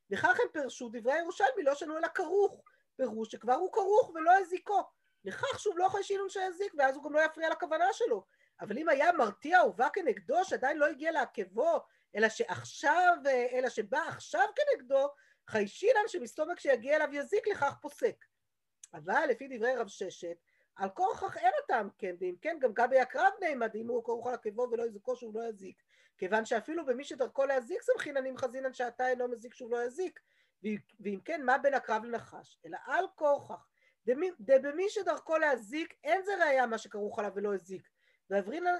לכך 0.09 0.39
הם 0.39 0.47
פירשו 0.53 0.89
דברי 0.93 1.13
הירושלמי, 1.13 1.63
לא 1.63 1.75
שנו 1.75 1.97
אלא 1.97 2.07
כרוך. 2.07 2.63
פירוש 2.97 3.31
שכבר 3.31 3.53
הוא 3.53 3.73
כרוך 3.73 4.11
ולא 4.15 4.31
הזיקו. 4.37 4.83
לכך 5.25 5.59
שוב 5.59 5.77
לא 5.77 5.85
יכול 5.85 6.03
שינון 6.03 6.29
שיזיק, 6.29 6.73
ואז 6.77 6.95
הוא 6.95 7.03
גם 7.03 7.13
לא 7.13 7.19
יפריע 7.19 7.49
לכוונה 7.49 7.93
שלו. 7.93 8.25
אבל 8.61 8.77
אם 8.77 8.89
היה 8.89 9.11
מרתיע 9.11 9.63
ובא 9.63 9.87
כנגדו, 9.93 10.45
שעדיין 10.45 10.77
לא 10.77 10.85
הגיע 10.85 11.11
לעקבו, 11.11 11.79
אלא 12.15 12.29
שעכשיו, 12.29 13.17
אלא 13.53 13.69
שבא 13.69 13.99
עכשיו 14.07 14.45
כנגדו, 14.55 15.07
חיישינן 15.47 16.07
שמסתומק 16.07 16.59
שיגיע 16.59 16.95
אליו 16.95 17.09
יזיק 17.11 17.47
לכך 17.47 17.73
פוסק. 17.81 18.25
אבל 18.93 19.25
לפי 19.29 19.47
דברי 19.57 19.75
רב 19.75 19.87
ששת, 19.87 20.37
על 20.75 20.89
כורכך 20.89 21.37
אין 21.37 21.51
הטעם 21.63 21.89
כן, 21.97 22.15
ואם 22.19 22.35
כן 22.41 22.57
גם 22.61 22.73
גבי 22.73 22.99
הקרב 22.99 23.31
נעמד, 23.41 23.75
אם 23.75 23.87
הוא 23.87 24.03
כרוך 24.03 24.27
על 24.27 24.33
עקבו 24.33 24.67
ולא 24.71 24.83
יזיקו 24.83 25.15
שהוא 25.15 25.33
לא 25.35 25.49
יזיק. 25.49 25.83
כיוון 26.17 26.45
שאפילו 26.45 26.85
במי 26.85 27.03
שדרכו 27.03 27.45
להזיק 27.45 27.81
סמכיננים 27.81 28.37
חזינן 28.37 28.73
שעתה 28.73 29.09
אינו 29.09 29.27
מזיק 29.27 29.53
שהוא 29.53 29.71
לא 29.71 29.83
יזיק. 29.85 30.19
ואם 30.99 31.19
כן, 31.25 31.43
מה 31.43 31.57
בין 31.57 31.73
הקרב 31.73 32.03
לנחש? 32.03 32.59
אלא 32.65 32.77
על 32.85 33.05
כורכך. 33.15 33.67
דבמי 34.39 34.89
שדרכו 34.89 35.37
להזיק, 35.37 35.93
אין 36.03 36.23
זה 36.23 36.31
ראייה 36.39 36.67
מה 36.67 36.77
שכרוך 36.77 37.19
עליו 37.19 37.31
ולא 37.35 37.53
הזיק. 37.53 37.89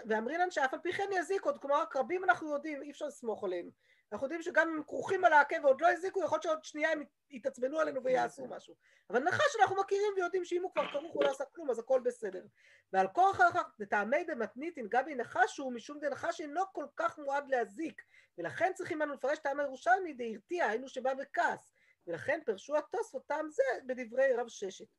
ואמרינן 0.08 0.52
שאף 0.52 0.74
על 0.74 0.80
פי 0.80 0.94
כן 0.94 1.10
יזיק 1.14 1.46
עוד, 1.46 1.58
כלומר 1.62 1.82
הקרבים 1.82 2.24
אנחנו 2.24 2.54
יודעים, 2.54 2.82
אי 2.84 2.92
אפשר 2.92 3.06
לסמוך 3.06 3.44
עליהם. 3.44 3.70
אנחנו 4.12 4.26
יודעים 4.26 4.42
שגם 4.42 4.70
אם 4.70 4.84
כרוכים 4.84 5.26
על 5.26 5.34
העקב 5.34 5.56
ועוד 5.64 5.82
לא 5.82 5.88
הזיקו, 5.92 6.24
יכול 6.24 6.36
להיות 6.36 6.44
שעוד 6.44 6.64
שנייה 6.64 6.92
הם 6.92 7.04
יתעצבנו 7.30 7.80
עלינו 7.80 8.04
ויעשו 8.04 8.48
משהו. 8.48 8.76
אבל 9.10 9.24
נחש 9.24 9.56
אנחנו 9.62 9.76
מכירים 9.76 10.14
ויודעים 10.16 10.46
שאם 10.46 10.64
הוא 10.64 10.72
כבר 10.74 10.92
כרוך 10.92 11.14
הוא 11.14 11.24
לא 11.24 11.30
עשה 11.30 11.46
כלום, 11.46 11.70
אז 11.70 11.80
הכל 11.80 12.00
בסדר. 12.00 12.46
ועל 12.94 13.08
כוח 13.08 13.42
אחר 13.42 13.62
דטעמי 13.80 14.24
דמתניתין 14.24 14.88
גבי 14.88 15.16
נחש 15.16 15.58
הוא 15.58 15.74
משום 15.74 16.00
דנחש 16.00 16.42
אינו 16.42 16.62
כל 16.72 16.86
כך 16.96 17.20
מועד 17.20 17.50
להזיק, 17.50 18.02
ולכן 18.38 18.72
צריכים 18.76 19.02
אנו 19.02 19.14
לפרש 19.14 19.40
טעם 19.40 19.60
הירושלמי 19.60 20.14
דהרתיע, 20.14 20.68
היינו 20.68 20.88
שבא 20.88 21.14
בכעס. 21.14 21.74
ולכן 22.08 22.40
פרשו 22.46 22.78
התוספות 22.78 23.28
טעם 23.28 23.50
זה 23.50 23.64
בדברי 23.88 24.34
רב 24.34 24.48
ששת. 24.48 24.97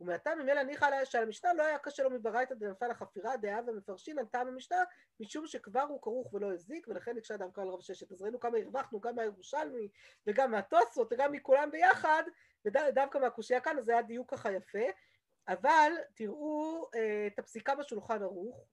ומעתה 0.00 0.34
ממילא 0.34 0.62
ניחא 0.62 0.84
עליה 0.84 1.06
שעל 1.06 1.22
המשנה 1.22 1.54
לא 1.54 1.62
היה 1.62 1.78
קשה 1.78 2.02
לו 2.02 2.10
מברייתא 2.10 2.54
דנפל 2.54 2.90
החפירה 2.90 3.36
דעה 3.36 3.60
ומפרשים 3.66 4.18
על 4.18 4.26
טעם 4.26 4.48
המשנה 4.48 4.76
משום 5.20 5.46
שכבר 5.46 5.80
הוא 5.80 6.02
כרוך 6.02 6.34
ולא 6.34 6.52
הזיק 6.52 6.88
ולכן 6.88 7.16
הקשה 7.16 7.36
דווקא 7.36 7.60
על 7.60 7.68
רב 7.68 7.80
ששת. 7.80 8.12
אז 8.12 8.22
ראינו 8.22 8.40
כמה 8.40 8.58
הרווחנו 8.58 9.00
גם 9.00 9.16
מהירושלמי 9.16 9.88
וגם 10.26 10.50
מהתוספות 10.50 11.12
וגם 11.12 11.32
מכולם 11.32 11.70
ביחד 11.70 12.22
ודווקא 12.64 13.18
מהקושייה 13.18 13.60
כאן 13.60 13.78
אז 13.78 13.84
זה 13.84 13.92
היה 13.92 14.02
דיוק 14.02 14.30
ככה 14.30 14.52
יפה. 14.52 14.84
אבל 15.48 15.92
תראו 16.14 16.88
אה, 16.94 17.26
את 17.26 17.38
הפסיקה 17.38 17.74
בשולחן 17.74 18.22
ערוך. 18.22 18.66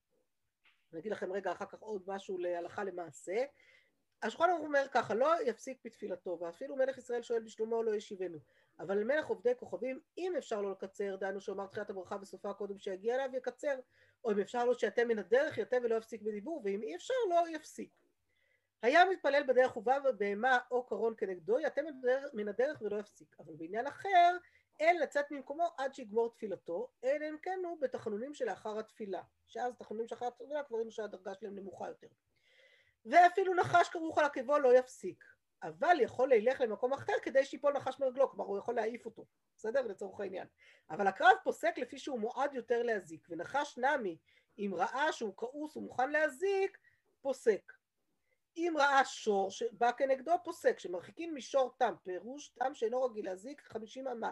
אני 0.93 0.99
אגיד 0.99 1.11
לכם 1.11 1.32
רגע 1.32 1.51
אחר 1.51 1.65
כך 1.65 1.80
עוד 1.80 2.03
משהו 2.07 2.38
להלכה 2.38 2.84
למעשה. 2.84 3.45
השולחן 4.23 4.49
ערוך 4.49 4.65
אומר 4.65 4.86
ככה 4.91 5.13
לא 5.13 5.41
יפסיק 5.45 5.78
בתפילתו 5.86 6.38
ואפילו 6.41 6.75
מלך 6.75 6.97
ישראל 6.97 7.21
שואל 7.21 7.39
בשלומו 7.39 7.84
לא 7.84 7.95
ישיבנו 7.95 8.38
אבל 8.80 9.03
מלך 9.03 9.28
עובדי 9.28 9.55
כוכבים, 9.59 9.99
אם 10.17 10.34
אפשר 10.38 10.61
לו 10.61 10.71
לקצר, 10.71 11.15
דהיינו 11.15 11.41
שאומר 11.41 11.67
תחילת 11.67 11.89
הברכה 11.89 12.17
בסופה 12.17 12.53
קודם 12.53 12.80
שיגיע 12.80 13.15
אליו, 13.15 13.36
יקצר, 13.36 13.80
או 14.23 14.32
אם 14.32 14.39
אפשר 14.39 14.65
לו 14.65 14.80
שיתה 14.80 15.05
מן 15.05 15.19
הדרך, 15.19 15.57
יתה 15.57 15.78
ולא 15.84 15.95
יפסיק 15.95 16.21
בדיבור, 16.21 16.61
ואם 16.65 16.84
אי 16.84 16.95
אפשר, 16.95 17.13
לא 17.30 17.49
יפסיק. 17.49 17.91
היה 18.82 19.05
מתפלל 19.05 19.43
בדרך 19.47 19.78
ובא 19.78 19.99
בהמה 20.17 20.57
או 20.71 20.86
קרון 20.86 21.13
כנגדו, 21.17 21.59
יתה 21.59 21.82
מן 22.34 22.47
הדרך 22.47 22.82
ולא 22.82 22.99
יפסיק. 22.99 23.36
אבל 23.39 23.53
בעניין 23.57 23.88
אחר, 23.88 24.38
אין 24.80 24.99
לצאת 24.99 25.32
ממקומו 25.32 25.67
עד 25.78 25.93
שיגמור 25.93 26.34
תפילתו, 26.34 26.91
אלא 27.03 27.30
אם 27.30 27.38
כן 27.41 27.59
הוא 27.63 27.82
בתחנונים 27.82 28.34
שלאחר 28.34 28.80
התפילה. 28.80 29.21
שאז 29.47 29.73
תחנונים 29.75 30.07
שלאחר 30.07 30.28
התפילה 30.28 30.63
כבר 30.63 30.78
ראינו 30.78 30.91
שהדרגה 30.91 31.34
שלהם 31.34 31.55
נמוכה 31.55 31.88
יותר. 31.88 32.07
ואפילו 33.05 33.53
נחש 33.53 33.89
כרוך 33.89 34.17
על 34.17 34.25
עקבו 34.25 34.59
לא 34.59 34.78
יפסיק. 34.78 35.23
אבל 35.63 35.97
יכול 36.01 36.33
ללך 36.33 36.61
למקום 36.61 36.93
אחר 36.93 37.13
כדי 37.21 37.45
שיפול 37.45 37.73
נחש 37.73 37.99
מרגלו, 37.99 38.29
כלומר 38.29 38.45
הוא 38.45 38.57
יכול 38.57 38.75
להעיף 38.75 39.05
אותו, 39.05 39.25
בסדר? 39.57 39.81
לצורך 39.81 40.19
העניין. 40.19 40.47
אבל 40.89 41.07
הקרב 41.07 41.35
פוסק 41.43 41.77
לפי 41.77 41.99
שהוא 41.99 42.19
מועד 42.19 42.53
יותר 42.53 42.83
להזיק, 42.83 43.27
ונחש 43.29 43.77
נמי, 43.77 44.17
אם 44.59 44.71
ראה 44.75 45.11
שהוא 45.11 45.33
כעוס 45.37 45.77
ומוכן 45.77 46.09
להזיק, 46.09 46.77
פוסק. 47.21 47.73
אם 48.57 48.73
ראה 48.77 49.05
שור 49.05 49.51
שבא 49.51 49.91
כנגדו, 49.91 50.31
פוסק. 50.43 50.79
שמרחיקים 50.79 51.35
משור 51.35 51.73
תם, 51.77 51.93
פירוש 52.03 52.49
תם 52.49 52.73
שאינו 52.73 53.03
רגיל 53.03 53.25
להזיק 53.25 53.61
חמישים 53.61 54.07
אמה. 54.07 54.31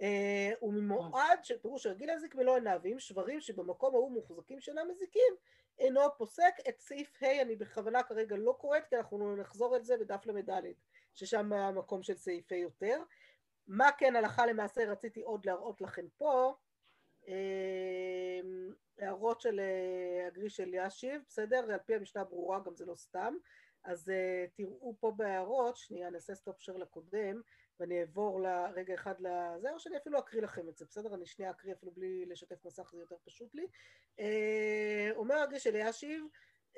אה, 0.00 0.50
וממועד 0.62 1.44
שפירוש 1.44 1.86
רגיל 1.86 2.06
להזיק 2.06 2.34
מלוא 2.34 2.54
עיניו, 2.54 2.80
ואם 2.82 2.98
שברים 2.98 3.40
שבמקום 3.40 3.94
ההוא 3.94 4.12
מוחזקים 4.12 4.60
שאינם 4.60 4.88
מזיקים, 4.90 5.34
אינו 5.78 6.00
פוסק. 6.16 6.54
את 6.68 6.80
סעיף 6.80 7.22
ה' 7.22 7.42
אני 7.42 7.56
בכוונה 7.56 8.02
כרגע 8.02 8.36
לא 8.36 8.56
קוראת, 8.60 8.86
כי 8.88 8.96
אנחנו 8.96 9.36
נחזור 9.36 9.76
את 9.76 9.84
זה 9.84 9.96
בדף 9.96 10.26
ל"ד, 10.26 10.62
ששם 11.14 11.52
המקום 11.52 12.02
של 12.02 12.16
סעיף 12.16 12.52
ה' 12.52 12.56
יותר. 12.56 13.02
מה 13.66 13.88
כן 13.98 14.16
הלכה 14.16 14.46
למעשה 14.46 14.84
רציתי 14.84 15.20
עוד 15.20 15.46
להראות 15.46 15.80
לכם 15.80 16.06
פה, 16.16 16.54
אמ, 17.28 18.72
הערות 18.98 19.40
של 19.40 19.60
אה, 19.60 20.26
הגריש 20.26 20.60
אלישיב, 20.60 21.22
בסדר? 21.28 21.72
על 21.72 21.78
פי 21.78 21.94
המשנה 21.94 22.24
ברורה, 22.24 22.60
גם 22.60 22.76
זה 22.76 22.86
לא 22.86 22.94
סתם. 22.94 23.34
אז 23.84 24.08
uh, 24.08 24.50
תראו 24.56 24.94
פה 25.00 25.12
בהערות, 25.16 25.76
שנייה, 25.76 26.10
נעשה 26.10 26.34
stop 26.34 26.60
share 26.60 26.76
לקודם, 26.76 27.40
ואני 27.80 28.00
אעבור 28.00 28.40
לרגע 28.40 28.94
אחד 28.94 29.14
לזה, 29.20 29.72
או 29.72 29.80
שאני 29.80 29.96
אפילו 29.96 30.18
אקריא 30.18 30.42
לכם 30.42 30.68
את 30.68 30.76
זה, 30.78 30.84
בסדר? 30.84 31.14
אני 31.14 31.26
שנייה 31.26 31.50
אקריא 31.50 31.72
אפילו 31.74 31.92
בלי 31.92 32.26
לשתף 32.26 32.64
מסך, 32.64 32.90
זה 32.92 33.00
יותר 33.00 33.16
פשוט 33.24 33.54
לי. 33.54 33.66
אה, 34.20 35.10
אומר 35.16 35.34
הגריש 35.34 35.66
אלישיב, 35.66 36.24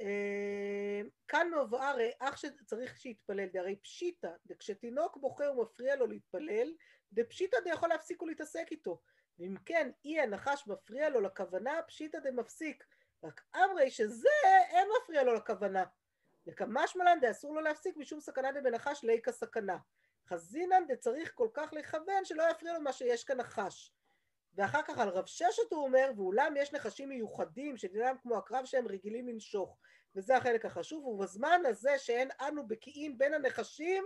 אה, 0.00 1.00
כאן 1.28 1.50
מבואר 1.62 1.96
אח 2.18 2.36
שצריך 2.36 2.96
שיתפלל, 2.96 3.46
דהרי 3.46 3.76
פשיטא, 3.76 4.30
דכשתינוק 4.46 5.16
בוכה 5.16 5.50
ומפריע 5.50 5.96
לו 5.96 6.06
להתפלל, 6.06 6.74
דפשיטא 7.12 7.56
דיכול 7.64 7.88
להפסיק 7.88 8.22
ולהתעסק 8.22 8.66
איתו. 8.70 9.00
ואם 9.38 9.54
כן, 9.66 9.90
אי 10.04 10.20
הנחש 10.20 10.66
מפריע 10.66 11.08
לו 11.08 11.20
לכוונה, 11.20 11.82
פשיטא 11.86 12.18
דמפסיק. 12.18 12.84
רק 13.24 13.42
אמרי 13.56 13.90
שזה 13.90 14.28
אין 14.70 14.88
מפריע 15.02 15.22
לו 15.22 15.34
לכוונה. 15.34 15.84
וכמשמע 16.46 17.04
לן 17.04 17.20
דאסור 17.20 17.54
לו 17.54 17.60
להפסיק 17.60 17.96
משום 17.96 18.20
סכנה 18.20 18.52
דבנחש 18.52 19.04
ליקה 19.04 19.32
סכנה. 19.32 19.76
חזינן 20.32 20.86
דצריך 20.88 21.32
כל 21.34 21.48
כך 21.54 21.72
לכוון 21.72 22.24
שלא 22.24 22.42
יפריע 22.50 22.72
לו 22.72 22.80
מה 22.80 22.92
שיש 22.92 23.24
כאן 23.24 23.36
נחש. 23.36 23.92
ואחר 24.54 24.82
כך 24.82 24.98
על 24.98 25.08
רב 25.08 25.26
ששת 25.26 25.72
הוא 25.72 25.84
אומר, 25.84 26.10
ואולם 26.16 26.54
יש 26.56 26.72
נחשים 26.72 27.08
מיוחדים 27.08 27.76
שדינם 27.76 28.16
כמו 28.22 28.36
הקרב 28.36 28.64
שהם 28.64 28.88
רגילים 28.88 29.28
לנשוך. 29.28 29.78
וזה 30.16 30.36
החלק 30.36 30.64
החשוב, 30.64 31.04
ובזמן 31.06 31.60
הזה 31.66 31.98
שאין 31.98 32.28
אנו 32.40 32.66
בקיאים 32.66 33.18
בין 33.18 33.34
הנחשים, 33.34 34.04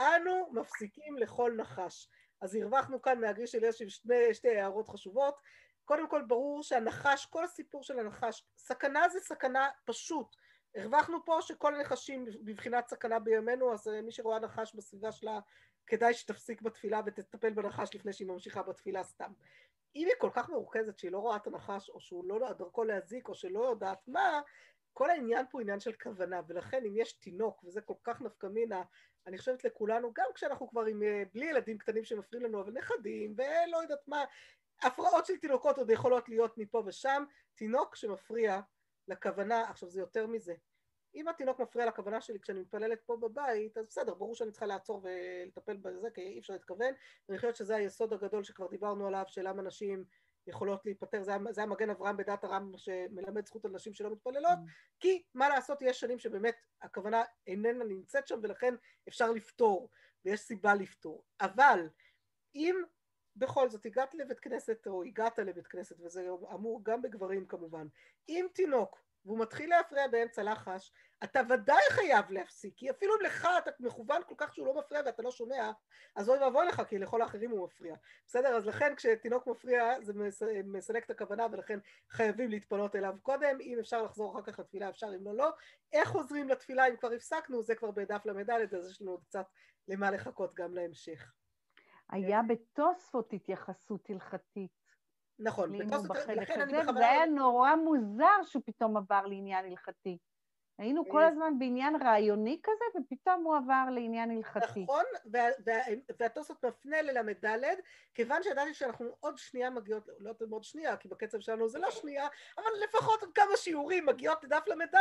אנו 0.00 0.50
מפסיקים 0.52 1.18
לכל 1.18 1.54
נחש. 1.56 2.08
אז 2.40 2.54
הרווחנו 2.54 3.02
כאן 3.02 3.20
מהגריש 3.20 3.52
של 3.52 3.64
ישיב 3.64 3.88
שתי, 3.88 4.34
שתי 4.34 4.56
הערות 4.56 4.88
חשובות. 4.88 5.34
קודם 5.84 6.08
כל 6.08 6.22
ברור 6.22 6.62
שהנחש, 6.62 7.26
כל 7.26 7.44
הסיפור 7.44 7.82
של 7.82 7.98
הנחש, 7.98 8.44
סכנה 8.56 9.08
זה 9.08 9.20
סכנה 9.20 9.68
פשוט. 9.84 10.36
הרווחנו 10.74 11.24
פה 11.24 11.38
שכל 11.42 11.74
הנחשים 11.74 12.26
בבחינת 12.44 12.88
סכנה 12.88 13.18
בימינו, 13.18 13.72
אז 13.72 13.88
אה, 13.88 14.02
מי 14.02 14.12
שרואה 14.12 14.38
נחש 14.38 14.74
בסביבה 14.74 15.12
שלה, 15.12 15.40
כדאי 15.86 16.14
שתפסיק 16.14 16.62
בתפילה 16.62 17.00
ותטפל 17.06 17.52
בנחש 17.52 17.94
לפני 17.94 18.12
שהיא 18.12 18.28
ממשיכה 18.28 18.62
בתפילה 18.62 19.04
סתם. 19.04 19.32
אם 19.96 20.06
היא 20.06 20.14
כל 20.18 20.30
כך 20.32 20.50
מרוכזת 20.50 20.98
שהיא 20.98 21.12
לא 21.12 21.18
רואה 21.18 21.36
את 21.36 21.46
הנחש, 21.46 21.90
או 21.90 22.00
שהוא 22.00 22.24
לא 22.24 22.52
דרכו 22.52 22.84
להזיק, 22.84 23.28
או 23.28 23.34
שלא 23.34 23.60
יודעת 23.60 24.08
מה, 24.08 24.40
כל 24.92 25.10
העניין 25.10 25.46
פה 25.46 25.50
הוא 25.52 25.60
עניין 25.60 25.80
של 25.80 25.92
כוונה, 25.92 26.40
ולכן 26.46 26.84
אם 26.86 26.96
יש 26.96 27.12
תינוק, 27.12 27.64
וזה 27.64 27.80
כל 27.80 27.94
כך 28.04 28.20
נפקא 28.20 28.46
מינה, 28.46 28.82
אני 29.26 29.38
חושבת 29.38 29.64
לכולנו, 29.64 30.12
גם 30.14 30.26
כשאנחנו 30.34 30.68
כבר 30.68 30.84
עם, 30.84 31.02
אה, 31.02 31.22
בלי 31.34 31.46
ילדים 31.46 31.78
קטנים 31.78 32.04
שמפריעים 32.04 32.46
לנו, 32.46 32.60
אבל 32.60 32.72
נכדים, 32.72 33.34
ולא 33.36 33.76
יודעת 33.82 34.08
מה, 34.08 34.24
הפרעות 34.82 35.26
של 35.26 35.36
תינוקות 35.36 35.78
עוד 35.78 35.90
יכולות 35.90 36.28
להיות 36.28 36.58
מפה 36.58 36.82
ושם, 36.86 37.24
תינוק 37.54 37.96
שמפריע 37.96 38.60
לכוונה, 39.08 39.70
עכשיו 39.70 39.90
זה 39.90 40.00
יותר 40.00 40.26
מזה. 40.26 40.54
אם 41.14 41.28
התינוק 41.28 41.60
מפריע 41.60 41.86
לכוונה 41.86 42.20
שלי 42.20 42.40
כשאני 42.40 42.60
מתפללת 42.60 43.02
פה 43.06 43.16
בבית, 43.16 43.78
אז 43.78 43.86
בסדר, 43.86 44.14
ברור 44.14 44.34
שאני 44.34 44.50
צריכה 44.50 44.66
לעצור 44.66 45.02
ולטפל 45.04 45.76
בזה, 45.76 46.08
כי 46.14 46.20
אי 46.20 46.38
אפשר 46.38 46.52
להתכוון, 46.52 46.94
ואני 47.28 47.38
חושבת 47.38 47.56
שזה 47.56 47.76
היסוד 47.76 48.12
הגדול 48.12 48.44
שכבר 48.44 48.66
דיברנו 48.66 49.06
עליו, 49.06 49.24
של 49.26 49.48
למה 49.48 49.62
נשים 49.62 50.04
יכולות 50.46 50.84
להיפטר, 50.84 51.22
זה, 51.22 51.32
זה 51.50 51.62
המגן 51.62 51.90
אברהם 51.90 52.16
בדת 52.16 52.44
הרם 52.44 52.72
שמלמד 52.76 53.46
זכות 53.46 53.64
על 53.64 53.70
נשים 53.70 53.94
שלא 53.94 54.10
מתפללות, 54.10 54.58
mm. 54.58 54.70
כי 55.00 55.22
מה 55.34 55.48
לעשות, 55.48 55.78
יש 55.82 56.00
שנים 56.00 56.18
שבאמת 56.18 56.54
הכוונה 56.82 57.22
איננה 57.46 57.84
נמצאת 57.84 58.26
שם 58.28 58.38
ולכן 58.42 58.74
אפשר 59.08 59.30
לפתור, 59.30 59.90
ויש 60.24 60.40
סיבה 60.40 60.74
לפתור. 60.74 61.24
אבל 61.40 61.88
אם 62.54 62.82
בכל 63.36 63.68
זאת 63.68 63.86
הגעת 63.86 64.14
לבית 64.14 64.40
כנסת 64.40 64.86
או 64.86 65.02
הגעת 65.02 65.38
לבית 65.38 65.66
כנסת 65.66 65.96
וזה 66.00 66.28
אמור 66.54 66.80
גם 66.84 67.02
בגברים 67.02 67.46
כמובן 67.46 67.86
אם 68.28 68.46
תינוק 68.52 69.02
והוא 69.24 69.38
מתחיל 69.38 69.70
להפריע 69.70 70.08
באמצע 70.08 70.42
לחש 70.42 70.92
אתה 71.24 71.40
ודאי 71.48 71.82
חייב 71.90 72.30
להפסיק 72.30 72.74
כי 72.76 72.90
אפילו 72.90 73.16
לך 73.16 73.48
אתה 73.58 73.70
מכוון 73.80 74.22
כל 74.26 74.34
כך 74.38 74.54
שהוא 74.54 74.66
לא 74.66 74.74
מפריע 74.74 75.00
ואתה 75.06 75.22
לא 75.22 75.30
שומע 75.30 75.72
אז 76.16 76.28
אוי 76.28 76.38
ואבוי 76.38 76.66
לך 76.66 76.82
כי 76.88 76.98
לכל 76.98 77.22
האחרים 77.22 77.50
הוא 77.50 77.64
מפריע. 77.64 77.94
בסדר? 78.26 78.48
אז 78.48 78.66
לכן 78.66 78.94
כשתינוק 78.96 79.46
מפריע 79.46 80.00
זה 80.02 80.12
מסלק 80.64 81.04
את 81.04 81.10
הכוונה 81.10 81.46
ולכן 81.52 81.78
חייבים 82.10 82.50
להתפנות 82.50 82.96
אליו 82.96 83.14
קודם. 83.22 83.60
אם 83.60 83.78
אפשר 83.78 84.02
לחזור 84.02 84.32
אחר 84.32 84.42
כך 84.42 84.58
לתפילה 84.58 84.88
אפשר 84.88 85.06
אם 85.16 85.24
לא 85.24 85.36
לא. 85.36 85.50
איך 85.92 86.08
חוזרים 86.08 86.48
לתפילה 86.48 86.88
אם 86.88 86.96
כבר 86.96 87.12
הפסקנו? 87.12 87.62
זה 87.62 87.74
כבר 87.74 87.90
בדף 87.90 88.26
ל"ד 88.26 88.74
אז 88.74 88.90
יש 88.90 89.02
לנו 89.02 89.10
עוד 89.10 89.24
קצת 89.24 89.46
למה 89.88 90.10
לחכות 90.10 90.54
גם 90.54 90.74
להמשך 90.74 91.32
היה 92.12 92.40
בתוספות 92.42 93.32
התייחסות 93.32 94.10
הלכתית. 94.10 94.70
נכון, 95.38 95.78
בתוספות, 95.78 96.16
לכן 96.16 96.60
אני 96.60 96.72
בכוונה... 96.72 96.98
זה 96.98 97.10
היה 97.10 97.26
נורא 97.26 97.76
מוזר 97.76 98.42
שהוא 98.44 98.62
פתאום 98.66 98.96
עבר 98.96 99.26
לעניין 99.26 99.64
הלכתי. 99.64 100.18
היינו 100.82 101.08
כל 101.08 101.22
אה, 101.22 101.28
הזמן 101.28 101.58
בעניין 101.58 101.96
רעיוני 102.02 102.60
כזה, 102.62 102.84
ופתאום 103.00 103.44
הוא 103.44 103.56
עבר 103.56 103.84
לעניין 103.94 104.30
הלכתי. 104.30 104.82
נכון, 104.82 105.04
והתוספות 106.18 106.64
מפנה 106.64 107.02
לל"ד, 107.02 107.64
כיוון 108.14 108.42
שידעתי 108.42 108.74
שאנחנו 108.74 109.06
עוד 109.20 109.38
שנייה 109.38 109.70
מגיעות, 109.70 110.08
לא 110.18 110.28
יודעת 110.28 110.50
עוד 110.50 110.64
שנייה, 110.64 110.96
כי 110.96 111.08
בקצב 111.08 111.40
שלנו 111.40 111.68
זה 111.68 111.78
לא 111.78 111.90
שנייה, 111.90 112.28
אבל 112.58 112.64
לפחות 112.84 113.20
עוד 113.20 113.32
כמה 113.34 113.56
שיעורים 113.56 114.06
מגיעות 114.06 114.44
לדף 114.44 114.62
ל"ד, 114.66 114.94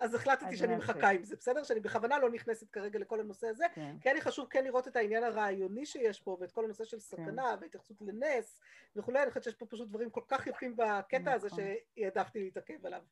אז 0.00 0.14
החלטתי 0.14 0.56
שאני 0.56 0.76
מחכה 0.76 1.10
עם 1.10 1.24
זה, 1.24 1.36
בסדר? 1.36 1.62
שאני 1.62 1.80
בכוונה 1.80 2.18
לא 2.18 2.30
נכנסת 2.30 2.70
כרגע 2.70 2.98
לכל 2.98 3.20
הנושא 3.20 3.46
הזה, 3.46 3.64
כן. 3.74 3.96
כי 4.00 4.08
היה 4.08 4.14
לי 4.14 4.20
חשוב 4.20 4.46
כן 4.50 4.64
לראות 4.64 4.88
את 4.88 4.96
העניין 4.96 5.24
הרעיוני 5.24 5.86
שיש 5.86 6.20
פה, 6.20 6.36
ואת 6.40 6.52
כל 6.52 6.64
הנושא 6.64 6.84
של 6.84 6.98
סכנה, 6.98 7.50
כן. 7.56 7.58
והתייחסות 7.60 7.96
לנס 8.00 8.60
וכולי, 8.96 9.22
אני 9.22 9.30
חושבת 9.30 9.44
שיש 9.44 9.54
פה 9.54 9.66
פשוט 9.66 9.88
דברים 9.88 10.10
כל 10.10 10.22
כך 10.28 10.46
יפים 10.46 10.76
בקטע 10.76 11.32
הזה, 11.32 11.46
נכון. 11.46 11.58
שהעדפתי 11.96 12.40
להתעכב 12.40 12.86
עליו. 12.86 13.02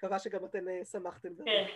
מקווה 0.00 0.18
שגם 0.18 0.44
אתן 0.44 0.68
אה, 0.68 0.84
שמחתם. 0.84 1.28
כן. 1.44 1.66